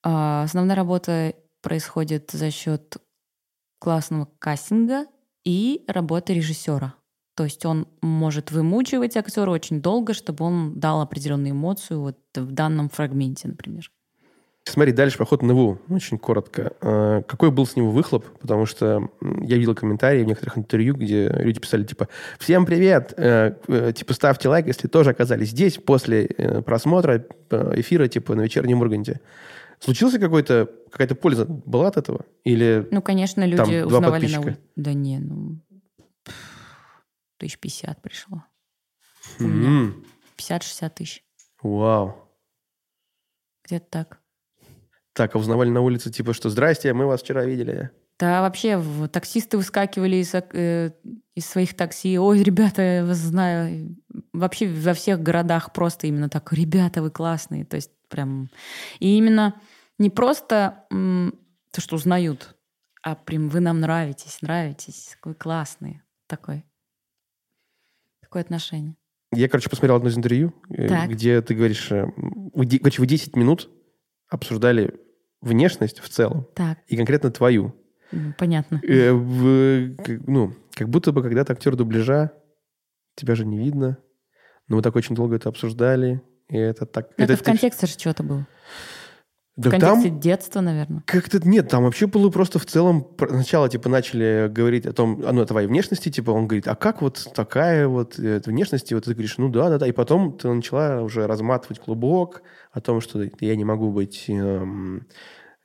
А 0.04 0.44
основная 0.44 0.76
работа 0.76 1.34
происходит 1.62 2.32
за 2.32 2.52
счет 2.52 2.98
классного 3.80 4.28
кастинга 4.40 5.06
и 5.46 5.84
работы 5.88 6.34
режиссера. 6.34 6.96
То 7.36 7.44
есть 7.44 7.66
он 7.66 7.88
может 8.02 8.52
вымучивать 8.52 9.16
актера 9.18 9.52
очень 9.52 9.82
долго, 9.82 10.14
чтобы 10.14 10.46
он 10.46 10.80
дал 10.80 11.02
определенную 11.02 11.52
эмоцию 11.52 12.02
вот 12.02 12.18
в 12.36 12.52
данном 12.52 12.90
фрагменте, 12.90 13.48
например. 13.48 13.92
Смотри, 14.72 14.92
дальше 14.92 15.18
поход 15.18 15.42
на 15.44 15.54
ВУ. 15.54 15.80
Очень 15.90 16.18
коротко. 16.18 16.74
А, 16.82 17.22
Какой 17.24 17.52
был 17.52 17.66
с 17.66 17.76
него 17.76 17.92
выхлоп? 17.92 18.26
Потому 18.40 18.66
что 18.66 19.10
я 19.22 19.58
видел 19.58 19.76
комментарии 19.76 20.24
в 20.24 20.28
некоторых 20.28 20.58
интервью, 20.58 20.96
где 20.96 21.30
люди 21.30 21.60
писали, 21.60 21.84
типа, 21.84 22.08
«Всем 22.40 22.66
привет! 22.66 23.14
э, 23.18 23.56
э, 23.68 23.94
Типа, 23.94 24.14
ставьте 24.14 24.50
лайк, 24.50 24.68
если 24.68 24.88
тоже 24.88 25.12
оказались 25.12 25.50
здесь 25.50 25.78
после 25.78 26.26
э, 26.26 26.62
просмотра 26.62 27.26
эфира, 27.50 28.08
типа, 28.08 28.36
на 28.36 28.42
вечернем 28.42 28.82
Урганте». 28.82 29.22
Случился 29.80 30.18
какой-то, 30.20 30.68
какая-то 30.92 31.14
польза 31.16 31.46
была 31.46 31.88
от 31.90 31.98
этого? 31.98 32.26
Или 32.44 32.88
Ну, 32.92 33.02
конечно, 33.02 33.46
люди 33.46 33.58
Там 33.58 33.70
два 33.70 33.98
узнавали 34.00 34.06
на 34.06 34.12
подписчика. 34.12 34.42
улице. 34.48 34.60
Да 34.76 34.94
не, 34.94 35.20
ну... 35.20 35.60
Тысяч 37.38 37.60
пятьдесят 37.60 38.02
пришло. 38.02 38.44
М, 39.40 40.04
50-60 40.38 40.90
тысяч. 40.96 41.24
Вау. 41.62 42.16
Где-то 43.66 43.86
так. 43.90 44.20
Так, 45.18 45.34
а 45.34 45.40
узнавали 45.40 45.70
на 45.70 45.82
улице, 45.82 46.12
типа, 46.12 46.32
что 46.34 46.52
«Здрасте, 46.52 46.94
мы 46.94 47.08
вас 47.08 47.24
вчера 47.24 47.44
видели». 47.44 47.90
Да, 48.20 48.42
вообще, 48.42 48.80
таксисты 49.12 49.58
выскакивали 49.58 50.18
из, 50.18 50.32
э, 50.36 50.92
из 51.34 51.46
своих 51.48 51.76
такси. 51.76 52.20
Ой, 52.20 52.44
ребята, 52.44 52.84
я 52.84 53.06
вас 53.06 53.18
знаю. 53.18 53.96
Вообще 54.32 54.68
во 54.68 54.94
всех 54.94 55.24
городах 55.24 55.74
просто 55.74 56.06
именно 56.06 56.30
так. 56.30 56.54
Ребята, 56.54 57.02
вы 57.02 57.10
классные. 57.10 57.66
То 57.66 57.78
есть 57.78 57.90
прям... 58.10 58.50
И 59.00 59.18
именно 59.18 59.60
не 59.98 60.12
просто 60.12 60.86
м, 60.92 61.34
то, 61.72 61.82
что 61.82 61.96
узнают, 61.96 62.56
а 63.02 63.16
прям 63.16 63.50
вы 63.50 63.60
нам 63.60 63.80
нравитесь, 63.80 64.44
нравитесь. 64.44 65.18
Вы 65.24 65.34
классные. 65.34 66.04
Такой. 66.28 66.64
Такое 68.22 68.44
отношение. 68.44 68.96
Я, 69.34 69.50
короче, 69.50 69.70
посмотрел 69.70 69.96
одно 69.96 70.10
из 70.10 70.18
интервью, 70.18 70.54
э, 70.70 70.88
Так. 70.88 71.10
где 71.10 71.42
ты 71.42 71.56
говоришь, 71.56 71.92
э, 71.92 72.06
вы, 72.16 72.68
короче, 72.78 73.02
вы 73.02 73.08
10 73.08 73.36
минут 73.36 73.70
обсуждали 74.30 75.07
внешность 75.42 76.00
в 76.00 76.10
целом, 76.10 76.48
Так, 76.56 76.80
и 76.88 76.96
конкретно 76.98 77.32
твою. 77.32 77.76
понятно. 78.38 78.80
Э, 78.84 79.12
в- 79.12 79.96
ну, 80.28 80.54
как 80.74 80.90
будто 80.90 81.12
бы 81.12 81.22
когда 81.22 81.44
ты 81.44 81.54
актер 81.54 81.76
дубляжа, 81.76 82.32
тебя 83.16 83.36
же 83.36 83.46
не 83.46 83.58
видно, 83.58 83.98
но 84.68 84.78
вы 84.78 84.82
так 84.82 84.96
очень 84.96 85.16
долго 85.16 85.36
это 85.36 85.50
обсуждали, 85.50 86.22
и 86.50 86.58
это 86.58 86.86
так... 86.86 87.10
Ну, 87.18 87.24
Это, 87.24 87.36
в 87.36 87.40
ты- 87.40 87.46
контексте 87.46 87.88
же 87.88 87.98
чего-то 87.98 88.24
было. 88.24 88.48
Да 89.58 89.70
в 89.70 89.72
контексте 89.72 90.10
там 90.10 90.20
детства, 90.20 90.62
наверное. 90.62 91.02
как-то... 91.08 91.40
Нет, 91.48 91.68
там 91.68 91.84
вообще 91.84 92.06
было 92.06 92.30
просто 92.30 92.60
в 92.60 92.66
целом... 92.68 93.08
Сначала, 93.18 93.68
типа, 93.68 93.90
начали 93.90 94.48
говорить 94.52 94.86
о 94.86 94.94
том, 94.94 95.20
ну, 95.20 95.42
о 95.42 95.46
твоей 95.48 95.68
внешности, 95.68 96.10
типа, 96.10 96.30
он 96.30 96.48
говорит, 96.48 96.68
а 96.68 96.76
как 96.76 97.02
вот 97.02 97.28
такая 97.34 97.88
вот 97.88 98.20
э, 98.20 98.40
внешность? 98.46 98.92
И 98.92 98.96
вот 98.96 99.06
ты 99.06 99.14
говоришь, 99.14 99.40
ну 99.40 99.50
да, 99.50 99.70
да, 99.70 99.80
да. 99.80 99.88
И 99.88 99.92
потом 99.92 100.38
ты 100.38 100.48
начала 100.48 101.02
уже 101.02 101.26
разматывать 101.26 101.80
клубок 101.80 102.44
о 102.72 102.82
том, 102.82 103.02
что 103.02 103.28
я 103.40 103.56
не 103.56 103.66
могу 103.66 103.92
быть 103.92 104.26
эм, 104.28 105.08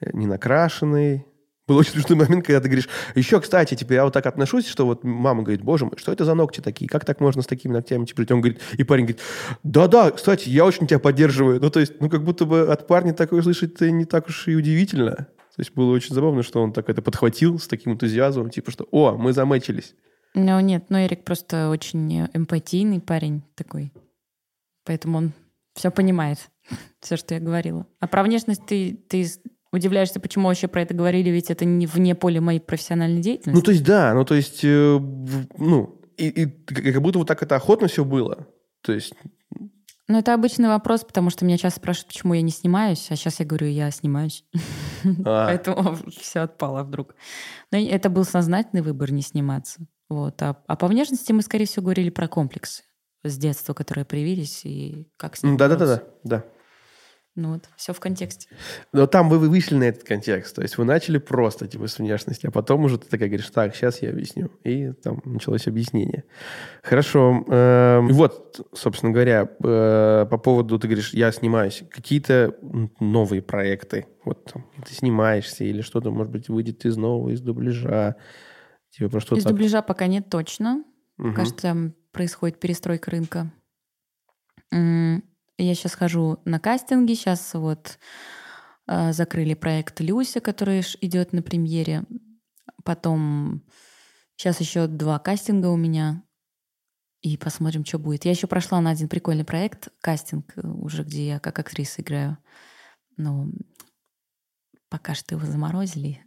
э, 0.00 0.10
не 0.14 0.26
накрашенной. 0.26 1.26
Был 1.72 1.78
очень 1.78 1.92
смешной 1.92 2.18
момент, 2.18 2.44
когда 2.44 2.60
ты 2.60 2.68
говоришь, 2.68 2.86
еще, 3.14 3.40
кстати, 3.40 3.74
типа, 3.74 3.94
я 3.94 4.04
вот 4.04 4.12
так 4.12 4.26
отношусь, 4.26 4.68
что 4.68 4.84
вот 4.84 5.04
мама 5.04 5.42
говорит, 5.42 5.62
боже 5.62 5.86
мой, 5.86 5.94
что 5.96 6.12
это 6.12 6.26
за 6.26 6.34
ногти 6.34 6.60
такие? 6.60 6.86
Как 6.86 7.06
так 7.06 7.18
можно 7.18 7.40
с 7.40 7.46
такими 7.46 7.72
ногтями? 7.72 8.04
Типа, 8.04 8.30
он 8.30 8.42
говорит, 8.42 8.60
и 8.76 8.84
парень 8.84 9.04
говорит, 9.04 9.22
да-да, 9.62 10.10
кстати, 10.10 10.50
я 10.50 10.66
очень 10.66 10.86
тебя 10.86 10.98
поддерживаю. 10.98 11.62
Ну, 11.62 11.70
то 11.70 11.80
есть, 11.80 11.98
ну, 11.98 12.10
как 12.10 12.24
будто 12.24 12.44
бы 12.44 12.70
от 12.70 12.86
парня 12.86 13.14
такое 13.14 13.40
слышать 13.40 13.80
не 13.80 14.04
так 14.04 14.28
уж 14.28 14.48
и 14.48 14.54
удивительно. 14.54 15.14
То 15.16 15.60
есть, 15.60 15.72
было 15.72 15.92
очень 15.92 16.14
забавно, 16.14 16.42
что 16.42 16.62
он 16.62 16.74
так 16.74 16.90
это 16.90 17.00
подхватил 17.00 17.58
с 17.58 17.66
таким 17.66 17.94
энтузиазмом, 17.94 18.50
типа, 18.50 18.70
что, 18.70 18.86
о, 18.90 19.16
мы 19.16 19.32
замечились. 19.32 19.94
Ну, 20.34 20.60
нет, 20.60 20.84
ну, 20.90 20.98
Эрик 20.98 21.24
просто 21.24 21.70
очень 21.70 22.26
эмпатийный 22.34 23.00
парень 23.00 23.44
такой. 23.54 23.94
Поэтому 24.84 25.16
он 25.16 25.32
все 25.74 25.90
понимает, 25.90 26.36
все, 27.00 27.16
что 27.16 27.32
я 27.32 27.40
говорила. 27.40 27.86
А 27.98 28.06
про 28.08 28.22
внешность 28.22 28.66
ты, 28.66 28.94
ты 29.08 29.26
удивляешься, 29.72 30.20
почему 30.20 30.48
вообще 30.48 30.68
про 30.68 30.82
это 30.82 30.94
говорили, 30.94 31.30
ведь 31.30 31.50
это 31.50 31.64
не 31.64 31.86
вне 31.86 32.14
поля 32.14 32.40
моей 32.40 32.60
профессиональной 32.60 33.20
деятельности. 33.20 33.56
Ну, 33.56 33.62
то 33.62 33.70
есть, 33.70 33.84
да, 33.84 34.12
ну, 34.14 34.24
то 34.24 34.34
есть, 34.34 34.60
э, 34.64 34.98
ну, 35.58 36.00
и, 36.16 36.28
и 36.28 36.46
как 36.46 37.02
будто 37.02 37.18
вот 37.18 37.28
так 37.28 37.42
это 37.42 37.56
охотно 37.56 37.88
все 37.88 38.04
было. 38.04 38.46
То 38.82 38.92
есть, 38.92 39.14
Ну, 40.08 40.18
это 40.18 40.34
обычный 40.34 40.68
вопрос, 40.68 41.04
потому 41.04 41.30
что 41.30 41.44
меня 41.44 41.56
часто 41.56 41.80
спрашивают, 41.80 42.08
почему 42.08 42.34
я 42.34 42.42
не 42.42 42.50
снимаюсь, 42.50 43.06
а 43.10 43.16
сейчас 43.16 43.40
я 43.40 43.46
говорю, 43.46 43.68
я 43.68 43.90
снимаюсь. 43.90 44.44
а, 45.24 45.46
Поэтому 45.46 45.96
все 46.20 46.40
отпало 46.40 46.82
вдруг. 46.82 47.14
Но 47.70 47.78
это 47.78 48.10
был 48.10 48.24
сознательный 48.24 48.82
выбор 48.82 49.10
не 49.12 49.22
сниматься. 49.22 49.80
Вот. 50.08 50.42
А, 50.42 50.56
а 50.66 50.76
по 50.76 50.86
внешности 50.88 51.32
мы, 51.32 51.40
скорее 51.42 51.64
всего, 51.64 51.84
говорили 51.84 52.10
про 52.10 52.28
комплексы 52.28 52.82
с 53.24 53.38
детства, 53.38 53.72
которые 53.72 54.04
проявились, 54.04 54.62
и 54.64 55.06
как 55.16 55.36
с 55.36 55.42
ними 55.42 55.52
м, 55.52 55.58
да-да-да, 55.58 56.02
да. 56.24 56.44
Ну 57.34 57.54
вот, 57.54 57.70
все 57.76 57.94
в 57.94 58.00
контексте. 58.00 58.48
Но 58.92 59.06
там 59.06 59.30
вы, 59.30 59.38
вы 59.38 59.48
вышли 59.48 59.74
на 59.74 59.84
этот 59.84 60.04
контекст. 60.04 60.54
То 60.54 60.60
есть 60.60 60.76
вы 60.76 60.84
начали 60.84 61.16
просто, 61.16 61.66
типа, 61.66 61.86
с 61.86 61.98
внешности, 61.98 62.46
а 62.46 62.50
потом 62.50 62.84
уже 62.84 62.98
ты 62.98 63.08
такая 63.08 63.28
говоришь, 63.28 63.48
так, 63.48 63.74
сейчас 63.74 64.02
я 64.02 64.10
объясню. 64.10 64.50
И 64.64 64.92
там 64.92 65.22
началось 65.24 65.66
объяснение. 65.66 66.24
Хорошо. 66.82 67.42
эм, 67.48 68.08
вот, 68.08 68.68
собственно 68.74 69.12
говоря, 69.12 69.48
э, 69.64 70.26
по 70.30 70.36
поводу, 70.36 70.78
ты 70.78 70.88
говоришь, 70.88 71.14
я 71.14 71.32
снимаюсь. 71.32 71.84
Какие-то 71.90 72.54
новые 73.00 73.40
проекты. 73.40 74.06
Вот 74.26 74.52
там, 74.52 74.66
ты 74.86 74.92
снимаешься 74.94 75.64
или 75.64 75.80
что-то, 75.80 76.10
может 76.10 76.30
быть, 76.30 76.50
выйдет 76.50 76.84
из 76.84 76.98
нового, 76.98 77.30
из 77.30 77.40
дубляжа. 77.40 78.16
Типа 78.90 79.08
про 79.08 79.20
что-то... 79.20 79.40
Из 79.40 79.44
дубляжа 79.44 79.80
пока 79.80 80.06
нет 80.06 80.28
точно. 80.28 80.84
Мгм. 81.16 81.34
Кажется, 81.34 81.62
там 81.62 81.94
происходит 82.12 82.60
перестройка 82.60 83.10
рынка. 83.10 83.50
Я 85.62 85.74
сейчас 85.74 85.94
хожу 85.94 86.40
на 86.44 86.58
кастинги. 86.58 87.14
Сейчас 87.14 87.54
вот 87.54 87.98
э, 88.88 89.12
закрыли 89.12 89.54
проект 89.54 90.00
Люся, 90.00 90.40
который 90.40 90.82
идет 91.00 91.32
на 91.32 91.42
премьере. 91.42 92.04
Потом 92.84 93.62
Сейчас 94.42 94.60
еще 94.60 94.88
два 94.88 95.20
кастинга 95.20 95.68
у 95.68 95.76
меня. 95.76 96.24
И 97.20 97.36
посмотрим, 97.36 97.84
что 97.84 98.00
будет. 98.00 98.24
Я 98.24 98.32
еще 98.32 98.48
прошла 98.48 98.80
на 98.80 98.90
один 98.90 99.08
прикольный 99.08 99.44
проект, 99.44 99.90
кастинг, 100.00 100.52
э, 100.56 100.66
уже 100.66 101.04
где 101.04 101.28
я 101.28 101.38
как 101.38 101.60
актриса 101.60 102.02
играю. 102.02 102.38
Но 103.16 103.46
пока 104.88 105.14
что 105.14 105.36
его 105.36 105.46
заморозили 105.46 106.24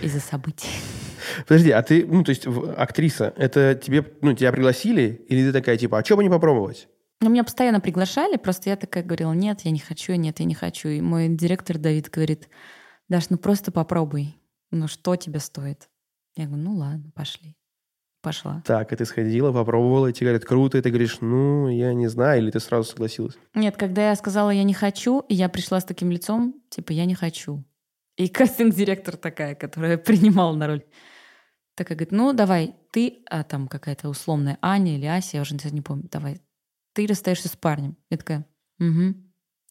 из-за 0.00 0.20
событий. 0.20 0.70
Подожди, 1.46 1.70
а 1.72 1.82
ты, 1.82 2.06
ну, 2.06 2.24
то 2.24 2.30
есть 2.30 2.46
актриса, 2.46 3.34
это 3.36 3.74
тебе, 3.74 4.10
ну, 4.22 4.32
тебя 4.32 4.50
пригласили? 4.50 5.22
Или 5.28 5.46
ты 5.46 5.52
такая, 5.52 5.76
типа, 5.76 5.98
а 5.98 6.04
что 6.04 6.16
бы 6.16 6.22
не 6.22 6.30
попробовать? 6.30 6.88
Ну, 7.22 7.30
меня 7.30 7.44
постоянно 7.44 7.80
приглашали, 7.80 8.36
просто 8.36 8.70
я 8.70 8.76
такая 8.76 9.04
говорила, 9.04 9.32
нет, 9.32 9.60
я 9.60 9.70
не 9.70 9.78
хочу, 9.78 10.14
нет, 10.14 10.40
я 10.40 10.44
не 10.44 10.54
хочу. 10.54 10.88
И 10.88 11.00
мой 11.00 11.28
директор 11.28 11.78
Давид 11.78 12.10
говорит, 12.10 12.48
Даш, 13.08 13.30
ну 13.30 13.38
просто 13.38 13.70
попробуй. 13.70 14.36
Ну, 14.72 14.88
что 14.88 15.14
тебе 15.14 15.38
стоит? 15.38 15.88
Я 16.34 16.46
говорю, 16.46 16.64
ну 16.64 16.74
ладно, 16.74 17.12
пошли. 17.14 17.56
Пошла. 18.22 18.62
Так, 18.66 18.92
и 18.92 18.96
ты 18.96 19.04
сходила, 19.04 19.52
попробовала, 19.52 20.08
и 20.08 20.12
тебе 20.12 20.30
говорят, 20.30 20.44
круто, 20.44 20.78
и 20.78 20.80
ты 20.80 20.88
говоришь, 20.88 21.18
ну, 21.20 21.68
я 21.68 21.94
не 21.94 22.08
знаю, 22.08 22.42
или 22.42 22.50
ты 22.50 22.58
сразу 22.58 22.90
согласилась? 22.90 23.38
Нет, 23.54 23.76
когда 23.76 24.08
я 24.08 24.16
сказала, 24.16 24.50
я 24.50 24.64
не 24.64 24.74
хочу, 24.74 25.20
и 25.28 25.34
я 25.34 25.48
пришла 25.48 25.78
с 25.78 25.84
таким 25.84 26.10
лицом, 26.10 26.60
типа, 26.70 26.90
я 26.90 27.04
не 27.04 27.14
хочу. 27.14 27.64
И 28.16 28.26
кастинг-директор 28.28 29.16
такая, 29.16 29.54
которая 29.54 29.96
принимала 29.96 30.56
на 30.56 30.66
роль. 30.66 30.84
Такая 31.76 31.96
говорит, 31.96 32.12
ну, 32.12 32.32
давай, 32.32 32.74
ты, 32.90 33.22
а 33.30 33.44
там 33.44 33.68
какая-то 33.68 34.08
условная 34.08 34.58
Аня 34.60 34.96
или 34.96 35.06
Ася, 35.06 35.36
я 35.36 35.42
уже 35.42 35.54
не 35.70 35.82
помню, 35.82 36.08
давай, 36.10 36.40
ты 36.92 37.06
расстаешься 37.06 37.48
с 37.48 37.56
парнем. 37.56 37.96
Я 38.10 38.16
такая, 38.18 38.46
угу. 38.78 39.14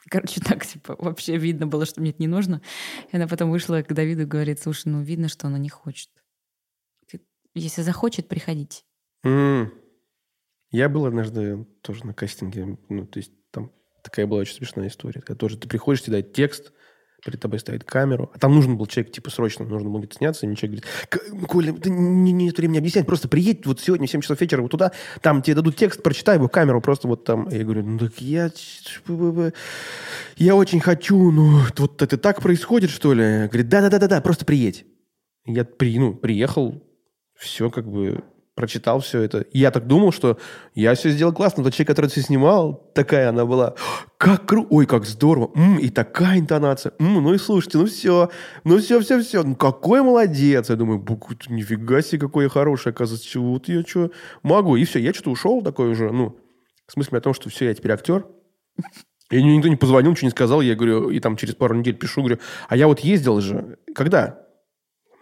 Короче, 0.10 0.42
так, 0.46 0.66
типа, 0.66 0.96
вообще 1.00 1.38
видно 1.38 1.68
было, 1.68 1.86
что 1.86 2.02
мне 2.02 2.12
это 2.12 2.22
не 2.22 2.28
нужно. 2.28 2.62
И 3.12 3.16
она 3.16 3.28
потом 3.28 3.52
вышла 3.52 3.82
к 3.82 3.94
Давиду 3.94 4.24
и 4.24 4.26
говорит, 4.26 4.60
слушай, 4.60 4.88
ну, 4.88 5.02
видно, 5.02 5.28
что 5.28 5.48
она 5.48 5.58
не 5.58 5.70
хочет. 5.70 6.10
Если 7.54 7.82
захочет, 7.82 8.30
приходить. 8.30 8.86
Mm. 9.26 9.72
Я 10.72 10.88
был 10.88 11.06
однажды 11.06 11.66
тоже 11.82 12.06
на 12.06 12.14
кастинге. 12.14 12.78
Ну, 12.88 13.06
то 13.06 13.20
есть 13.20 13.34
там 13.52 13.74
такая 14.04 14.26
была 14.26 14.40
очень 14.40 14.56
смешная 14.56 14.88
история. 14.88 15.22
Когда 15.22 15.36
тоже 15.36 15.58
ты 15.58 15.68
приходишь, 15.68 16.02
тебе 16.02 16.14
дают 16.14 16.34
текст, 16.34 16.72
перед 17.24 17.40
тобой 17.40 17.60
ставит 17.60 17.84
камеру. 17.84 18.32
А 18.34 18.40
там 18.40 18.56
нужен 18.56 18.78
был 18.78 18.88
человек, 18.88 19.14
типа, 19.14 19.30
срочно 19.30 19.66
нужно 19.66 19.96
где-то 19.98 20.16
сняться, 20.16 20.48
и 20.48 20.56
человек 20.56 20.84
говорит, 21.10 21.48
Коля, 21.48 21.74
ты 21.74 21.90
не, 21.90 22.32
нет 22.32 22.58
времени 22.58 22.80
объяснять, 22.80 23.06
просто 23.06 23.28
приедь 23.28 23.66
вот 23.66 23.80
сегодня 23.80 24.08
в 24.08 24.12
7 24.12 24.22
часов 24.22 24.42
вечера 24.42 24.62
вот 24.62 24.72
туда, 24.72 24.92
там 25.22 25.42
тебе 25.42 25.56
дадут 25.56 25.76
текст, 25.76 26.02
прочитай 26.02 26.38
его, 26.38 26.48
камеру 26.48 26.82
просто 26.82 27.08
вот 27.08 27.24
там. 27.24 27.48
Я 27.50 27.64
говорю, 27.64 27.84
ну 27.84 28.00
так 28.00 28.20
я... 28.20 28.52
Я 30.38 30.56
очень 30.56 30.80
хочу, 30.80 31.32
ну 31.32 31.62
вот 31.78 32.02
это 32.02 32.18
так 32.18 32.42
происходит, 32.42 32.90
что 32.90 33.14
ли? 33.14 33.48
Говорит, 33.48 33.70
да-да-да-да, 33.70 34.22
просто 34.22 34.46
приедь. 34.46 34.86
Я 35.46 35.66
при, 35.66 35.98
ну, 35.98 36.14
приехал, 36.14 36.82
все 37.36 37.70
как 37.70 37.88
бы 37.88 38.24
прочитал 38.56 39.00
все 39.00 39.22
это. 39.22 39.46
я 39.54 39.72
так 39.72 39.88
думал, 39.88 40.12
что 40.12 40.38
я 40.76 40.94
все 40.96 41.10
сделал 41.10 41.34
классно. 41.34 41.64
Тот 41.64 41.74
человек, 41.74 41.88
который 41.90 42.10
все 42.10 42.22
снимал, 42.22 42.92
такая 42.94 43.30
она 43.30 43.46
была. 43.46 43.76
Как 44.18 44.46
круто. 44.46 44.68
Ой, 44.72 44.86
как 44.86 45.06
здорово. 45.06 45.52
М, 45.56 45.78
и 45.78 45.90
такая 45.90 46.40
интонация. 46.40 46.94
М, 47.00 47.24
ну 47.24 47.34
и 47.34 47.38
слушайте, 47.38 47.78
ну 47.78 47.86
все. 47.86 48.30
Ну 48.64 48.78
все, 48.80 49.00
все, 49.00 49.22
все. 49.22 49.44
Ну 49.44 49.56
какой 49.56 50.02
молодец. 50.02 50.70
Я 50.70 50.76
думаю, 50.76 51.06
нифига 51.50 52.02
себе, 52.02 52.20
какой 52.20 52.46
я 52.46 52.50
хороший, 52.50 52.92
оказывается. 52.92 53.40
Вот 53.40 53.68
я 53.68 53.84
что 53.84 54.12
могу. 54.44 54.76
И 54.76 54.84
все, 54.84 55.00
я 55.00 55.14
что-то 55.14 55.32
ушел 55.32 55.62
такой 55.62 55.90
уже. 55.90 56.12
Ну, 56.12 56.38
в 56.88 56.92
смысле 56.92 57.20
о 57.20 57.22
том, 57.22 57.34
что 57.34 57.50
все, 57.50 57.66
я 57.66 57.74
теперь 57.74 57.94
актер. 57.94 58.28
И 59.30 59.38
мне 59.38 59.56
никто 59.56 59.70
не 59.70 59.78
позвонил, 59.78 60.12
ничего 60.12 60.28
не 60.28 60.32
сказал. 60.32 60.60
Я 60.60 60.76
говорю, 60.76 61.10
и 61.10 61.20
там 61.22 61.38
через 61.38 61.56
пару 61.56 61.74
недель 61.74 61.96
пишу, 61.96 62.22
говорю, 62.22 62.40
а 62.68 62.76
я 62.76 62.88
вот 62.88 63.00
ездил 63.00 63.40
же. 63.40 63.78
Когда? 63.96 64.46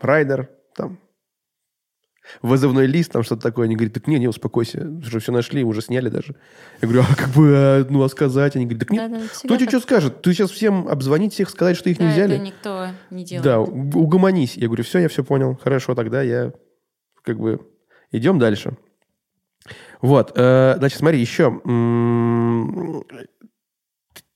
Райдер, 0.02 0.50
там, 0.76 1.00
вызывной 2.42 2.86
лист, 2.86 3.12
там 3.12 3.24
что-то 3.24 3.42
такое. 3.42 3.66
Они 3.66 3.76
говорят, 3.76 3.94
так 3.94 4.08
не, 4.08 4.20
не, 4.20 4.28
успокойся, 4.28 4.88
уже 4.88 5.20
все 5.20 5.32
нашли, 5.32 5.64
уже 5.64 5.82
сняли 5.82 6.10
даже. 6.10 6.36
Я 6.82 6.88
говорю, 6.88 7.06
а 7.10 7.16
как 7.16 7.30
бы, 7.30 7.54
а, 7.56 7.86
ну, 7.90 8.04
а 8.04 8.10
сказать? 8.10 8.56
Они 8.56 8.66
говорят, 8.66 8.88
так 8.88 8.92
нет, 8.92 9.12
да, 9.12 9.20
да, 9.20 9.26
кто 9.28 9.56
тебе 9.56 9.66
так... 9.66 9.70
что 9.70 9.80
скажет? 9.80 10.22
Ты 10.22 10.34
сейчас 10.34 10.52
всем 10.52 10.88
обзвонить 10.88 11.34
всех, 11.34 11.50
сказать, 11.50 11.78
что 11.78 11.90
их 11.90 11.98
да, 11.98 12.06
не 12.06 12.12
взяли? 12.12 12.36
это 12.36 12.44
никто 12.44 12.88
не 13.10 13.24
делает. 13.24 13.44
Да, 13.44 13.60
угомонись. 13.60 14.58
Я 14.58 14.68
говорю, 14.68 14.84
все, 14.84 15.00
я 15.00 15.10
все 15.10 15.24
понял, 15.24 15.60
хорошо, 15.62 15.96
тогда 15.96 16.22
я 16.22 16.54
как 17.24 17.40
бы 17.40 17.68
идем 18.12 18.40
дальше. 18.40 18.78
Вот, 20.02 20.32
э, 20.36 20.76
значит, 20.78 21.00
смотри, 21.00 21.20
еще 21.20 21.62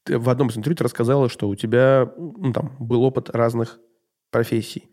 в 0.06 0.30
одном 0.30 0.50
из 0.50 0.58
интервью 0.58 0.76
ты 0.76 0.84
рассказала, 0.84 1.30
что 1.30 1.48
у 1.48 1.56
тебя 1.56 2.12
ну, 2.18 2.52
там 2.52 2.76
был 2.80 3.04
опыт 3.04 3.30
разных 3.30 3.80
профессий. 4.32 4.90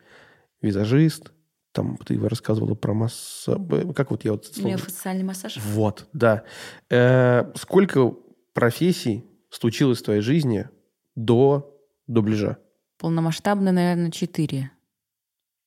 Визажист, 0.62 1.33
там 1.72 1.96
ты 1.98 2.18
рассказывала 2.28 2.74
про 2.74 2.94
массаж. 2.94 3.59
Как 3.94 4.11
вот 4.11 4.24
я 4.24 4.33
вот... 4.33 4.50
Миофасциальный 4.56 5.24
массаж. 5.24 5.56
Вот, 5.56 6.09
да. 6.12 6.44
Э, 6.88 7.52
сколько 7.54 8.14
профессий 8.54 9.24
случилось 9.50 10.00
в 10.00 10.04
твоей 10.04 10.20
жизни 10.20 10.68
до 11.14 11.78
дубляжа? 12.06 12.59
Полномасштабно, 12.98 13.72
наверное, 13.72 14.11
четыре. 14.11 14.72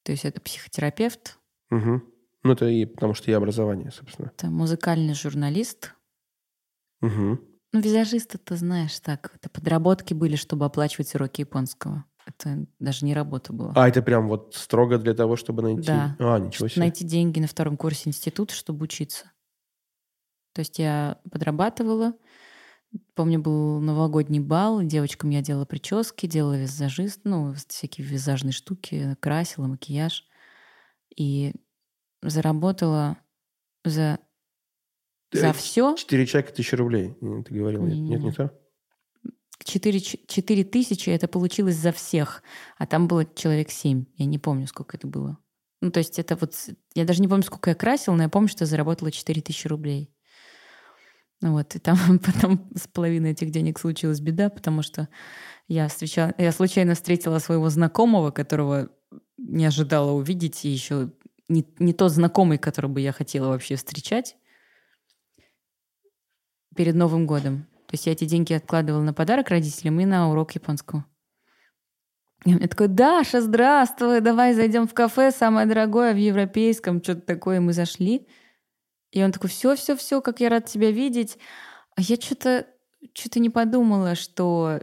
То 0.03 0.11
есть 0.11 0.25
это 0.25 0.41
психотерапевт. 0.41 1.39
Угу. 1.71 2.01
Ну, 2.43 2.51
это 2.51 2.65
и 2.65 2.85
потому 2.85 3.13
что 3.13 3.31
я 3.31 3.37
образование, 3.37 3.91
собственно. 3.91 4.31
Это 4.35 4.47
музыкальный 4.47 5.13
журналист. 5.13 5.93
Угу. 7.01 7.39
Ну, 7.73 7.79
визажист, 7.81 8.35
это 8.35 8.55
знаешь, 8.55 8.99
так, 8.99 9.31
это 9.35 9.49
подработки 9.49 10.13
были, 10.13 10.35
чтобы 10.35 10.65
оплачивать 10.65 11.15
уроки 11.15 11.41
японского. 11.41 12.05
Это 12.25 12.65
даже 12.79 13.05
не 13.05 13.13
работа 13.13 13.51
была. 13.51 13.73
А, 13.75 13.87
это 13.87 14.01
прям 14.01 14.27
вот 14.27 14.55
строго 14.55 14.97
для 14.97 15.13
того, 15.13 15.35
чтобы 15.35 15.61
найти... 15.61 15.87
Да. 15.87 16.15
А, 16.19 16.39
ничего 16.39 16.67
себе. 16.67 16.81
Найти 16.81 17.03
деньги 17.03 17.39
на 17.39 17.47
втором 17.47 17.75
курсе 17.75 18.09
института, 18.09 18.53
чтобы 18.53 18.83
учиться. 18.85 19.31
То 20.53 20.59
есть 20.59 20.79
я 20.79 21.19
подрабатывала. 21.29 22.13
Помню, 23.15 23.39
был 23.41 23.79
новогодний 23.79 24.39
бал, 24.39 24.83
девочкам 24.83 25.31
я 25.31 25.41
делала 25.41 25.65
прически, 25.65 26.27
делала 26.27 26.59
визажист, 26.59 27.21
ну, 27.23 27.53
всякие 27.67 28.05
визажные 28.05 28.53
штуки, 28.53 29.17
красила, 29.19 29.65
макияж. 29.65 30.25
И 31.15 31.53
заработала 32.21 33.17
за, 33.83 34.19
за 35.31 35.53
все. 35.53 35.95
Четыре 35.95 36.25
человека 36.27 36.53
тысячи 36.53 36.75
рублей, 36.75 37.15
ты 37.19 37.53
говорила. 37.53 37.83
Не, 37.83 37.99
Нет, 37.99 38.21
не 38.21 38.31
то? 38.31 38.53
4, 39.63 39.99
4 39.99 40.63
тысячи 40.63 41.09
это 41.09 41.27
получилось 41.27 41.75
за 41.75 41.91
всех, 41.91 42.43
а 42.77 42.85
там 42.85 43.07
было 43.07 43.25
человек 43.25 43.69
7. 43.69 44.05
Я 44.17 44.25
не 44.25 44.39
помню, 44.39 44.67
сколько 44.67 44.97
это 44.97 45.07
было. 45.07 45.37
Ну, 45.81 45.91
то 45.91 45.99
есть 45.99 46.17
это 46.17 46.35
вот... 46.35 46.55
Я 46.95 47.05
даже 47.05 47.21
не 47.21 47.27
помню, 47.27 47.43
сколько 47.43 47.69
я 47.69 47.75
красила, 47.75 48.15
но 48.15 48.23
я 48.23 48.29
помню, 48.29 48.47
что 48.47 48.63
я 48.63 48.67
заработала 48.67 49.11
4 49.11 49.41
тысячи 49.41 49.67
рублей. 49.67 50.13
Вот, 51.41 51.75
и 51.75 51.79
там 51.79 51.97
потом 52.19 52.69
с 52.75 52.87
половиной 52.87 53.31
этих 53.31 53.51
денег 53.51 53.79
случилась 53.79 54.21
беда, 54.21 54.49
потому 54.49 54.81
что 54.81 55.09
я, 55.67 55.87
встречала, 55.87 56.33
я 56.37 56.51
случайно 56.51 56.95
встретила 56.95 57.39
своего 57.39 57.69
знакомого, 57.69 58.31
которого 58.31 58.89
не 59.37 59.65
ожидала 59.65 60.11
увидеть, 60.11 60.63
и 60.63 60.69
еще 60.69 61.11
не, 61.49 61.65
не 61.79 61.93
тот 61.93 62.11
знакомый, 62.11 62.57
который 62.57 62.89
бы 62.89 63.01
я 63.01 63.11
хотела 63.11 63.47
вообще 63.47 63.75
встречать 63.75 64.37
перед 66.75 66.95
Новым 66.95 67.27
годом. 67.27 67.67
То 67.93 67.95
есть 67.95 68.07
я 68.07 68.13
эти 68.13 68.25
деньги 68.25 68.53
откладывала 68.53 69.03
на 69.03 69.13
подарок 69.13 69.49
родителям 69.49 69.99
и 69.99 70.05
на 70.05 70.31
урок 70.31 70.55
японского. 70.55 71.05
И 72.43 72.49
он 72.49 72.55
мне 72.55 72.67
такой, 72.67 72.87
Даша, 72.87 73.39
здравствуй, 73.39 74.19
давай 74.19 74.55
зайдем 74.55 74.87
в 74.87 74.95
кафе, 74.95 75.29
самое 75.29 75.67
дорогое 75.67 76.15
в 76.15 76.17
европейском, 76.17 77.03
что-то 77.03 77.21
такое. 77.21 77.59
Мы 77.59 77.71
зашли. 77.71 78.27
И 79.11 79.23
он 79.23 79.31
такой, 79.31 79.51
все, 79.51 79.75
все, 79.75 79.95
все, 79.95 80.21
как 80.21 80.39
я 80.39 80.49
рад 80.49 80.65
тебя 80.65 80.89
видеть. 80.89 81.37
А 81.95 82.01
я 82.01 82.15
что-то 82.15 82.65
что-то 83.13 83.39
не 83.39 83.51
подумала, 83.51 84.15
что... 84.15 84.79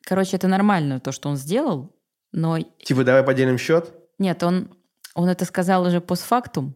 Короче, 0.00 0.38
это 0.38 0.48
нормально, 0.48 0.98
то, 0.98 1.12
что 1.12 1.28
он 1.28 1.36
сделал, 1.36 1.94
но... 2.32 2.58
Типа, 2.58 3.04
давай 3.04 3.22
поделим 3.22 3.58
счет? 3.58 3.92
Нет, 4.18 4.42
он, 4.42 4.74
он 5.14 5.28
это 5.28 5.44
сказал 5.44 5.84
уже 5.84 6.00
постфактум. 6.00 6.74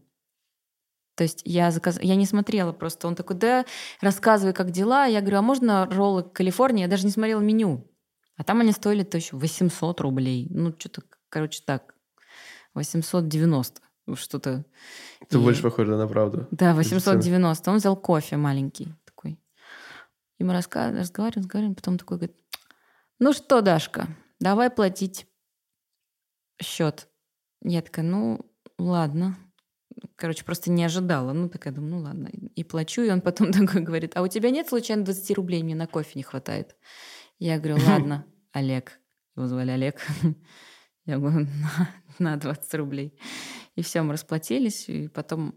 То 1.16 1.22
есть 1.22 1.40
я, 1.44 1.70
заказ... 1.70 1.98
я 2.00 2.14
не 2.14 2.26
смотрела 2.26 2.72
просто. 2.72 3.08
Он 3.08 3.14
такой, 3.14 3.36
да, 3.36 3.64
рассказывай, 4.02 4.52
как 4.52 4.70
дела. 4.70 5.06
Я 5.06 5.22
говорю, 5.22 5.38
а 5.38 5.42
можно 5.42 5.86
роллы 5.90 6.22
Калифорния? 6.22 6.84
Я 6.84 6.90
даже 6.90 7.06
не 7.06 7.10
смотрела 7.10 7.40
меню. 7.40 7.90
А 8.36 8.44
там 8.44 8.60
они 8.60 8.72
стоили 8.72 9.02
точно 9.02 9.38
800 9.38 10.00
рублей. 10.02 10.46
Ну, 10.50 10.74
что-то, 10.78 11.02
короче, 11.30 11.62
так. 11.64 11.94
890 12.74 13.80
что-то. 14.14 14.64
Это 15.20 15.38
и... 15.38 15.40
больше 15.40 15.62
похоже 15.62 15.96
на 15.96 16.06
правду. 16.06 16.46
Да, 16.50 16.74
890. 16.74 17.70
Он 17.70 17.78
взял 17.78 17.96
кофе 17.96 18.36
маленький 18.36 18.94
такой. 19.06 19.40
И 20.38 20.44
мы 20.44 20.52
рассказываем, 20.52 21.00
разговариваем, 21.00 21.42
разговариваем. 21.42 21.74
Потом 21.74 21.98
такой 21.98 22.18
говорит, 22.18 22.36
ну 23.18 23.32
что, 23.32 23.62
Дашка, 23.62 24.08
давай 24.38 24.68
платить 24.68 25.26
счет. 26.62 27.08
Я 27.62 27.80
такая, 27.80 28.04
ну, 28.04 28.44
ладно 28.78 29.38
короче, 30.16 30.44
просто 30.44 30.70
не 30.70 30.84
ожидала. 30.84 31.32
Ну, 31.32 31.48
такая, 31.48 31.72
думаю, 31.72 31.96
ну 31.96 32.00
ладно, 32.02 32.30
и 32.32 32.64
плачу. 32.64 33.02
И 33.02 33.10
он 33.10 33.20
потом 33.20 33.52
такой 33.52 33.82
говорит, 33.82 34.16
а 34.16 34.22
у 34.22 34.28
тебя 34.28 34.50
нет 34.50 34.68
случайно 34.68 35.04
20 35.04 35.30
рублей, 35.32 35.62
мне 35.62 35.74
на 35.74 35.86
кофе 35.86 36.12
не 36.14 36.22
хватает. 36.22 36.76
Я 37.38 37.58
говорю, 37.58 37.84
ладно, 37.86 38.26
Олег. 38.52 39.00
Его 39.36 39.46
звали 39.46 39.70
Олег. 39.70 40.00
Я 41.04 41.18
говорю, 41.18 41.46
на, 42.18 42.32
на 42.32 42.36
20 42.36 42.74
рублей. 42.74 43.16
И 43.76 43.82
все, 43.82 44.02
мы 44.02 44.14
расплатились, 44.14 44.88
и 44.88 45.06
потом 45.08 45.54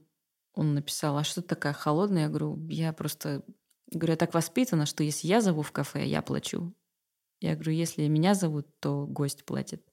он 0.54 0.76
написал, 0.76 1.18
а 1.18 1.24
что 1.24 1.42
ты 1.42 1.48
такая 1.48 1.74
холодная? 1.74 2.24
Я 2.24 2.30
говорю, 2.30 2.68
я 2.68 2.94
просто... 2.94 3.44
Говорю, 3.92 4.12
я 4.12 4.18
так 4.18 4.34
воспитана, 4.34 4.86
что 4.86 5.04
если 5.04 5.28
я 5.28 5.42
зову 5.42 5.64
в 5.64 5.72
кафе, 5.72 6.06
я 6.06 6.22
плачу. 6.22 6.76
Я 7.40 7.56
говорю, 7.56 7.72
если 7.72 8.08
меня 8.08 8.36
зовут, 8.36 8.68
то 8.80 9.08
гость 9.08 9.46
платит. 9.46 9.84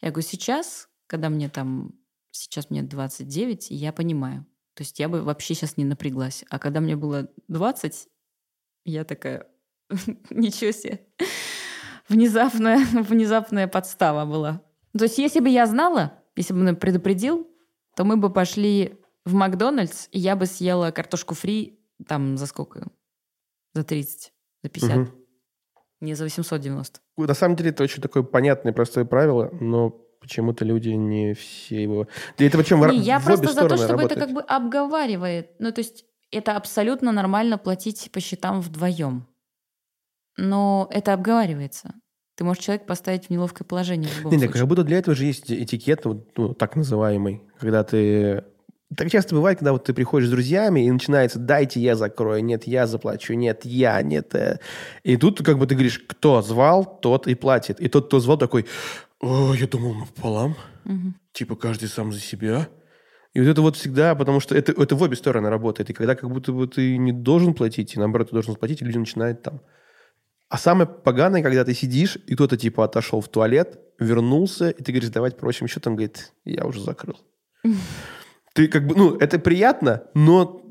Я 0.00 0.10
говорю, 0.10 0.28
сейчас, 0.28 0.88
когда 1.06 1.30
мне 1.30 1.48
там... 1.48 1.94
Сейчас 2.32 2.70
мне 2.70 2.82
29, 2.82 3.70
я 3.70 3.92
понимаю. 3.92 4.46
То 4.74 4.82
есть 4.82 4.98
я 4.98 5.08
бы 5.08 5.22
вообще 5.22 5.54
сейчас 5.54 5.76
не 5.76 5.84
напряглась. 5.84 6.44
А 6.48 6.58
когда 6.58 6.80
мне 6.80 6.96
было 6.96 7.28
20, 7.48 8.08
я 8.84 9.04
такая, 9.04 9.46
ничего 10.30 10.72
себе. 10.72 11.06
Внезапная, 12.08 12.78
внезапная 12.94 13.68
подстава 13.68 14.24
была. 14.24 14.62
То 14.96 15.04
есть 15.04 15.18
если 15.18 15.40
бы 15.40 15.48
я 15.48 15.66
знала, 15.66 16.18
если 16.34 16.54
бы 16.54 16.66
он 16.66 16.76
предупредил, 16.76 17.48
то 17.96 18.04
мы 18.04 18.16
бы 18.16 18.32
пошли 18.32 18.98
в 19.24 19.34
Макдональдс, 19.34 20.08
и 20.10 20.18
я 20.18 20.34
бы 20.34 20.46
съела 20.46 20.90
картошку 20.90 21.34
фри 21.34 21.78
там 22.06 22.36
за 22.36 22.46
сколько? 22.46 22.88
За 23.74 23.84
30, 23.84 24.32
за 24.62 24.68
50. 24.68 24.96
Угу. 24.96 25.10
Не 26.00 26.14
за 26.14 26.24
890. 26.24 27.00
На 27.16 27.34
самом 27.34 27.56
деле 27.56 27.70
это 27.70 27.82
очень 27.84 28.02
такое 28.02 28.22
понятное, 28.22 28.72
простое 28.72 29.04
правило, 29.04 29.50
но 29.60 30.01
почему-то 30.22 30.64
люди 30.64 30.90
не 30.90 31.34
все 31.34 31.82
его... 31.82 32.06
Да 32.38 32.44
это 32.44 32.56
причем 32.56 32.80
не, 32.90 33.00
в, 33.00 33.02
я 33.02 33.18
в 33.18 33.24
просто 33.24 33.52
за 33.52 33.68
то, 33.68 33.76
чтобы 33.76 33.88
работает. 33.88 34.12
это 34.12 34.20
как 34.20 34.34
бы 34.34 34.40
обговаривает. 34.40 35.50
Ну, 35.58 35.72
то 35.72 35.80
есть 35.80 36.04
это 36.30 36.56
абсолютно 36.56 37.12
нормально 37.12 37.58
платить 37.58 38.08
по 38.12 38.20
счетам 38.20 38.60
вдвоем. 38.60 39.26
Но 40.38 40.88
это 40.90 41.12
обговаривается. 41.12 41.94
Ты 42.36 42.44
можешь 42.44 42.64
человека 42.64 42.86
поставить 42.86 43.26
в 43.26 43.30
неловкое 43.30 43.66
положение 43.66 44.08
в 44.08 44.18
любом 44.18 44.32
не, 44.32 44.38
случае. 44.38 44.60
как 44.60 44.68
будто 44.68 44.84
для 44.84 44.98
этого 44.98 45.14
же 45.14 45.26
есть 45.26 45.50
этикет, 45.50 46.04
ну, 46.04 46.54
так 46.54 46.76
называемый, 46.76 47.42
когда 47.58 47.84
ты 47.84 48.44
так 48.96 49.10
часто 49.10 49.34
бывает, 49.34 49.58
когда 49.58 49.72
вот 49.72 49.84
ты 49.84 49.94
приходишь 49.94 50.28
с 50.28 50.30
друзьями, 50.30 50.86
и 50.86 50.90
начинается 50.90 51.38
«дайте 51.38 51.80
я 51.80 51.96
закрою», 51.96 52.44
«нет, 52.44 52.66
я 52.66 52.86
заплачу», 52.86 53.34
«нет, 53.34 53.64
я», 53.64 54.02
«нет». 54.02 54.34
Э». 54.34 54.58
И 55.02 55.16
тут 55.16 55.42
как 55.42 55.58
бы 55.58 55.66
ты 55.66 55.74
говоришь 55.74 55.98
«кто 55.98 56.42
звал, 56.42 56.84
тот 56.84 57.26
и 57.26 57.34
платит». 57.34 57.80
И 57.80 57.88
тот, 57.88 58.06
кто 58.06 58.20
звал, 58.20 58.38
такой 58.38 58.66
«О, 59.22 59.54
я 59.54 59.66
думал, 59.66 59.94
мы 59.94 60.06
пополам». 60.06 60.56
Угу. 60.84 61.14
Типа 61.32 61.56
каждый 61.56 61.88
сам 61.88 62.12
за 62.12 62.20
себя. 62.20 62.68
И 63.32 63.40
вот 63.40 63.48
это 63.48 63.62
вот 63.62 63.76
всегда, 63.76 64.14
потому 64.14 64.40
что 64.40 64.54
это, 64.54 64.72
это 64.72 64.94
в 64.94 65.02
обе 65.02 65.16
стороны 65.16 65.48
работает. 65.48 65.88
И 65.88 65.94
когда 65.94 66.14
как 66.14 66.28
будто 66.28 66.52
бы 66.52 66.66
ты 66.66 66.98
не 66.98 67.12
должен 67.12 67.54
платить, 67.54 67.94
и 67.94 67.98
наоборот, 67.98 68.28
ты 68.28 68.34
должен 68.34 68.56
платить, 68.56 68.82
и 68.82 68.84
люди 68.84 68.98
начинают 68.98 69.42
там. 69.42 69.62
А 70.48 70.58
самое 70.58 70.86
поганое, 70.86 71.42
когда 71.42 71.64
ты 71.64 71.72
сидишь, 71.72 72.18
и 72.26 72.34
кто-то 72.34 72.58
типа 72.58 72.84
отошел 72.84 73.22
в 73.22 73.28
туалет, 73.28 73.80
вернулся, 73.98 74.68
и 74.68 74.82
ты 74.82 74.92
говоришь, 74.92 75.10
давайте 75.10 75.38
просим 75.38 75.66
счет, 75.66 75.86
он 75.86 75.94
говорит, 75.94 76.32
я 76.44 76.66
уже 76.66 76.82
закрыл. 76.82 77.18
Ты 78.54 78.68
как 78.68 78.86
бы, 78.86 78.94
ну, 78.94 79.16
это 79.16 79.38
приятно, 79.38 80.02
но 80.12 80.62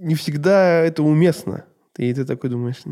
не 0.00 0.16
всегда 0.16 0.80
это 0.80 1.04
уместно. 1.04 1.66
И 1.96 2.12
ты 2.12 2.24
такой 2.24 2.50
думаешь, 2.50 2.82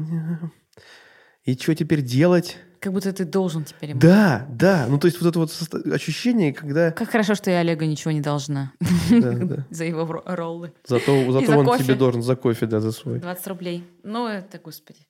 и 1.44 1.54
что 1.54 1.74
теперь 1.74 2.02
делать? 2.02 2.58
Как 2.80 2.94
будто 2.94 3.12
ты 3.12 3.26
должен 3.26 3.64
теперь 3.64 3.90
ему. 3.90 4.00
Да, 4.00 4.46
да. 4.48 4.86
Ну, 4.88 4.98
то 4.98 5.06
есть 5.06 5.20
вот 5.20 5.28
это 5.28 5.38
вот 5.38 5.52
ощущение, 5.92 6.54
когда... 6.54 6.90
Как 6.92 7.10
хорошо, 7.10 7.34
что 7.34 7.50
я 7.50 7.58
Олегу 7.58 7.84
ничего 7.84 8.10
не 8.10 8.22
должна. 8.22 8.72
За 9.70 9.84
его 9.84 10.22
роллы. 10.24 10.72
Зато, 10.86 11.30
зато 11.32 11.58
он 11.58 11.78
тебе 11.78 11.94
должен 11.94 12.22
за 12.22 12.36
кофе, 12.36 12.66
да, 12.66 12.80
за 12.80 12.92
свой. 12.92 13.18
20 13.18 13.46
рублей. 13.48 13.84
Ну, 14.02 14.26
это, 14.26 14.58
господи. 14.58 15.00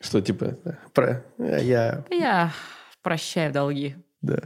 Что, 0.00 0.20
типа, 0.20 0.58
про... 0.92 1.24
я... 1.38 2.04
Я 2.10 2.52
прощаю 3.02 3.50
долги. 3.50 3.96
Да. 4.20 4.42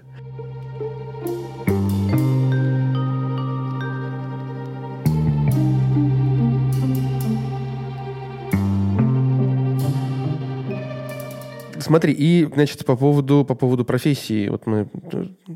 Смотри, 11.82 12.12
и, 12.12 12.44
значит, 12.46 12.84
по 12.86 12.96
поводу, 12.96 13.44
по 13.44 13.54
поводу 13.54 13.84
профессии, 13.84 14.48
вот 14.48 14.66
мы 14.66 14.88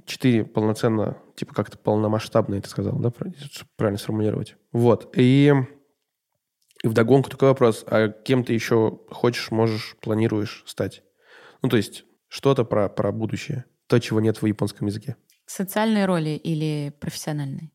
четыре 0.05 0.45
полноценно, 0.45 1.19
типа 1.37 1.55
как-то 1.55 1.79
полномасштабно 1.79 2.57
это 2.57 2.69
сказал, 2.69 2.99
да, 2.99 3.13
правильно 3.77 3.99
сформулировать. 3.99 4.57
Вот, 4.73 5.13
и, 5.17 5.53
и 6.83 6.89
вдогонку 6.89 7.31
такой 7.31 7.49
вопрос, 7.49 7.85
а 7.87 8.09
кем 8.09 8.45
ты 8.45 8.53
еще 8.53 9.01
хочешь, 9.11 9.51
можешь, 9.51 9.97
планируешь 10.01 10.65
стать? 10.67 11.03
Ну, 11.63 11.69
то 11.69 11.77
есть 11.77 12.05
что-то 12.29 12.65
про, 12.65 12.89
про 12.89 13.13
будущее, 13.13 13.65
то, 13.87 13.99
чего 13.99 14.21
нет 14.21 14.43
в 14.43 14.47
японском 14.47 14.89
языке. 14.89 15.17
Социальные 15.47 16.07
роли 16.07 16.31
или 16.31 16.93
профессиональные? 17.01 17.71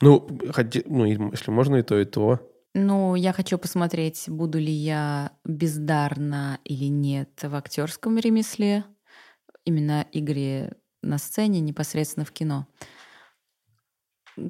Ну, 0.00 0.28
хоти, 0.52 0.82
ну, 0.86 1.04
если 1.04 1.50
можно 1.50 1.76
и 1.76 1.82
то, 1.82 1.98
и 1.98 2.04
то. 2.04 2.40
Ну, 2.78 3.14
я 3.14 3.32
хочу 3.32 3.56
посмотреть, 3.56 4.24
буду 4.28 4.58
ли 4.58 4.70
я 4.70 5.32
бездарна 5.46 6.60
или 6.62 6.84
нет 6.84 7.42
в 7.42 7.54
актерском 7.54 8.18
ремесле, 8.18 8.84
именно 9.64 10.06
игре 10.12 10.76
на 11.00 11.16
сцене, 11.16 11.60
непосредственно 11.60 12.26
в 12.26 12.32
кино. 12.32 12.66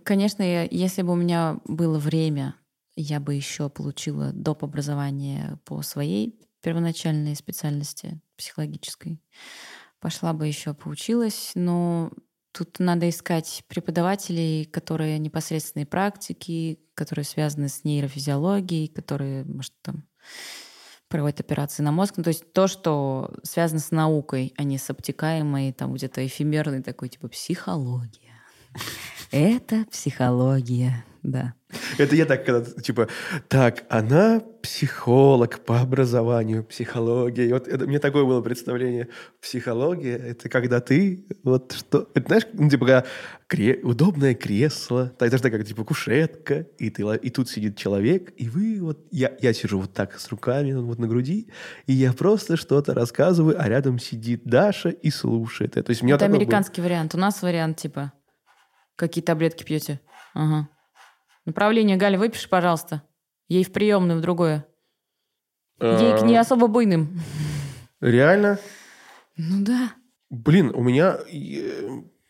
Конечно, 0.02 0.42
если 0.42 1.02
бы 1.02 1.12
у 1.12 1.14
меня 1.14 1.60
было 1.66 2.00
время, 2.00 2.56
я 2.96 3.20
бы 3.20 3.32
еще 3.32 3.70
получила 3.70 4.32
доп. 4.32 4.64
образование 4.64 5.60
по 5.64 5.80
своей 5.82 6.40
первоначальной 6.62 7.36
специальности 7.36 8.20
психологической. 8.36 9.22
Пошла 10.00 10.32
бы 10.32 10.48
еще 10.48 10.74
поучилась, 10.74 11.52
но 11.54 12.10
Тут 12.56 12.78
надо 12.78 13.06
искать 13.10 13.64
преподавателей, 13.68 14.64
которые 14.64 15.18
непосредственные 15.18 15.84
практики, 15.84 16.80
которые 16.94 17.26
связаны 17.26 17.68
с 17.68 17.84
нейрофизиологией, 17.84 18.88
которые, 18.88 19.44
может, 19.44 19.74
там 19.82 20.04
проводят 21.08 21.40
операции 21.40 21.82
на 21.82 21.92
мозг. 21.92 22.14
Ну, 22.16 22.22
то 22.22 22.28
есть 22.28 22.50
то, 22.54 22.66
что 22.66 23.30
связано 23.42 23.80
с 23.80 23.90
наукой, 23.90 24.54
а 24.56 24.64
не 24.64 24.78
с 24.78 24.88
обтекаемой, 24.88 25.74
там 25.74 25.92
где-то 25.92 26.26
эфемерной 26.26 26.82
такой, 26.82 27.10
типа 27.10 27.28
психология. 27.28 28.32
Это 29.30 29.84
психология, 29.90 31.04
да. 31.26 31.54
Это 31.98 32.14
я 32.14 32.24
так, 32.24 32.44
когда, 32.44 32.64
типа, 32.80 33.08
так, 33.48 33.84
она 33.88 34.40
психолог 34.62 35.58
по 35.64 35.80
образованию, 35.80 36.62
психология. 36.62 37.48
И 37.48 37.52
вот 37.52 37.66
это, 37.66 37.86
мне 37.86 37.98
такое 37.98 38.24
было 38.24 38.40
представление. 38.40 39.08
Психология– 39.40 40.16
это 40.16 40.48
когда 40.48 40.80
ты, 40.80 41.26
вот 41.42 41.72
что, 41.72 42.08
это 42.14 42.26
знаешь, 42.28 42.46
ну, 42.52 42.70
типа, 42.70 42.86
когда 42.86 43.04
кре, 43.48 43.80
удобное 43.82 44.34
кресло, 44.34 45.08
так, 45.18 45.30
даже 45.30 45.42
такая, 45.42 45.64
типа, 45.64 45.84
кушетка, 45.84 46.68
и, 46.78 46.90
ты, 46.90 47.02
и 47.02 47.30
тут 47.30 47.50
сидит 47.50 47.76
человек, 47.76 48.32
и 48.36 48.48
вы 48.48 48.78
вот, 48.80 49.04
я, 49.10 49.32
я 49.40 49.52
сижу 49.52 49.80
вот 49.80 49.92
так 49.92 50.20
с 50.20 50.28
руками 50.28 50.72
вот 50.74 51.00
на 51.00 51.08
груди, 51.08 51.50
и 51.86 51.92
я 51.92 52.12
просто 52.12 52.56
что-то 52.56 52.94
рассказываю, 52.94 53.60
а 53.60 53.68
рядом 53.68 53.98
сидит 53.98 54.44
Даша 54.44 54.90
и 54.90 55.10
слушает 55.10 55.72
это. 55.72 55.84
То 55.84 55.90
есть, 55.90 56.02
это 56.04 56.24
американский 56.24 56.80
было. 56.80 56.86
вариант. 56.86 57.14
У 57.16 57.18
нас 57.18 57.42
вариант, 57.42 57.78
типа, 57.78 58.12
какие 58.94 59.24
таблетки 59.24 59.64
пьете? 59.64 60.00
Ага. 60.32 60.68
Направление, 61.46 61.96
Галя, 61.96 62.18
выпиши, 62.18 62.48
пожалуйста. 62.48 63.02
Ей 63.48 63.64
в 63.64 63.72
приемную, 63.72 64.18
в 64.18 64.22
другое. 64.22 64.66
Ей 65.80 66.18
к 66.18 66.22
не 66.22 66.36
а. 66.36 66.40
особо 66.40 66.66
буйным. 66.66 67.20
Реально? 68.00 68.58
Ну 69.36 69.64
да. 69.64 69.92
Блин, 70.28 70.72
у 70.74 70.82
меня... 70.82 71.18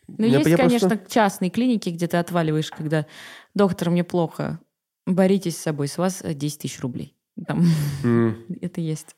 Ну, 0.09 0.25
есть, 0.25 0.55
конечно, 0.55 0.89
просто... 0.89 1.11
частные 1.11 1.49
клиники, 1.49 1.89
где 1.89 2.07
ты 2.07 2.17
отваливаешь, 2.17 2.71
когда 2.71 3.05
доктор, 3.53 3.89
мне 3.89 4.05
плохо, 4.05 4.59
боритесь 5.05 5.57
с 5.57 5.61
собой, 5.61 5.89
с 5.89 5.97
вас 5.97 6.21
10 6.23 6.59
тысяч 6.61 6.79
рублей. 6.79 7.17
Там. 7.45 7.65
Mm. 8.03 8.59
Это 8.61 8.79
есть. 8.79 9.15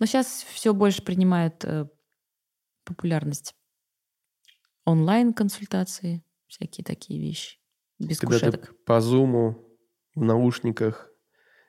Но 0.00 0.06
сейчас 0.06 0.46
все 0.50 0.72
больше 0.72 1.02
принимают 1.02 1.64
э, 1.64 1.86
популярность. 2.84 3.54
Онлайн-консультации, 4.86 6.24
всякие 6.46 6.84
такие 6.84 7.20
вещи. 7.20 7.58
Без 7.98 8.18
Когда 8.18 8.38
кушеток. 8.38 8.68
ты 8.68 8.72
по 8.84 9.00
зуму 9.00 9.58
в 10.14 10.22
наушниках 10.22 11.08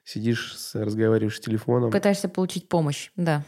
сидишь, 0.03 0.55
разговариваешь 0.73 1.37
с 1.37 1.39
телефоном. 1.39 1.91
Пытаешься 1.91 2.29
получить 2.29 2.69
помощь, 2.69 3.11
да. 3.15 3.43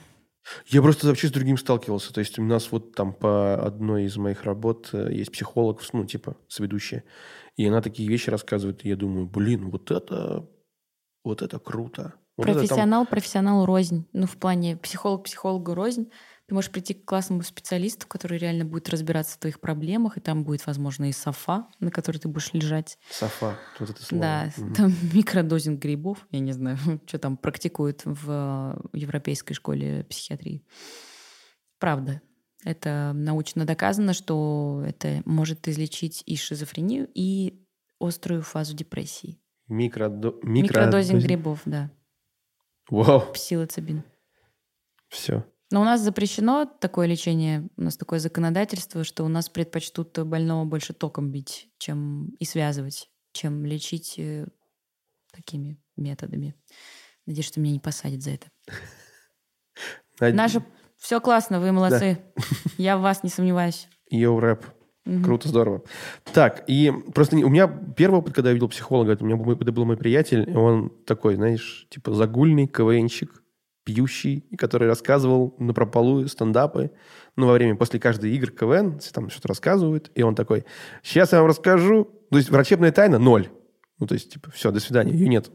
Я 0.67 0.81
просто 0.81 1.07
вообще 1.07 1.27
с 1.27 1.31
другим 1.31 1.57
сталкивался. 1.57 2.13
То 2.13 2.19
есть 2.19 2.39
у 2.39 2.43
нас 2.43 2.71
вот 2.71 2.95
там 2.95 3.13
по 3.13 3.55
одной 3.63 4.05
из 4.05 4.17
моих 4.17 4.43
работ 4.43 4.89
э, 4.93 5.09
есть 5.11 5.31
психолог, 5.31 5.81
ну, 5.93 6.05
типа, 6.05 6.37
сведущая. 6.47 7.03
И 7.55 7.65
она 7.67 7.81
такие 7.81 8.07
вещи 8.07 8.29
рассказывает, 8.29 8.85
и 8.85 8.89
я 8.89 8.95
думаю, 8.95 9.27
блин, 9.27 9.69
вот 9.69 9.91
это, 9.91 10.47
вот 11.23 11.41
это 11.41 11.59
круто. 11.59 12.13
Вот 12.37 12.45
Профессионал, 12.45 13.01
это 13.01 13.09
там... 13.09 13.11
профессионал 13.11 13.65
рознь. 13.65 14.07
Ну, 14.13 14.27
в 14.27 14.37
плане 14.37 14.77
психолог 14.77 15.25
психологу 15.25 15.73
рознь. 15.73 16.11
Ты 16.47 16.55
можешь 16.55 16.71
прийти 16.71 16.93
к 16.93 17.03
классному 17.03 17.43
специалисту, 17.43 18.07
который 18.07 18.37
реально 18.37 18.63
будет 18.63 18.87
разбираться 18.87 19.35
в 19.35 19.39
твоих 19.39 19.59
проблемах, 19.59 20.17
и 20.17 20.21
там 20.21 20.45
будет, 20.45 20.65
возможно, 20.65 21.09
и 21.09 21.11
софа, 21.11 21.67
на 21.81 21.91
которой 21.91 22.19
ты 22.19 22.29
будешь 22.29 22.53
лежать. 22.53 22.97
Софа, 23.09 23.57
вот 23.79 23.89
это 23.89 24.01
слово. 24.01 24.21
Да, 24.21 24.53
угу. 24.57 24.73
там 24.73 24.93
микродозинг 25.13 25.81
грибов, 25.81 26.25
я 26.31 26.39
не 26.39 26.53
знаю, 26.53 26.77
что 27.05 27.19
там 27.19 27.35
практикуют 27.35 28.03
в 28.05 28.81
Европейской 28.93 29.53
школе 29.55 30.05
психиатрии. 30.05 30.65
Правда. 31.79 32.21
Это 32.63 33.11
научно 33.13 33.65
доказано, 33.65 34.13
что 34.13 34.83
это 34.87 35.21
может 35.25 35.67
излечить 35.67 36.23
и 36.25 36.37
шизофрению, 36.37 37.09
и 37.13 37.61
острую 37.99 38.41
фазу 38.41 38.73
депрессии. 38.73 39.37
Микродо... 39.67 40.39
Микродозинг 40.43 41.23
грибов, 41.23 41.61
да. 41.65 41.91
Вау. 42.89 43.33
Псилоцибин. 43.33 44.03
Все. 45.09 45.45
Но 45.71 45.81
у 45.81 45.83
нас 45.83 46.01
запрещено 46.01 46.65
такое 46.65 47.07
лечение, 47.07 47.67
у 47.75 47.81
нас 47.83 47.97
такое 47.97 48.19
законодательство, 48.19 49.03
что 49.03 49.25
у 49.25 49.27
нас 49.27 49.49
предпочтут 49.49 50.17
больного 50.19 50.63
больше 50.65 50.93
током 50.93 51.29
бить, 51.29 51.69
чем 51.77 52.29
и 52.39 52.45
связывать, 52.45 53.09
чем 53.33 53.65
лечить 53.65 54.15
э, 54.17 54.47
такими 55.33 55.77
методами. 55.97 56.55
Надеюсь, 57.25 57.47
что 57.47 57.59
меня 57.59 57.73
не 57.73 57.79
посадят 57.79 58.21
за 58.21 58.31
это. 58.31 58.47
Над- 60.19 60.35
Наше 60.35 60.63
все 60.97 61.19
классно, 61.19 61.59
вы 61.59 61.71
молодцы. 61.71 62.19
Я 62.77 62.97
в 62.97 63.01
вас 63.01 63.23
не 63.23 63.29
сомневаюсь. 63.29 63.87
Йоу, 64.09 64.39
рэп. 64.39 64.65
Круто, 65.23 65.47
здорово. 65.47 65.83
Так, 66.33 66.65
и 66.67 66.91
просто 67.13 67.37
у 67.37 67.49
меня 67.49 67.67
первый 67.67 68.19
опыт, 68.19 68.33
когда 68.35 68.49
я 68.49 68.53
видел 68.55 68.67
психолога, 68.67 69.13
это 69.13 69.23
у 69.23 69.27
меня 69.27 69.37
был, 69.37 69.53
это 69.53 69.71
был 69.71 69.85
мой 69.85 69.95
приятель, 69.95 70.53
он 70.53 70.89
такой, 71.05 71.35
знаешь, 71.35 71.87
типа 71.89 72.13
загульный 72.13 72.67
КВНщик, 72.67 73.41
пьющий, 73.87 74.43
который 74.57 74.89
рассказывал 74.89 75.55
на 75.59 75.73
прополу 75.73 76.27
стендапы, 76.27 76.91
ну, 77.37 77.47
во 77.47 77.53
время, 77.53 77.77
после 77.77 78.01
каждой 78.01 78.35
игры 78.35 78.51
КВН, 78.51 78.99
там 79.13 79.29
что-то 79.29 79.47
рассказывают, 79.47 80.11
и 80.13 80.23
он 80.23 80.35
такой, 80.35 80.65
сейчас 81.01 81.31
я 81.31 81.39
вам 81.39 81.47
расскажу, 81.47 82.03
то 82.29 82.37
есть 82.37 82.49
врачебная 82.49 82.91
тайна 82.91 83.17
ноль. 83.17 83.47
Ну, 83.97 84.05
то 84.05 84.13
есть, 84.13 84.33
типа, 84.33 84.51
все, 84.51 84.71
до 84.71 84.81
свидания, 84.81 85.13
ее 85.13 85.29
нет. 85.29 85.49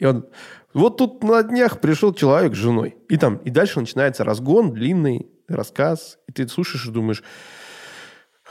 И 0.00 0.06
он, 0.06 0.26
вот 0.72 0.96
тут 0.96 1.22
на 1.22 1.42
днях 1.42 1.80
пришел 1.82 2.14
человек 2.14 2.54
с 2.54 2.56
женой. 2.58 2.96
И 3.10 3.18
там, 3.18 3.36
и 3.36 3.50
дальше 3.50 3.78
начинается 3.80 4.24
разгон, 4.24 4.72
длинный 4.72 5.28
рассказ. 5.46 6.18
И 6.26 6.32
ты 6.32 6.48
слушаешь 6.48 6.86
и 6.86 6.90
думаешь, 6.90 7.22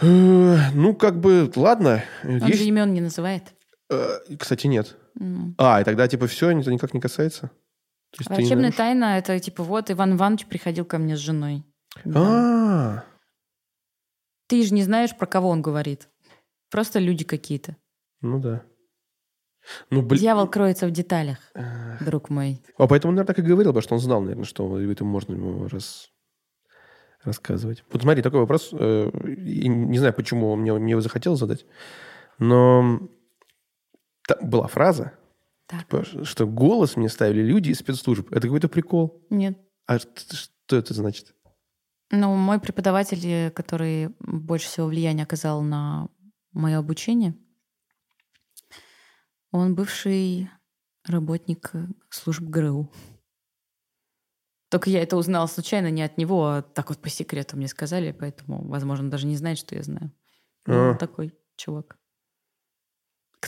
«Э, 0.01 0.57
ну, 0.75 0.93
как 0.93 1.19
бы, 1.19 1.51
ладно. 1.55 2.03
Он 2.23 2.37
есть- 2.37 2.59
же 2.59 2.65
имен 2.65 2.93
не 2.93 3.01
называет. 3.01 3.53
Э, 3.89 4.19
Кстати, 4.39 4.67
нет. 4.67 4.95
Ну. 5.15 5.55
А, 5.57 5.81
и 5.81 5.83
тогда, 5.83 6.07
типа, 6.07 6.27
все, 6.27 6.49
это 6.51 6.71
никак 6.71 6.93
не 6.93 7.01
касается? 7.01 7.49
То 8.13 8.19
есть 8.19 8.29
не 8.29 8.35
Врачебная 8.37 8.71
тайна 8.71 9.17
это 9.17 9.39
типа 9.39 9.63
вот 9.63 9.89
Иван 9.89 10.13
Иванович 10.13 10.45
приходил 10.45 10.85
ко 10.85 10.99
мне 10.99 11.15
с 11.17 11.19
женой. 11.19 11.63
Да. 12.05 12.19
А, 12.99 13.03
Ты 14.47 14.63
же 14.63 14.73
не 14.73 14.83
знаешь, 14.83 15.15
про 15.17 15.25
кого 15.25 15.49
он 15.49 15.61
говорит. 15.61 16.09
Просто 16.69 16.99
люди 16.99 17.25
какие-то. 17.25 17.75
ну 18.21 18.39
да. 18.39 18.63
Ну, 19.89 20.01
блин. 20.01 20.19
Дьявол 20.19 20.47
кроется 20.47 20.87
в 20.87 20.91
деталях, 20.91 21.37
друг 22.01 22.29
мой. 22.29 22.61
А 22.77 22.85
поэтому 22.85 23.11
он, 23.11 23.15
наверное, 23.15 23.33
так 23.33 23.39
и 23.39 23.47
говорил, 23.47 23.71
потому 23.71 23.81
что 23.81 23.93
он 23.95 24.01
знал, 24.01 24.21
наверное, 24.21 24.43
что 24.43 24.77
это 24.79 25.05
можно 25.05 25.33
ему 25.33 25.67
раз... 25.69 26.09
рассказывать. 27.23 27.83
Вот 27.91 28.01
смотри, 28.01 28.21
такой 28.21 28.41
вопрос. 28.41 28.71
э, 28.73 29.09
Не 29.13 29.97
знаю, 29.97 30.13
почему 30.13 30.51
он 30.51 30.59
мне, 30.59 30.73
мне 30.73 30.91
его 30.91 31.01
захотел 31.01 31.35
задать, 31.37 31.65
но 32.39 32.99
там 34.27 34.49
была 34.49 34.67
фраза, 34.67 35.13
Так. 35.67 35.81
типа, 35.81 36.25
что 36.25 36.45
голос 36.45 36.95
мне 36.95 37.09
ставили 37.09 37.41
люди 37.41 37.69
из 37.69 37.79
спецслужб. 37.79 38.31
Это 38.31 38.41
какой-то 38.41 38.67
прикол. 38.67 39.25
Нет. 39.29 39.57
А 39.85 39.97
что 39.99 40.75
это 40.75 40.93
значит? 40.93 41.33
Ну, 42.11 42.35
мой 42.35 42.59
преподаватель, 42.59 43.25
э, 43.25 43.51
который 43.51 44.09
больше 44.19 44.67
всего 44.67 44.87
влияния 44.87 45.23
оказал 45.23 45.61
на 45.61 46.09
мое 46.51 46.77
обучение, 46.77 47.35
он 49.51 49.75
бывший 49.75 50.49
работник 51.05 51.71
э, 51.73 51.87
служб 52.09 52.43
ГРУ. 52.43 52.91
Только 54.69 54.89
я 54.89 55.01
это 55.01 55.17
узнала 55.17 55.47
случайно 55.47 55.91
не 55.91 56.01
от 56.01 56.17
него, 56.17 56.45
а 56.47 56.61
так 56.61 56.89
вот 56.89 56.99
по 56.99 57.09
секрету 57.09 57.57
мне 57.57 57.67
сказали, 57.67 58.11
поэтому, 58.11 58.67
возможно, 58.67 59.09
даже 59.09 59.27
не 59.27 59.35
знает, 59.35 59.57
что 59.59 59.75
я 59.75 59.83
знаю. 59.83 60.11
Ну, 60.65 60.73
А. 60.73 60.91
он 60.91 60.97
такой 60.97 61.33
чувак. 61.55 61.97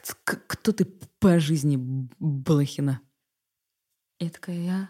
Кто 0.02 0.72
ты 0.72 0.86
по 1.20 1.40
жизни, 1.40 1.78
Блохина? 2.20 3.02
Я 4.20 4.30
такая, 4.30 4.58
я... 4.58 4.90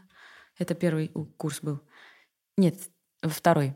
Это 0.58 0.74
первый 0.76 1.10
курс 1.38 1.62
был. 1.62 1.82
Нет, 2.58 2.90
второй. 3.22 3.76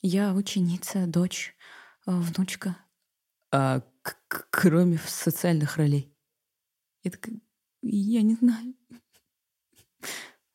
Я 0.00 0.34
ученица, 0.34 1.06
дочь, 1.06 1.54
э, 2.06 2.10
внучка. 2.10 2.76
А 3.52 3.82
кроме 4.50 4.98
социальных 4.98 5.76
ролей. 5.76 6.12
Я 7.02 7.10
такая, 7.12 7.40
я 7.82 8.22
не 8.22 8.34
знаю. 8.34 8.74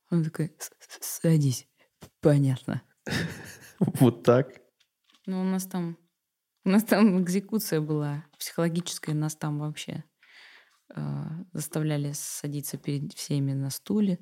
Он 0.10 0.24
такой, 0.24 0.56
«С- 0.60 0.72
с- 0.80 1.20
садись. 1.22 1.68
Понятно. 2.22 2.84
Вот 3.80 4.24
так? 4.24 4.62
Ну, 5.26 5.42
у 5.42 5.44
нас 5.44 5.66
там... 5.66 5.98
У 6.66 6.70
нас 6.70 6.84
там 6.84 7.22
экзекуция 7.22 7.82
была 7.82 8.26
психологическая, 8.38 9.14
нас 9.16 9.36
там 9.36 9.60
вообще 9.60 10.04
э, 10.96 11.02
заставляли 11.52 12.14
садиться 12.14 12.78
перед 12.78 13.14
всеми 13.14 13.54
на 13.54 13.70
стуле. 13.70 14.20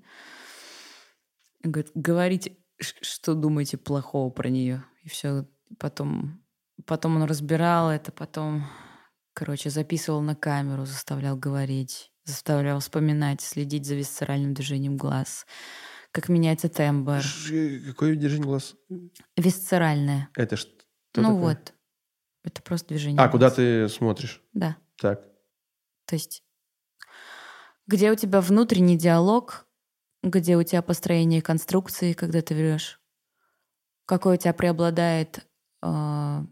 Говорит, 1.63 1.91
говорите, 1.93 2.57
что 2.79 3.35
думаете 3.35 3.77
плохого 3.77 4.31
про 4.31 4.49
нее. 4.49 4.83
И 5.03 5.09
все. 5.09 5.47
Потом, 5.77 6.43
потом 6.85 7.17
он 7.17 7.23
разбирал 7.23 7.89
это, 7.91 8.11
потом, 8.11 8.65
короче, 9.33 9.69
записывал 9.69 10.21
на 10.21 10.35
камеру, 10.35 10.85
заставлял 10.85 11.37
говорить, 11.37 12.11
заставлял 12.25 12.79
вспоминать, 12.79 13.41
следить 13.41 13.85
за 13.85 13.95
висцеральным 13.95 14.53
движением 14.53 14.97
глаз, 14.97 15.45
как 16.11 16.27
меняется 16.27 16.67
тембр. 16.69 17.21
Какое 17.85 18.15
движение 18.15 18.45
глаз? 18.45 18.75
Висцеральное. 19.37 20.29
Это 20.35 20.57
что 20.57 20.71
ну 21.15 21.23
такое? 21.23 21.39
вот. 21.39 21.73
Это 22.43 22.61
просто 22.61 22.89
движение. 22.89 23.19
А, 23.19 23.29
куда 23.29 23.49
ты 23.49 23.87
смотришь? 23.87 24.41
Да. 24.53 24.77
Так. 24.97 25.21
То 26.05 26.15
есть, 26.15 26.43
где 27.87 28.11
у 28.11 28.15
тебя 28.15 28.41
внутренний 28.41 28.97
диалог, 28.97 29.67
где 30.23 30.57
у 30.57 30.63
тебя 30.63 30.81
построение 30.81 31.41
конструкции, 31.41 32.13
когда 32.13 32.41
ты 32.41 32.55
врешь, 32.55 32.99
какой 34.05 34.35
у 34.35 34.37
тебя 34.37 34.53
преобладает, 34.53 35.47
э, 35.83 36.45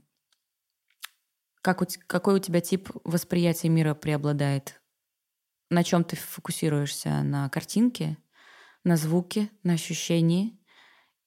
как 1.61 1.81
у, 1.81 1.85
какой 2.07 2.35
у 2.35 2.39
тебя 2.39 2.61
тип 2.61 2.89
восприятия 3.03 3.69
мира 3.69 3.93
преобладает, 3.93 4.81
на 5.69 5.83
чем 5.83 6.03
ты 6.03 6.15
фокусируешься, 6.15 7.21
на 7.23 7.49
картинке, 7.49 8.17
на 8.83 8.95
звуке, 8.95 9.49
на 9.63 9.73
ощущении, 9.73 10.59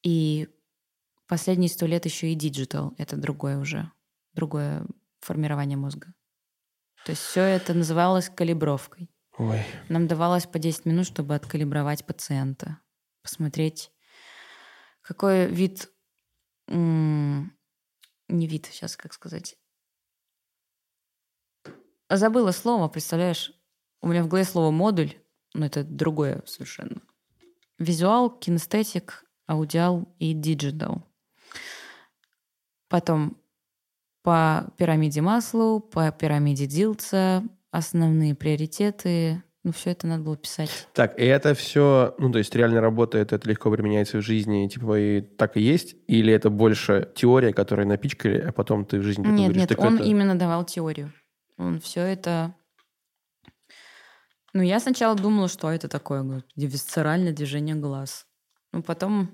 и 0.01 0.49
последние 1.27 1.69
сто 1.69 1.85
лет 1.85 2.05
еще 2.05 2.31
и 2.31 2.35
digital, 2.35 2.93
это 2.97 3.15
другое 3.15 3.57
уже, 3.57 3.91
другое 4.33 4.85
формирование 5.21 5.77
мозга. 5.77 6.13
То 7.05 7.11
есть 7.11 7.21
все 7.21 7.41
это 7.41 7.73
называлось 7.73 8.29
калибровкой. 8.29 9.09
Ой. 9.37 9.63
Нам 9.89 10.07
давалось 10.07 10.45
по 10.45 10.59
10 10.59 10.85
минут, 10.85 11.07
чтобы 11.07 11.35
откалибровать 11.35 12.05
пациента, 12.05 12.79
посмотреть, 13.23 13.91
какой 15.01 15.47
вид, 15.47 15.91
не 16.67 17.49
вид, 18.29 18.67
сейчас 18.67 18.95
как 18.95 19.13
сказать. 19.13 19.57
Забыла 22.09 22.51
слово, 22.51 22.87
представляешь? 22.89 23.51
У 24.01 24.07
меня 24.07 24.23
в 24.23 24.27
голове 24.27 24.45
слово 24.45 24.71
модуль, 24.71 25.15
но 25.53 25.65
это 25.65 25.83
другое 25.83 26.43
совершенно. 26.45 27.01
Визуал, 27.79 28.29
кинестетик, 28.29 29.25
аудиал 29.47 30.15
и 30.19 30.33
digital. 30.33 31.11
Потом 32.87 33.42
по 34.23 34.73
пирамиде 34.77 35.21
Маслоу, 35.21 35.79
по 35.79 36.11
пирамиде 36.11 36.65
Дилтса, 36.65 37.43
основные 37.71 38.33
приоритеты. 38.33 39.43
Ну, 39.63 39.71
все 39.71 39.91
это 39.91 40.07
надо 40.07 40.23
было 40.23 40.35
писать. 40.35 40.87
Так, 40.93 41.17
и 41.17 41.23
это 41.23 41.53
все, 41.53 42.15
ну, 42.17 42.31
то 42.31 42.37
есть 42.37 42.53
реально 42.53 42.81
работает, 42.81 43.31
это 43.31 43.47
легко 43.47 43.71
применяется 43.71 44.17
в 44.17 44.21
жизни, 44.21 44.67
типа, 44.67 44.99
и 44.99 45.21
так 45.21 45.55
и 45.55 45.61
есть? 45.61 45.95
Или 46.07 46.33
это 46.33 46.49
больше 46.49 47.09
теория, 47.15 47.53
которую 47.53 47.87
напичкали, 47.87 48.39
а 48.39 48.51
потом 48.51 48.83
ты 48.85 48.99
в 48.99 49.03
жизни 49.03 49.25
Нет, 49.25 49.51
говоришь, 49.51 49.69
нет, 49.69 49.79
он 49.79 49.95
это- 49.95 50.03
именно 50.03 50.35
давал 50.35 50.65
теорию. 50.65 51.13
Он 51.57 51.79
все 51.79 52.01
это... 52.01 52.55
Ну, 54.53 54.61
я 54.61 54.79
сначала 54.79 55.15
думала, 55.15 55.47
что 55.47 55.71
это 55.71 55.87
такое, 55.87 56.43
висцеральное 56.55 57.31
движение 57.31 57.75
глаз. 57.75 58.27
Ну, 58.73 58.83
потом, 58.83 59.31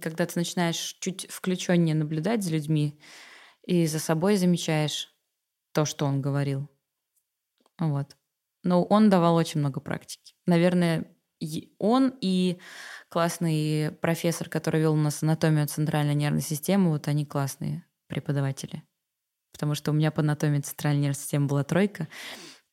когда 0.00 0.24
ты 0.26 0.38
начинаешь 0.38 0.96
чуть 1.00 1.26
включеннее 1.30 1.96
наблюдать 1.96 2.44
за 2.44 2.52
людьми 2.52 2.98
и 3.68 3.86
за 3.86 3.98
собой 3.98 4.36
замечаешь 4.36 5.14
то, 5.72 5.84
что 5.84 6.06
он 6.06 6.22
говорил. 6.22 6.70
Вот. 7.78 8.16
Но 8.64 8.82
он 8.82 9.10
давал 9.10 9.36
очень 9.36 9.60
много 9.60 9.78
практики. 9.78 10.34
Наверное, 10.46 11.14
он 11.78 12.14
и 12.22 12.58
классный 13.10 13.92
профессор, 13.92 14.48
который 14.48 14.80
вел 14.80 14.94
у 14.94 14.96
нас 14.96 15.22
анатомию 15.22 15.68
центральной 15.68 16.14
нервной 16.14 16.40
системы, 16.40 16.88
вот 16.88 17.08
они 17.08 17.26
классные 17.26 17.84
преподаватели. 18.06 18.82
Потому 19.52 19.74
что 19.74 19.90
у 19.90 19.94
меня 19.94 20.10
по 20.10 20.22
анатомии 20.22 20.60
центральной 20.60 21.02
нервной 21.02 21.20
системы 21.20 21.46
была 21.46 21.62
тройка. 21.62 22.08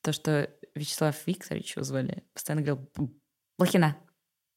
То, 0.00 0.12
что 0.12 0.50
Вячеслав 0.74 1.14
Викторович 1.26 1.76
его 1.76 1.84
звали, 1.84 2.24
постоянно 2.32 2.62
говорил, 2.64 2.88
Блохина, 3.58 3.98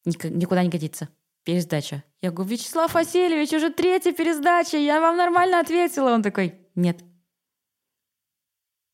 ник- 0.06 0.24
никуда 0.24 0.64
не 0.64 0.70
годится. 0.70 1.10
Пересдача. 1.44 2.04
Я 2.22 2.32
говорю, 2.32 2.52
Вячеслав 2.52 2.94
Васильевич, 2.94 3.54
уже 3.54 3.72
третья 3.72 4.12
пересдача, 4.12 4.78
я 4.78 5.00
вам 5.00 5.18
нормально 5.18 5.60
ответила. 5.60 6.12
Он 6.12 6.22
такой, 6.22 6.56
нет. 6.76 7.04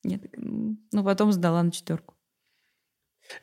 Нет. 0.04 0.22
Ну, 0.38 1.04
потом 1.04 1.32
сдала 1.32 1.64
на 1.64 1.72
четверку. 1.72 2.16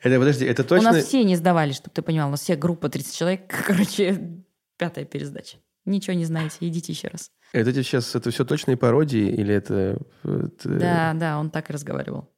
Это, 0.01 0.17
подожди, 0.17 0.45
это 0.45 0.63
точно... 0.63 0.89
У 0.89 0.93
нас 0.93 1.05
все 1.05 1.23
не 1.23 1.35
сдавали, 1.35 1.73
чтобы 1.73 1.91
ты 1.91 2.01
понимал. 2.01 2.29
У 2.29 2.31
нас 2.31 2.41
все 2.41 2.55
группа 2.55 2.89
30 2.89 3.15
человек, 3.15 3.63
короче, 3.67 4.43
пятая 4.77 5.05
пересдача. 5.05 5.57
Ничего 5.85 6.15
не 6.15 6.25
знаете, 6.25 6.57
идите 6.61 6.93
еще 6.93 7.09
раз. 7.09 7.31
Это 7.51 7.73
сейчас, 7.73 8.15
это 8.15 8.31
все 8.31 8.45
точные 8.45 8.77
пародии 8.77 9.29
или 9.29 9.53
это... 9.53 10.01
это... 10.23 10.69
Да, 10.69 11.13
да, 11.13 11.37
он 11.37 11.51
так 11.51 11.69
и 11.69 11.73
разговаривал. 11.73 12.29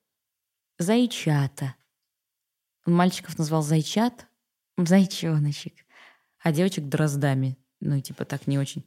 Зайчата. 0.80 1.76
Он 2.86 2.94
мальчиков 2.96 3.38
назвал 3.38 3.62
зайчат, 3.62 4.28
зайчоночек, 4.78 5.85
а 6.46 6.52
девочек 6.52 6.86
дроздами. 6.86 7.58
Ну, 7.80 8.00
типа 8.00 8.24
так 8.24 8.46
не 8.46 8.60
очень, 8.60 8.84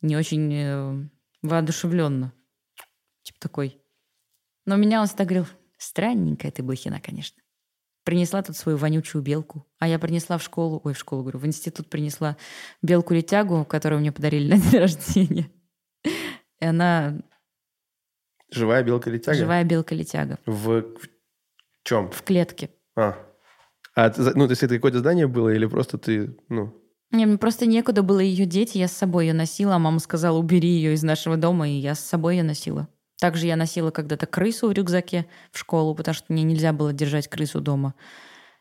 не 0.00 0.16
очень 0.16 0.54
э, 0.54 1.08
воодушевленно. 1.42 2.32
Типа 3.24 3.38
такой. 3.40 3.78
Но 4.64 4.76
меня 4.76 5.02
он 5.02 5.06
всегда 5.06 5.24
говорил, 5.24 5.46
странненькая 5.76 6.50
ты 6.50 6.62
блохина, 6.62 6.98
конечно. 6.98 7.42
Принесла 8.04 8.42
тут 8.42 8.56
свою 8.56 8.78
вонючую 8.78 9.20
белку. 9.20 9.66
А 9.78 9.86
я 9.86 9.98
принесла 9.98 10.38
в 10.38 10.42
школу, 10.42 10.80
ой, 10.82 10.94
в 10.94 10.98
школу, 10.98 11.24
говорю, 11.24 11.40
в 11.40 11.46
институт 11.46 11.90
принесла 11.90 12.38
белку-летягу, 12.80 13.66
которую 13.66 14.00
мне 14.00 14.10
подарили 14.10 14.50
на 14.50 14.58
день 14.58 14.80
рождения. 14.80 15.50
И 16.04 16.64
она... 16.64 17.20
Живая 18.50 18.82
белка-летяга? 18.82 19.36
Живая 19.36 19.62
белка-летяга. 19.62 20.38
В, 20.46 20.96
чем? 21.82 22.10
В 22.10 22.22
клетке. 22.22 22.70
А. 22.96 23.27
а 23.98 24.12
ну, 24.16 24.46
то 24.46 24.52
есть 24.52 24.62
это 24.62 24.76
какое-то 24.76 25.00
здание 25.00 25.26
было 25.26 25.48
или 25.48 25.66
просто 25.66 25.98
ты, 25.98 26.36
ну... 26.48 26.72
Не, 27.10 27.26
мне 27.26 27.36
просто 27.36 27.66
некуда 27.66 28.04
было 28.04 28.20
ее 28.20 28.46
деть, 28.46 28.76
я 28.76 28.86
с 28.86 28.92
собой 28.92 29.26
ее 29.26 29.32
носила, 29.32 29.74
а 29.74 29.78
мама 29.80 29.98
сказала, 29.98 30.38
убери 30.38 30.68
ее 30.68 30.92
из 30.92 31.02
нашего 31.02 31.36
дома, 31.36 31.68
и 31.68 31.72
я 31.72 31.96
с 31.96 32.00
собой 32.00 32.36
ее 32.36 32.44
носила. 32.44 32.86
Также 33.20 33.48
я 33.48 33.56
носила 33.56 33.90
когда-то 33.90 34.26
крысу 34.26 34.68
в 34.68 34.72
рюкзаке 34.72 35.26
в 35.50 35.58
школу, 35.58 35.96
потому 35.96 36.14
что 36.14 36.32
мне 36.32 36.44
нельзя 36.44 36.72
было 36.72 36.92
держать 36.92 37.26
крысу 37.26 37.60
дома. 37.60 37.96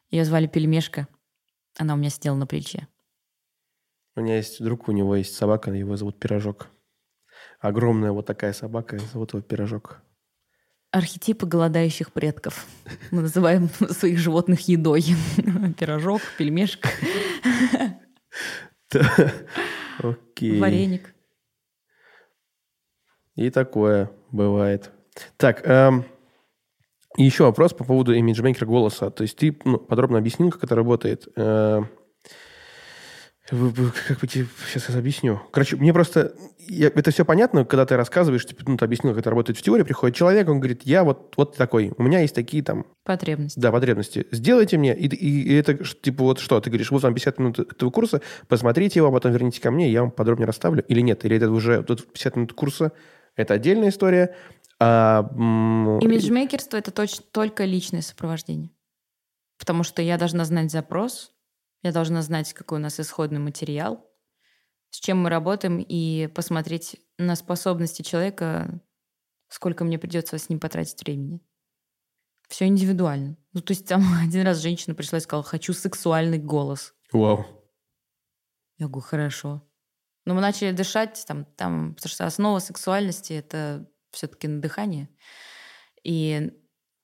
Ее 0.10 0.26
звали 0.26 0.48
Пельмешка. 0.48 1.08
Она 1.78 1.94
у 1.94 1.98
меня 1.98 2.10
сидела 2.10 2.36
на 2.36 2.48
плече. 2.48 2.88
У 4.16 4.22
меня 4.22 4.38
есть 4.38 4.64
друг, 4.64 4.88
у 4.88 4.92
него 4.92 5.18
есть 5.18 5.36
собака, 5.36 5.70
его 5.70 5.98
зовут 5.98 6.20
Пирожок. 6.20 6.70
Огромная 7.60 8.12
вот 8.12 8.26
такая 8.26 8.54
собака, 8.54 8.98
зовут 9.14 9.34
его 9.34 9.44
Пирожок. 9.44 10.02
Архетипы 10.92 11.46
голодающих 11.46 12.14
предков. 12.14 12.66
Мы 13.12 13.22
называем 13.22 13.70
своих 13.90 14.20
животных 14.20 14.68
едой. 14.68 15.04
Пирожок, 15.78 16.22
пельмешка. 16.38 16.90
Окей. 20.00 20.60
Вареник. 20.60 21.14
И 23.36 23.50
такое 23.50 24.12
бывает. 24.32 24.92
Так, 25.36 25.68
эм, 25.68 26.06
еще 27.18 27.44
вопрос 27.44 27.74
по 27.74 27.84
поводу 27.84 28.14
имиджмейкера 28.14 28.66
голоса. 28.66 29.10
То 29.10 29.24
есть 29.24 29.38
ты 29.38 29.58
ну, 29.66 29.78
подробно 29.78 30.18
объяснил, 30.18 30.52
как 30.52 30.64
это 30.64 30.76
работает. 30.76 31.28
Как 33.50 34.20
бы 34.20 34.28
тебе 34.28 34.48
сейчас 34.68 34.90
я 34.90 34.98
объясню. 34.98 35.42
Короче, 35.52 35.78
мне 35.78 35.94
просто... 35.94 36.34
Я, 36.60 36.88
это 36.88 37.12
все 37.12 37.24
понятно, 37.24 37.64
когда 37.64 37.86
ты 37.86 37.96
рассказываешь, 37.96 38.46
типа, 38.46 38.64
ну, 38.68 38.76
ты 38.76 38.84
объяснил, 38.84 39.14
как 39.14 39.22
это 39.22 39.30
работает 39.30 39.58
в 39.58 39.62
теории, 39.62 39.84
приходит 39.84 40.18
человек, 40.18 40.50
он 40.50 40.60
говорит, 40.60 40.82
я 40.84 41.06
вот, 41.06 41.34
вот 41.38 41.56
такой, 41.56 41.94
у 41.98 42.04
меня 42.04 42.20
есть 42.20 42.36
такие 42.36 42.62
там... 42.62 42.86
Потребности. 43.06 43.58
Да, 43.58 43.72
потребности. 43.72 44.28
Сделайте 44.32 44.78
мне, 44.78 44.94
и, 44.94 45.08
и, 45.08 45.44
и 45.44 45.54
это 45.56 45.78
типа 45.78 46.24
вот 46.26 46.40
что? 46.40 46.60
Ты 46.60 46.70
говоришь, 46.70 46.92
вот 46.92 47.04
вам 47.04 47.14
50 47.14 47.40
минут 47.40 47.60
этого 47.60 47.90
курса, 47.90 48.22
посмотрите 48.50 49.00
его, 49.00 49.08
а 49.08 49.12
потом 49.12 49.32
верните 49.32 49.62
ко 49.62 49.72
мне, 49.72 49.90
я 49.90 50.02
вам 50.02 50.12
подробнее 50.12 50.46
расставлю. 50.46 50.84
Или 50.84 51.00
нет? 51.00 51.24
Или 51.24 51.38
это 51.38 51.50
уже 51.50 51.84
тут 51.84 52.06
50 52.12 52.36
минут 52.36 52.54
курса, 52.54 52.92
это 53.38 53.54
отдельная 53.54 53.90
история. 53.90 54.36
А, 54.80 55.26
Имиджмейкерство– 56.02 56.76
это 56.78 56.92
точ- 56.92 57.24
только 57.32 57.64
личное 57.64 58.02
сопровождение. 58.02 58.72
Потому 59.58 59.84
что 59.84 60.02
я 60.02 60.18
должна 60.18 60.44
знать 60.44 60.70
запрос, 60.70 61.32
я 61.88 61.94
должна 61.94 62.22
знать, 62.22 62.54
какой 62.54 62.80
у 62.80 62.82
нас 62.82 63.00
исходный 63.00 63.40
материал, 63.40 64.06
с 64.90 65.00
чем 65.00 65.20
мы 65.20 65.30
работаем, 65.30 65.80
и 65.80 66.28
посмотреть 66.28 66.98
на 67.18 67.36
способности 67.36 68.02
человека, 68.02 68.82
сколько 69.50 69.84
мне 69.84 69.98
придется 69.98 70.38
с 70.38 70.50
ним 70.50 70.60
потратить 70.60 71.02
времени. 71.02 71.42
Все 72.48 72.66
индивидуально. 72.66 73.38
Ну, 73.54 73.62
то 73.62 73.72
есть 73.72 73.88
там 73.88 74.04
один 74.24 74.44
раз 74.46 74.60
женщина 74.60 74.96
пришла 74.96 75.18
и 75.18 75.22
сказала, 75.22 75.44
хочу 75.44 75.74
сексуальный 75.74 76.40
голос. 76.40 76.94
Вау. 77.12 77.46
Я 78.78 78.88
говорю, 78.88 79.08
хорошо. 79.08 79.64
Но 80.26 80.34
мы 80.34 80.42
начали 80.42 80.72
дышать, 80.72 81.24
там, 81.28 81.46
там, 81.46 81.96
потому 81.96 82.10
что 82.10 82.26
основа 82.26 82.60
сексуальности— 82.60 83.34
это 83.34 83.90
все-таки 84.12 84.48
на 84.48 84.62
дыхание. 84.62 85.10
И 86.04 86.52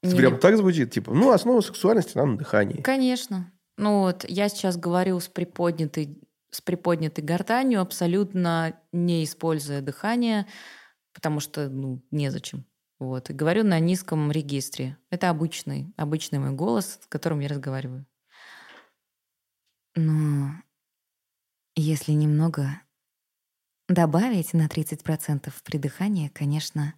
Прям 0.02 0.38
так 0.40 0.58
звучит? 0.58 0.92
Типа, 0.92 1.14
ну, 1.14 1.32
основа 1.32 1.62
сексуальности 1.62 2.18
на 2.18 2.38
дыхании. 2.38 2.82
Конечно. 2.82 3.54
Ну 3.84 4.00
вот, 4.00 4.24
я 4.30 4.48
сейчас 4.48 4.78
говорю 4.78 5.20
с 5.20 5.28
приподнятой, 5.28 6.18
с 6.52 6.62
приподнятой 6.62 7.22
гортанью, 7.22 7.82
абсолютно 7.82 8.80
не 8.94 9.26
используя 9.26 9.82
дыхание, 9.82 10.48
потому 11.14 11.42
что, 11.42 11.68
ну, 11.68 12.02
незачем. 12.10 12.66
Вот. 12.98 13.30
И 13.30 13.34
говорю 13.34 13.66
на 13.66 13.80
низком 13.80 14.32
регистре. 14.32 14.98
Это 15.10 15.30
обычный, 15.30 15.94
обычный 15.98 16.40
мой 16.40 16.52
голос, 16.52 16.98
с 17.02 17.08
которым 17.08 17.42
я 17.42 17.50
разговариваю. 17.50 18.06
Но 19.96 20.54
если 21.76 22.14
немного 22.14 22.80
добавить 23.90 24.54
на 24.54 24.68
30% 24.68 25.54
при 25.62 25.78
дыхании, 25.78 26.30
конечно, 26.30 26.94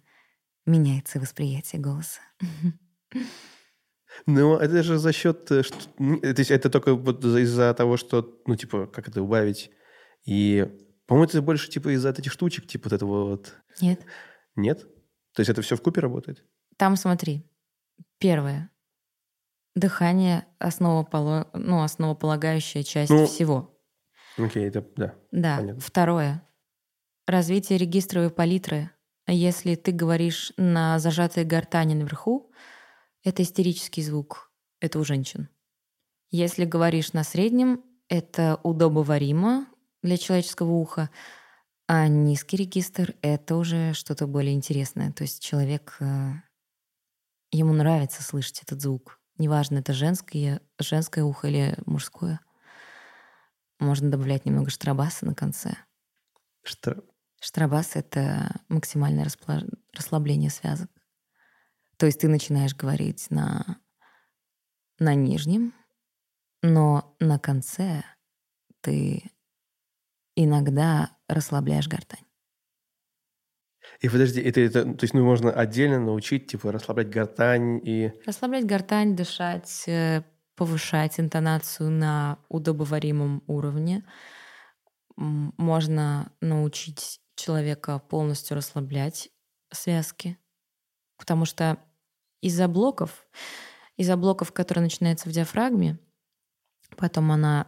меняется 0.66 1.18
восприятие 1.18 1.82
голоса. 1.82 2.20
Ну, 4.24 4.56
это 4.56 4.82
же 4.82 4.98
за 4.98 5.12
счет... 5.12 5.50
Э, 5.50 5.62
что, 5.62 5.76
то 5.76 6.38
есть 6.38 6.50
это 6.50 6.70
только 6.70 6.94
вот 6.94 7.24
из-за 7.24 7.74
того, 7.74 7.96
что, 7.96 8.40
ну, 8.46 8.56
типа, 8.56 8.86
как 8.86 9.08
это 9.08 9.22
убавить. 9.22 9.70
И, 10.24 10.66
по-моему, 11.06 11.28
это 11.28 11.42
больше, 11.42 11.68
типа, 11.68 11.94
из-за 11.94 12.10
этих 12.10 12.32
штучек, 12.32 12.66
типа, 12.66 12.88
вот 12.88 12.92
этого 12.92 13.30
вот... 13.30 13.54
Нет. 13.80 14.00
Нет? 14.56 14.80
То 15.34 15.40
есть 15.40 15.50
это 15.50 15.62
все 15.62 15.76
в 15.76 15.82
купе 15.82 16.00
работает? 16.00 16.44
Там, 16.78 16.96
смотри, 16.96 17.44
первое. 18.18 18.70
Дыхание— 19.74 20.46
основополо... 20.58 21.50
ну, 21.52 21.82
основополагающая 21.82 22.82
часть 22.82 23.10
ну, 23.10 23.26
всего. 23.26 23.78
Окей, 24.38 24.66
это, 24.66 24.86
да. 24.96 25.14
Да. 25.30 25.58
Понятно. 25.58 25.80
Второе. 25.80 26.42
Развитие 27.26 27.78
регистровой 27.78 28.30
палитры. 28.30 28.90
Если 29.26 29.74
ты 29.74 29.92
говоришь 29.92 30.52
на 30.56 30.98
зажатой 30.98 31.44
гортани 31.44 31.94
наверху, 31.94 32.52
это 33.26 33.42
истерический 33.42 34.02
звук. 34.02 34.52
Это 34.80 35.00
у 35.00 35.04
женщин. 35.04 35.48
Если 36.30 36.64
говоришь 36.64 37.12
на 37.12 37.24
среднем, 37.24 37.82
это 38.08 38.60
удобоваримо 38.62 39.66
для 40.02 40.16
человеческого 40.16 40.70
уха, 40.70 41.10
а 41.88 42.06
низкий 42.06 42.56
регистр— 42.56 43.14
это 43.22 43.56
уже 43.56 43.94
что-то 43.94 44.28
более 44.28 44.54
интересное. 44.54 45.12
То 45.12 45.22
есть 45.22 45.42
человек, 45.42 45.96
э, 45.98 46.34
ему 47.50 47.72
нравится 47.72 48.22
слышать 48.22 48.62
этот 48.62 48.80
звук. 48.80 49.18
Неважно, 49.38 49.78
это 49.78 49.92
женское, 49.92 50.60
женское 50.78 51.24
ухо 51.24 51.48
или 51.48 51.76
мужское. 51.84 52.40
Можно 53.80 54.08
добавлять 54.08 54.46
немного 54.46 54.70
штрабаса 54.70 55.26
на 55.26 55.34
конце. 55.34 55.76
Что? 56.62 57.02
Штрабас— 57.40 57.90
это 57.96 58.60
максимальное 58.68 59.26
расслабление 59.92 60.50
связок. 60.50 60.90
То 61.98 62.06
есть 62.06 62.20
ты 62.20 62.28
начинаешь 62.28 62.74
говорить 62.74 63.26
на, 63.30 63.78
на 64.98 65.14
нижнем, 65.14 65.74
но 66.62 67.16
на 67.20 67.38
конце 67.38 68.04
ты 68.80 69.30
иногда 70.34 71.16
расслабляешь 71.28 71.88
гортань. 71.88 72.24
И 74.00 74.08
подожди, 74.08 74.40
это, 74.40 74.60
это, 74.60 74.84
то 74.84 75.04
есть 75.04 75.14
ну, 75.14 75.24
можно 75.24 75.50
отдельно 75.50 76.00
научить, 76.00 76.48
типа, 76.48 76.72
расслаблять 76.72 77.08
гортань 77.08 77.80
и... 77.82 78.12
Расслаблять 78.26 78.66
гортань, 78.66 79.16
дышать, 79.16 79.84
э, 79.86 80.22
повышать 80.54 81.18
интонацию 81.18 81.90
на 81.90 82.38
удобоваримом 82.48 83.42
уровне. 83.46 84.04
Можно 85.16 86.32
научить 86.40 87.20
человека 87.36 87.98
полностью 87.98 88.56
расслаблять 88.56 89.30
связки, 89.72 90.36
потому 91.16 91.44
что 91.44 91.78
из-за 92.40 92.68
блоков, 92.68 93.26
из-за 93.96 94.16
блоков, 94.16 94.52
которые 94.52 94.84
начинаются 94.84 95.28
в 95.28 95.32
диафрагме, 95.32 95.98
потом 96.96 97.32
она 97.32 97.66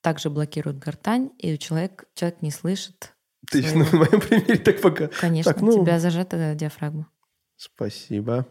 также 0.00 0.30
блокирует 0.30 0.78
гортань, 0.78 1.30
и 1.38 1.58
человек, 1.58 2.04
человек 2.14 2.42
не 2.42 2.50
слышит. 2.50 3.14
Ты 3.50 3.62
своего... 3.62 3.90
на 3.90 3.98
моем 3.98 4.20
примере 4.20 4.58
так 4.58 4.80
пока. 4.80 5.08
Конечно, 5.08 5.52
так, 5.52 5.62
ну... 5.62 5.68
у 5.68 5.84
тебя 5.84 5.98
зажата 5.98 6.54
диафрагма. 6.54 7.10
Спасибо. 7.56 8.46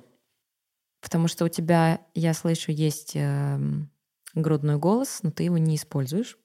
Потому 1.01 1.28
что 1.28 1.45
у 1.45 1.49
тебя, 1.49 2.01
я 2.14 2.34
слышу, 2.34 2.72
есть 2.72 3.16
э, 3.16 3.60
грудной 4.34 4.78
голос, 4.78 5.20
но 5.22 5.32
ты 5.32 5.43
его 5.43 5.58
не 5.58 5.76
используешь. 5.76 6.38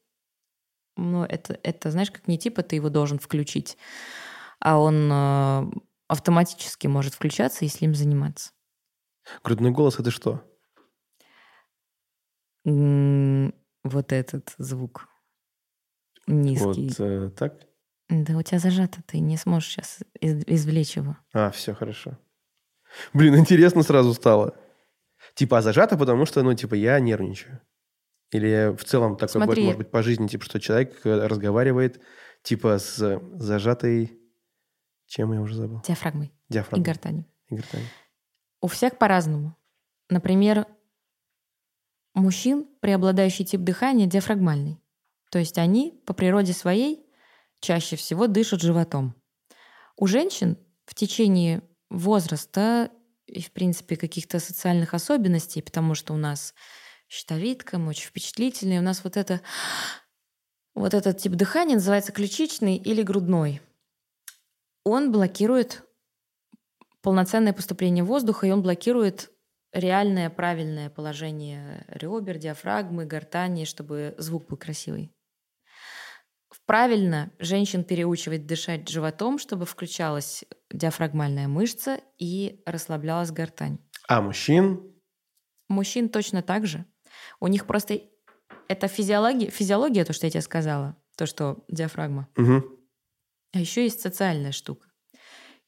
ну, 0.97 1.25
это, 1.25 1.59
это, 1.63 1.91
знаешь, 1.91 2.11
как 2.11 2.29
не 2.29 2.39
типа 2.39 2.63
ты 2.63 2.77
его 2.77 2.89
должен 2.89 3.19
включить, 3.19 3.79
а 4.59 4.79
он 4.79 5.11
э, 5.11 5.71
автоматически 6.11 6.87
может 6.89 7.15
включаться, 7.15 7.65
если 7.65 7.85
им 7.85 7.95
заниматься. 7.95 8.51
Грудной 9.45 9.71
голос 9.71 9.99
это 9.99 10.11
что? 10.11 10.43
М, 12.65 13.55
Вот 13.85 14.13
этот 14.13 14.55
звук 14.59 15.09
низкий. 16.27 16.89
Вот 16.89 17.01
э, 17.01 17.31
так? 17.31 17.55
Да 18.09 18.37
у 18.37 18.43
тебя 18.43 18.59
зажато, 18.59 19.03
ты 19.07 19.21
не 19.21 19.37
сможешь 19.37 19.71
сейчас 19.71 20.01
извлечь 20.21 20.97
его. 20.97 21.17
А, 21.33 21.51
все 21.51 21.75
хорошо. 21.75 22.19
Блин, 23.15 23.37
интересно 23.37 23.83
сразу 23.83 24.13
стало. 24.15 24.57
Типа, 25.35 25.59
а 25.59 25.63
зажато, 25.63 25.97
потому 25.97 26.27
что, 26.27 26.43
ну, 26.43 26.55
типа, 26.55 26.75
я 26.75 26.99
нервничаю. 27.01 27.61
Или 28.33 28.75
в 28.77 28.85
целом 28.85 29.17
такое 29.17 29.45
Смотри. 29.45 29.63
может 29.65 29.79
быть 29.79 29.91
по 29.91 30.03
жизни, 30.03 30.27
типа, 30.27 30.45
что 30.45 30.61
человек 30.61 31.01
э, 31.05 31.27
разговаривает, 31.27 32.01
типа, 32.43 32.79
с 32.79 33.21
зажатой... 33.35 34.20
Чем 35.11 35.33
я 35.33 35.41
уже 35.41 35.57
забыл? 35.57 35.83
Диафрагмой 35.85 36.29
и 36.29 36.53
Диафрагмой. 36.53 36.85
гортанью. 36.85 37.25
И 37.49 37.57
гортань. 37.57 37.83
У 38.61 38.69
всех 38.69 38.97
по-разному. 38.97 39.57
Например, 40.09 40.69
у 42.15 42.21
мужчин 42.21 42.69
преобладающий 42.79 43.45
тип 43.45 43.63
дыхания 43.63 44.07
диафрагмальный. 44.07 44.81
То 45.33 45.41
есть 45.41 45.59
они 45.59 46.01
по 46.07 46.15
природе 46.15 46.53
своей 46.53 47.05
чаще 47.59 47.97
всего 47.97 48.29
дышат 48.29 48.61
животом. 48.61 49.17
У 49.97 50.07
женщин 50.07 50.57
в 50.87 50.95
течение 50.95 51.65
возраста 51.89 52.93
и, 53.27 53.43
в 53.43 53.51
принципе, 53.51 53.97
каких-то 53.97 54.39
социальных 54.39 54.95
особенностей, 54.95 55.61
потому 55.61 55.97
что 55.97 56.15
у 56.15 56.19
нас 56.19 56.55
щитовидка, 57.09 57.79
мы 57.79 57.89
очень 57.89 58.07
впечатлительные, 58.07 58.79
у 58.79 58.85
нас 58.85 59.03
вот 59.03 59.17
это 59.17 59.41
вот 60.77 60.95
этот 60.95 61.19
тип 61.19 61.33
дыхания 61.33 61.75
называется 61.75 62.13
ключичный 62.13 62.77
или 62.77 63.03
грудной. 63.03 63.61
Он 64.91 65.12
блокирует 65.12 65.84
полноценное 67.01 67.53
поступление 67.53 68.03
воздуха, 68.03 68.49
и 68.49 68.51
он 68.51 68.61
блокирует 68.61 69.30
реальное 69.72 70.30
правильное 70.30 70.91
положение 70.91 71.84
ребер, 71.86 72.38
диафрагмы, 72.38 73.05
гортани, 73.05 73.66
чтобы 73.66 74.16
звук 74.18 74.49
был 74.49 74.57
красивый. 74.57 75.14
Правильно 76.66 77.30
женщин 77.38 77.84
переучивать 77.84 78.47
дышать 78.47 78.88
животом, 78.88 79.38
чтобы 79.38 79.64
включалась 79.64 80.45
диафрагмальная 80.72 81.47
мышца 81.47 82.01
и 82.18 82.61
расслаблялась 82.66 83.30
гортань. 83.30 83.78
А 84.09 84.20
мужчин? 84.20 84.93
Мужчин 85.68 86.09
точно 86.09 86.43
так 86.43 86.66
же. 86.66 86.84
У 87.38 87.47
них 87.47 87.68
просто 87.68 88.01
это 88.66 88.88
физиология, 88.88 89.51
физиология, 89.51 90.05
то, 90.05 90.12
что 90.12 90.26
я 90.26 90.32
тебе 90.32 90.43
сказала, 90.43 90.97
то, 91.16 91.26
что 91.26 91.64
диафрагма. 91.68 92.26
Мгм. 92.34 92.80
А 93.53 93.59
еще 93.61 93.85
есть 93.85 94.01
социальная 94.01 94.53
штука. 94.53 94.89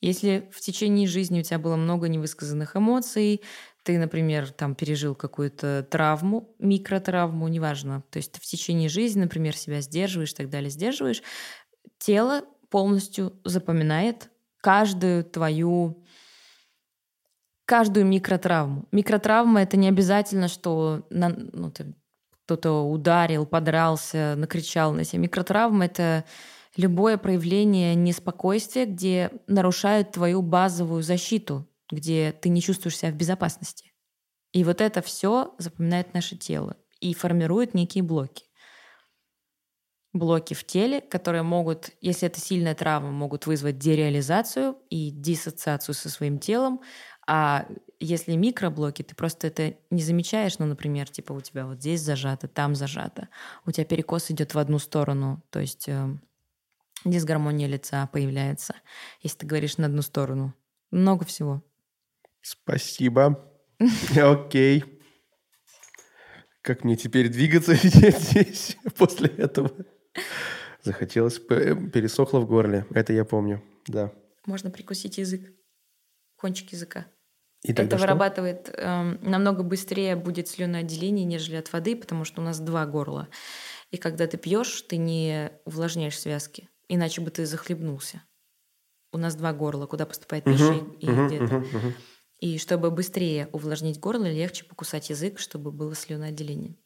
Если 0.01 0.51
в 0.53 0.61
течение 0.61 1.09
жизни 1.09 1.41
у 1.41 1.43
тебя 1.43 1.59
было 1.59 1.77
много 1.77 2.09
невысказанных 2.09 2.77
эмоций, 2.77 3.43
ты, 3.85 3.99
например, 3.99 4.51
там 4.53 4.75
пережил 4.75 5.15
какую-то 5.15 5.87
травму, 5.91 6.55
микротравму, 6.59 7.49
неважно, 7.49 8.05
то 8.11 8.19
есть 8.19 8.33
ты 8.33 8.41
в 8.41 8.45
течение 8.45 8.89
жизни, 8.89 9.23
например, 9.23 9.57
себя 9.57 9.81
сдерживаешь 9.81 10.33
и 10.33 10.37
так 10.37 10.51
далее, 10.51 10.71
сдерживаешь, 10.71 11.23
тело 11.99 12.43
полностью 12.71 13.41
запоминает 13.45 14.31
каждую 14.61 15.25
твою 15.25 16.05
каждую 17.65 18.07
микротравму. 18.07 18.87
Микротравма 18.93 19.63
это 19.63 19.77
не 19.77 19.89
обязательно, 19.89 20.49
что 20.49 21.07
на- 21.11 21.31
ну, 21.53 21.73
кто-то 22.45 22.83
ударил, 22.83 23.47
подрался, 23.47 24.35
накричал 24.37 24.93
на 24.93 25.05
тебя. 25.05 25.21
Микротравма 25.21 25.87
это 25.87 26.25
любое 26.77 27.19
проявление 27.19 27.95
неспокойствия, 27.95 28.87
где 28.87 29.31
нарушают 29.47 30.13
твою 30.13 30.43
базовую 30.43 31.03
защиту, 31.03 31.69
где 31.91 32.33
ты 32.33 32.49
не 32.49 32.63
чувствуешь 32.63 32.97
себя 32.97 33.11
в 33.13 33.17
безопасности. 33.17 33.93
И 34.53 34.65
вот 34.65 34.81
это 34.81 35.03
все 35.03 35.55
запоминает 35.59 36.15
наше 36.15 36.37
тело 36.37 36.77
и 37.01 37.15
формирует 37.15 37.75
некие 37.75 38.05
блоки. 38.05 38.45
Блоки 40.13 40.53
в 40.53 40.65
теле, 40.65 41.01
которые 41.01 41.43
могут, 41.43 41.91
если 42.03 42.29
это 42.29 42.39
сильная 42.39 42.75
травма, 42.75 43.11
могут 43.11 43.47
вызвать 43.47 43.79
дереализацию 43.79 44.77
и 44.91 45.11
диссоциацию 45.11 45.95
со 45.95 46.11
своим 46.11 46.39
телом. 46.39 46.83
А 47.27 47.67
если 47.99 48.37
микроблоки, 48.37 49.03
ты 49.03 49.15
просто 49.15 49.47
это 49.47 49.75
не 49.91 50.03
замечаешь, 50.03 50.59
ну, 50.59 50.67
например, 50.67 51.09
типа 51.09 51.33
у 51.33 51.41
тебя 51.41 51.67
вот 51.67 51.79
здесь 51.79 52.03
зажато, 52.03 52.47
там 52.47 52.75
зажато, 52.75 53.29
у 53.65 53.71
тебя 53.71 53.87
перекос 53.87 54.31
идет 54.31 54.55
в 54.55 54.59
одну 54.59 54.79
сторону, 54.79 55.43
то 55.51 55.61
есть 55.61 55.89
э, 55.89 56.19
дисгармония 57.05 57.67
лица 57.67 58.07
появляется, 58.07 58.75
если 59.21 59.39
ты 59.39 59.47
говоришь 59.47 59.79
на 59.79 59.87
одну 59.87 60.03
сторону. 60.03 60.55
Много 60.91 61.25
всего. 61.25 61.63
Спасибо. 62.41 63.49
Окей. 64.17 64.85
Как 66.61 66.85
мне 66.85 66.97
теперь 66.97 67.29
двигаться 67.29 67.75
здесь 67.83 68.77
после 68.97 69.29
этого? 69.29 69.73
Захотелось, 70.83 71.39
п- 71.39 71.77
пересохло 71.91 72.41
в 72.41 72.47
горле. 72.47 72.87
Это 72.91 73.13
я 73.13 73.25
помню, 73.25 73.63
да. 73.87 74.13
Можно 74.47 74.71
прикусить 74.71 75.19
язык, 75.19 75.53
кончик 76.37 76.73
языка. 76.73 77.07
И 77.63 77.69
тогда 77.69 77.83
это 77.85 77.99
что? 77.99 78.07
вырабатывает 78.07 78.71
эм, 78.77 79.19
намного 79.23 79.63
быстрее 79.63 80.17
будет 80.17 80.49
слюноотделение, 80.49 81.25
нежели 81.25 81.57
от 81.57 81.73
воды, 81.73 81.95
потому 81.95 82.25
что 82.25 82.41
у 82.41 82.45
нас 82.45 82.59
два 82.59 82.85
горла. 82.87 83.29
И 83.93 83.99
когда 83.99 84.27
ты 84.27 84.37
пьешь, 84.37 84.83
ты 84.83 84.97
не 84.97 85.53
увлажняешь 85.65 86.19
связки, 86.19 86.69
иначе 86.89 87.21
бы 87.21 87.31
ты 87.31 87.47
захлебнулся. 87.47 88.23
У 89.13 89.19
нас 89.19 89.35
два 89.35 89.53
горла, 89.53 89.87
куда 89.87 90.07
поступает 90.07 90.45
пища 90.45 90.75
и 91.01 91.11
мгм. 91.11 91.95
И 92.39 92.59
чтобы 92.59 92.91
быстрее 92.91 93.49
увлажнить 93.53 94.01
горло, 94.01 94.25
легче 94.25 94.65
покусать 94.65 95.11
язык, 95.11 95.39
чтобы 95.39 95.71
было 95.71 95.95
слюноотделение. 95.95 96.77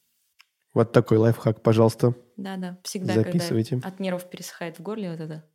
Вот 0.75 0.93
такой 0.93 1.17
лайфхак, 1.17 1.63
пожалуйста. 1.63 2.15
Да-да, 2.37 2.79
всегда, 2.83 3.15
Записывайте. 3.15 3.77
когда 3.77 3.89
от 3.89 3.99
нервов 4.01 4.29
пересыхает 4.29 4.79
в 4.79 4.83
горле, 4.83 5.11
вот 5.13 5.21
это. 5.21 5.49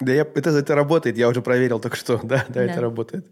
Да 0.00 0.12
я, 0.12 0.22
это, 0.22 0.50
это 0.50 0.74
работает, 0.74 1.16
я 1.16 1.28
уже 1.28 1.42
проверил 1.42 1.78
только 1.78 1.96
что. 1.96 2.18
Да, 2.24 2.44
да, 2.48 2.64
это 2.64 2.74
Да. 2.76 2.80
работает. 2.80 3.30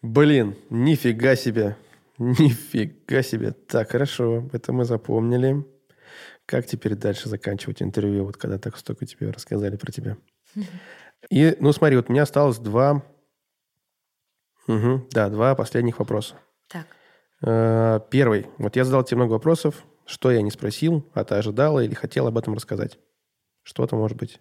Блин, 0.00 0.56
нифига 0.70 1.36
себе. 1.36 1.76
Нифига 2.16 3.22
себе. 3.22 3.52
Так, 3.52 3.90
хорошо, 3.90 4.48
это 4.52 4.72
мы 4.72 4.84
запомнили. 4.84 5.64
Как 6.48 6.66
теперь 6.66 6.94
дальше 6.94 7.28
заканчивать 7.28 7.82
интервью, 7.82 8.24
вот 8.24 8.38
когда 8.38 8.56
так 8.56 8.78
столько 8.78 9.04
тебе 9.04 9.30
рассказали 9.30 9.76
про 9.76 9.92
тебя? 9.92 10.16
И, 11.28 11.54
ну 11.60 11.72
смотри, 11.74 11.96
вот 11.96 12.08
у 12.08 12.12
меня 12.12 12.22
осталось 12.22 12.56
два... 12.56 13.04
Мгм, 14.66 15.08
да, 15.10 15.28
два 15.28 15.54
последних 15.54 15.98
вопроса. 15.98 16.36
Так, 16.68 16.86
Э, 17.42 18.00
Первый. 18.10 18.46
Вот 18.56 18.76
я 18.76 18.84
задал 18.84 19.04
тебе 19.04 19.18
много 19.18 19.32
вопросов. 19.32 19.84
Что 20.06 20.30
я 20.30 20.40
не 20.40 20.50
спросил, 20.50 21.06
а 21.12 21.22
ты 21.22 21.34
ожидала 21.34 21.80
или 21.80 21.92
хотела 21.92 22.28
об 22.28 22.38
этом 22.38 22.54
рассказать? 22.54 22.98
Что-то 23.62 23.96
может 23.96 24.16
быть. 24.16 24.40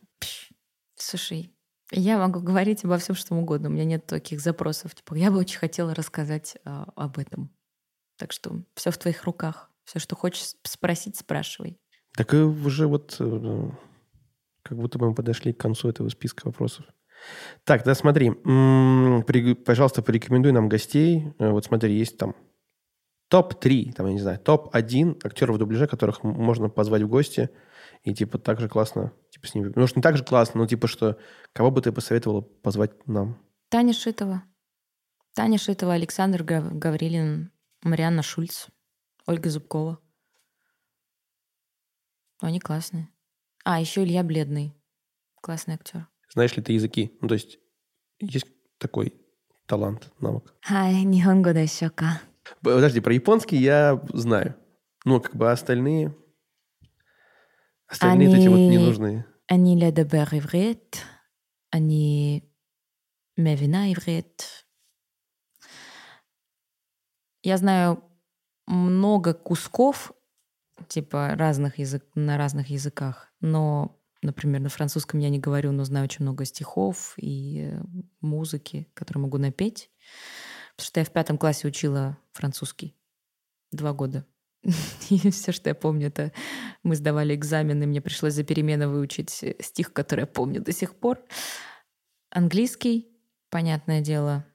слушай, 0.96 1.54
я 1.92 2.18
могу 2.18 2.40
говорить 2.40 2.86
обо 2.86 2.98
всем, 3.00 3.16
что 3.16 3.36
угодно. 3.36 3.68
У 3.68 3.74
меня 3.74 3.84
нет 3.84 4.06
таких 4.06 4.40
запросов. 4.40 4.96
Типа, 4.96 5.16
я 5.16 5.30
бы 5.30 5.40
очень 5.40 5.60
хотела 5.60 5.94
рассказать 5.94 6.58
а, 6.64 6.88
об 6.96 7.20
этом. 7.20 7.54
Так 8.18 8.32
что 8.32 8.64
все 8.76 8.92
в 8.92 8.98
твоих 8.98 9.26
руках. 9.26 9.70
Все, 9.84 10.00
что 10.00 10.16
хочешь 10.16 10.54
спросить, 10.64 11.18
спрашивай. 11.18 11.78
Так 12.18 12.34
и 12.34 12.38
уже 12.38 12.88
вот 12.88 13.16
э, 13.20 13.70
как 14.64 14.78
будто 14.78 14.98
бы 15.00 15.08
мы 15.10 15.16
подошли 15.16 15.54
к 15.54 15.60
концу 15.60 15.88
этого 15.90 16.10
списка 16.10 16.48
вопросов. 16.48 16.86
Так, 17.64 17.84
да, 17.84 17.96
смотри, 17.96 18.32
пожалуйста, 19.66 20.02
порекомендуй 20.02 20.52
нам 20.52 20.68
гостей. 20.68 21.34
Э, 21.40 21.50
Вот 21.52 21.66
смотри, 21.66 21.96
есть 21.98 22.18
там 22.18 22.36
топ-3, 23.30 23.94
там, 23.94 24.08
я 24.08 24.14
не 24.14 24.20
знаю, 24.20 24.40
топ-1 24.40 25.20
актеров 25.24 25.58
дубляжа, 25.58 25.88
которых 25.88 26.24
можно 26.24 26.70
позвать 26.70 27.02
в 27.04 27.08
гости, 27.10 27.50
и 28.04 28.14
типа 28.14 28.38
так 28.40 28.60
же 28.60 28.70
классно, 28.70 29.12
типа 29.32 29.48
с 29.48 29.54
ними. 29.56 29.72
Может, 29.76 29.96
не 29.98 30.02
так 30.02 30.18
же 30.18 30.24
классно, 30.24 30.62
но 30.62 30.68
типа 30.68 30.88
что, 30.88 31.18
кого 31.54 31.70
бы 31.72 31.82
ты 31.82 31.92
посоветовала 31.92 32.42
позвать 32.42 33.06
нам? 33.08 33.38
Таня 33.70 33.94
Шитова. 33.94 34.44
Таня 35.36 35.58
Шитова, 35.58 35.94
Александр 35.94 36.42
Гав- 36.44 36.74
Гаврилин, 36.74 37.52
Марианна 37.84 38.24
Шульц, 38.24 38.68
Ольга 39.28 39.50
Зубкова. 39.50 40.00
Они 42.40 42.60
классные. 42.60 43.10
А, 43.64 43.80
еще 43.80 44.04
Илья 44.04 44.24
Бледный. 44.24 44.76
Классный 45.42 45.76
актер. 45.76 46.08
Знаешь 46.34 46.56
ли 46.56 46.64
ты 46.64 46.74
языки? 46.74 47.18
Ну, 47.22 47.28
то 47.28 47.34
есть 47.34 47.60
есть 48.20 48.48
такой 48.78 49.14
талант, 49.66 50.12
навык. 50.20 50.56
Хай, 50.62 51.04
нихонго 51.04 51.54
да 51.54 51.66
щека. 51.68 52.22
Подожди, 52.62 53.02
про 53.02 53.14
японский 53.14 53.58
я 53.58 54.02
знаю. 54.14 54.56
Ну, 55.06 55.22
как 55.22 55.36
бы 55.36 55.50
а 55.50 55.54
остальные... 55.54 56.16
Остальные 57.88 58.28
они... 58.28 58.38
эти 58.38 58.48
вот 58.48 58.58
не 58.58 58.78
нужны. 58.78 59.26
Они 59.48 59.78
le 59.78 59.92
de 59.92 60.04
ivret, 60.04 60.98
они 61.70 62.44
мевина 63.38 63.94
иврит. 63.94 64.68
Я 67.44 67.56
знаю 67.56 68.04
много 68.66 69.34
кусков 69.34 70.12
типа 70.88 71.36
разных 71.36 71.80
язык, 71.80 72.04
на 72.16 72.38
разных 72.38 72.70
языках. 72.70 73.32
Но, 73.42 74.00
например, 74.22 74.62
на 74.62 74.70
французском 74.70 75.20
я 75.20 75.30
не 75.30 75.40
говорю, 75.40 75.72
но 75.72 75.84
знаю 75.84 76.06
очень 76.06 76.24
много 76.24 76.46
стихов 76.46 77.14
и 77.18 77.72
э, 77.72 77.82
музыки, 78.22 78.88
которые 78.94 79.24
могу 79.24 79.38
напеть. 79.38 79.90
Потому 80.76 80.88
что 80.88 81.00
я 81.00 81.06
в 81.06 81.12
пятом 81.12 81.38
классе 81.38 81.68
учила 81.68 82.18
французский 82.34 82.96
два 83.72 83.94
года. 83.94 84.26
И 85.10 85.32
все, 85.32 85.52
что 85.52 85.70
я 85.70 85.76
помню, 85.76 86.08
это 86.08 86.32
мы 86.84 86.96
сдавали 86.96 87.34
экзамены, 87.36 87.88
мне 87.88 88.02
пришлось 88.02 88.34
за 88.34 88.44
перемены 88.44 88.88
выучить 88.88 89.30
стих, 89.30 89.94
который 89.94 90.22
я 90.22 90.28
помню 90.28 90.62
до 90.62 90.72
сих 90.72 90.96
пор. 90.96 91.24
Английский, 92.30 93.08
понятное 93.50 94.02
дело, 94.02 94.46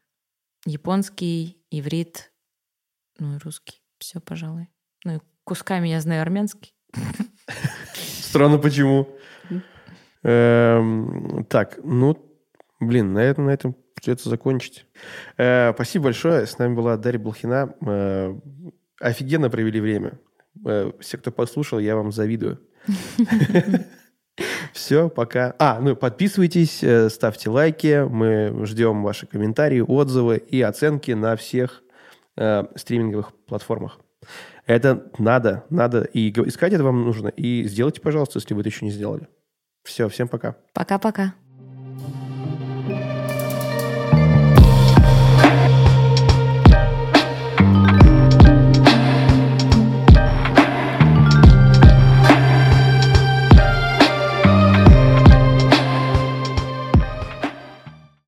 японский, 0.64 1.64
иврит, 1.70 2.32
ну 3.18 3.36
и 3.36 3.38
русский. 3.38 3.82
Все, 3.98 4.20
пожалуй. 4.20 4.68
Ну 5.04 5.16
и 5.16 5.20
кусками 5.52 5.88
я 5.88 6.00
знаю 6.00 6.22
армянский. 6.22 6.72
Странно, 7.94 8.56
почему. 8.56 9.06
Эм, 10.22 11.44
так, 11.50 11.78
ну, 11.84 12.16
блин, 12.80 13.12
на 13.12 13.18
этом, 13.18 13.44
на 13.44 13.50
этом 13.50 13.76
придется 13.94 14.30
закончить. 14.30 14.86
Э, 15.36 15.74
спасибо 15.74 16.04
большое. 16.04 16.46
С 16.46 16.56
нами 16.56 16.74
была 16.74 16.96
Дарья 16.96 17.18
Блохина. 17.18 17.74
Э, 17.86 18.34
офигенно 18.98 19.50
провели 19.50 19.78
время. 19.78 20.18
Э, 20.64 20.92
все, 21.00 21.18
кто 21.18 21.30
послушал, 21.30 21.80
я 21.80 21.96
вам 21.96 22.12
завидую. 22.12 22.58
Все, 24.72 25.10
пока. 25.10 25.54
А, 25.58 25.78
ну 25.80 25.94
подписывайтесь, 25.94 26.82
ставьте 27.12 27.50
лайки. 27.50 28.06
Мы 28.08 28.64
ждем 28.64 29.02
ваши 29.02 29.26
комментарии, 29.26 29.80
отзывы 29.80 30.38
и 30.38 30.62
оценки 30.62 31.10
на 31.10 31.36
всех 31.36 31.82
э, 32.38 32.64
стриминговых 32.74 33.34
платформах. 33.46 33.98
Это 34.66 35.10
надо, 35.18 35.64
надо. 35.70 36.02
И 36.02 36.30
искать 36.30 36.72
это 36.72 36.84
вам 36.84 37.04
нужно. 37.04 37.28
И 37.28 37.64
сделайте, 37.64 38.00
пожалуйста, 38.00 38.38
если 38.38 38.54
вы 38.54 38.60
это 38.60 38.68
еще 38.68 38.84
не 38.84 38.90
сделали. 38.90 39.28
Все, 39.82 40.08
всем 40.08 40.28
пока. 40.28 40.56
Пока-пока. 40.72 41.34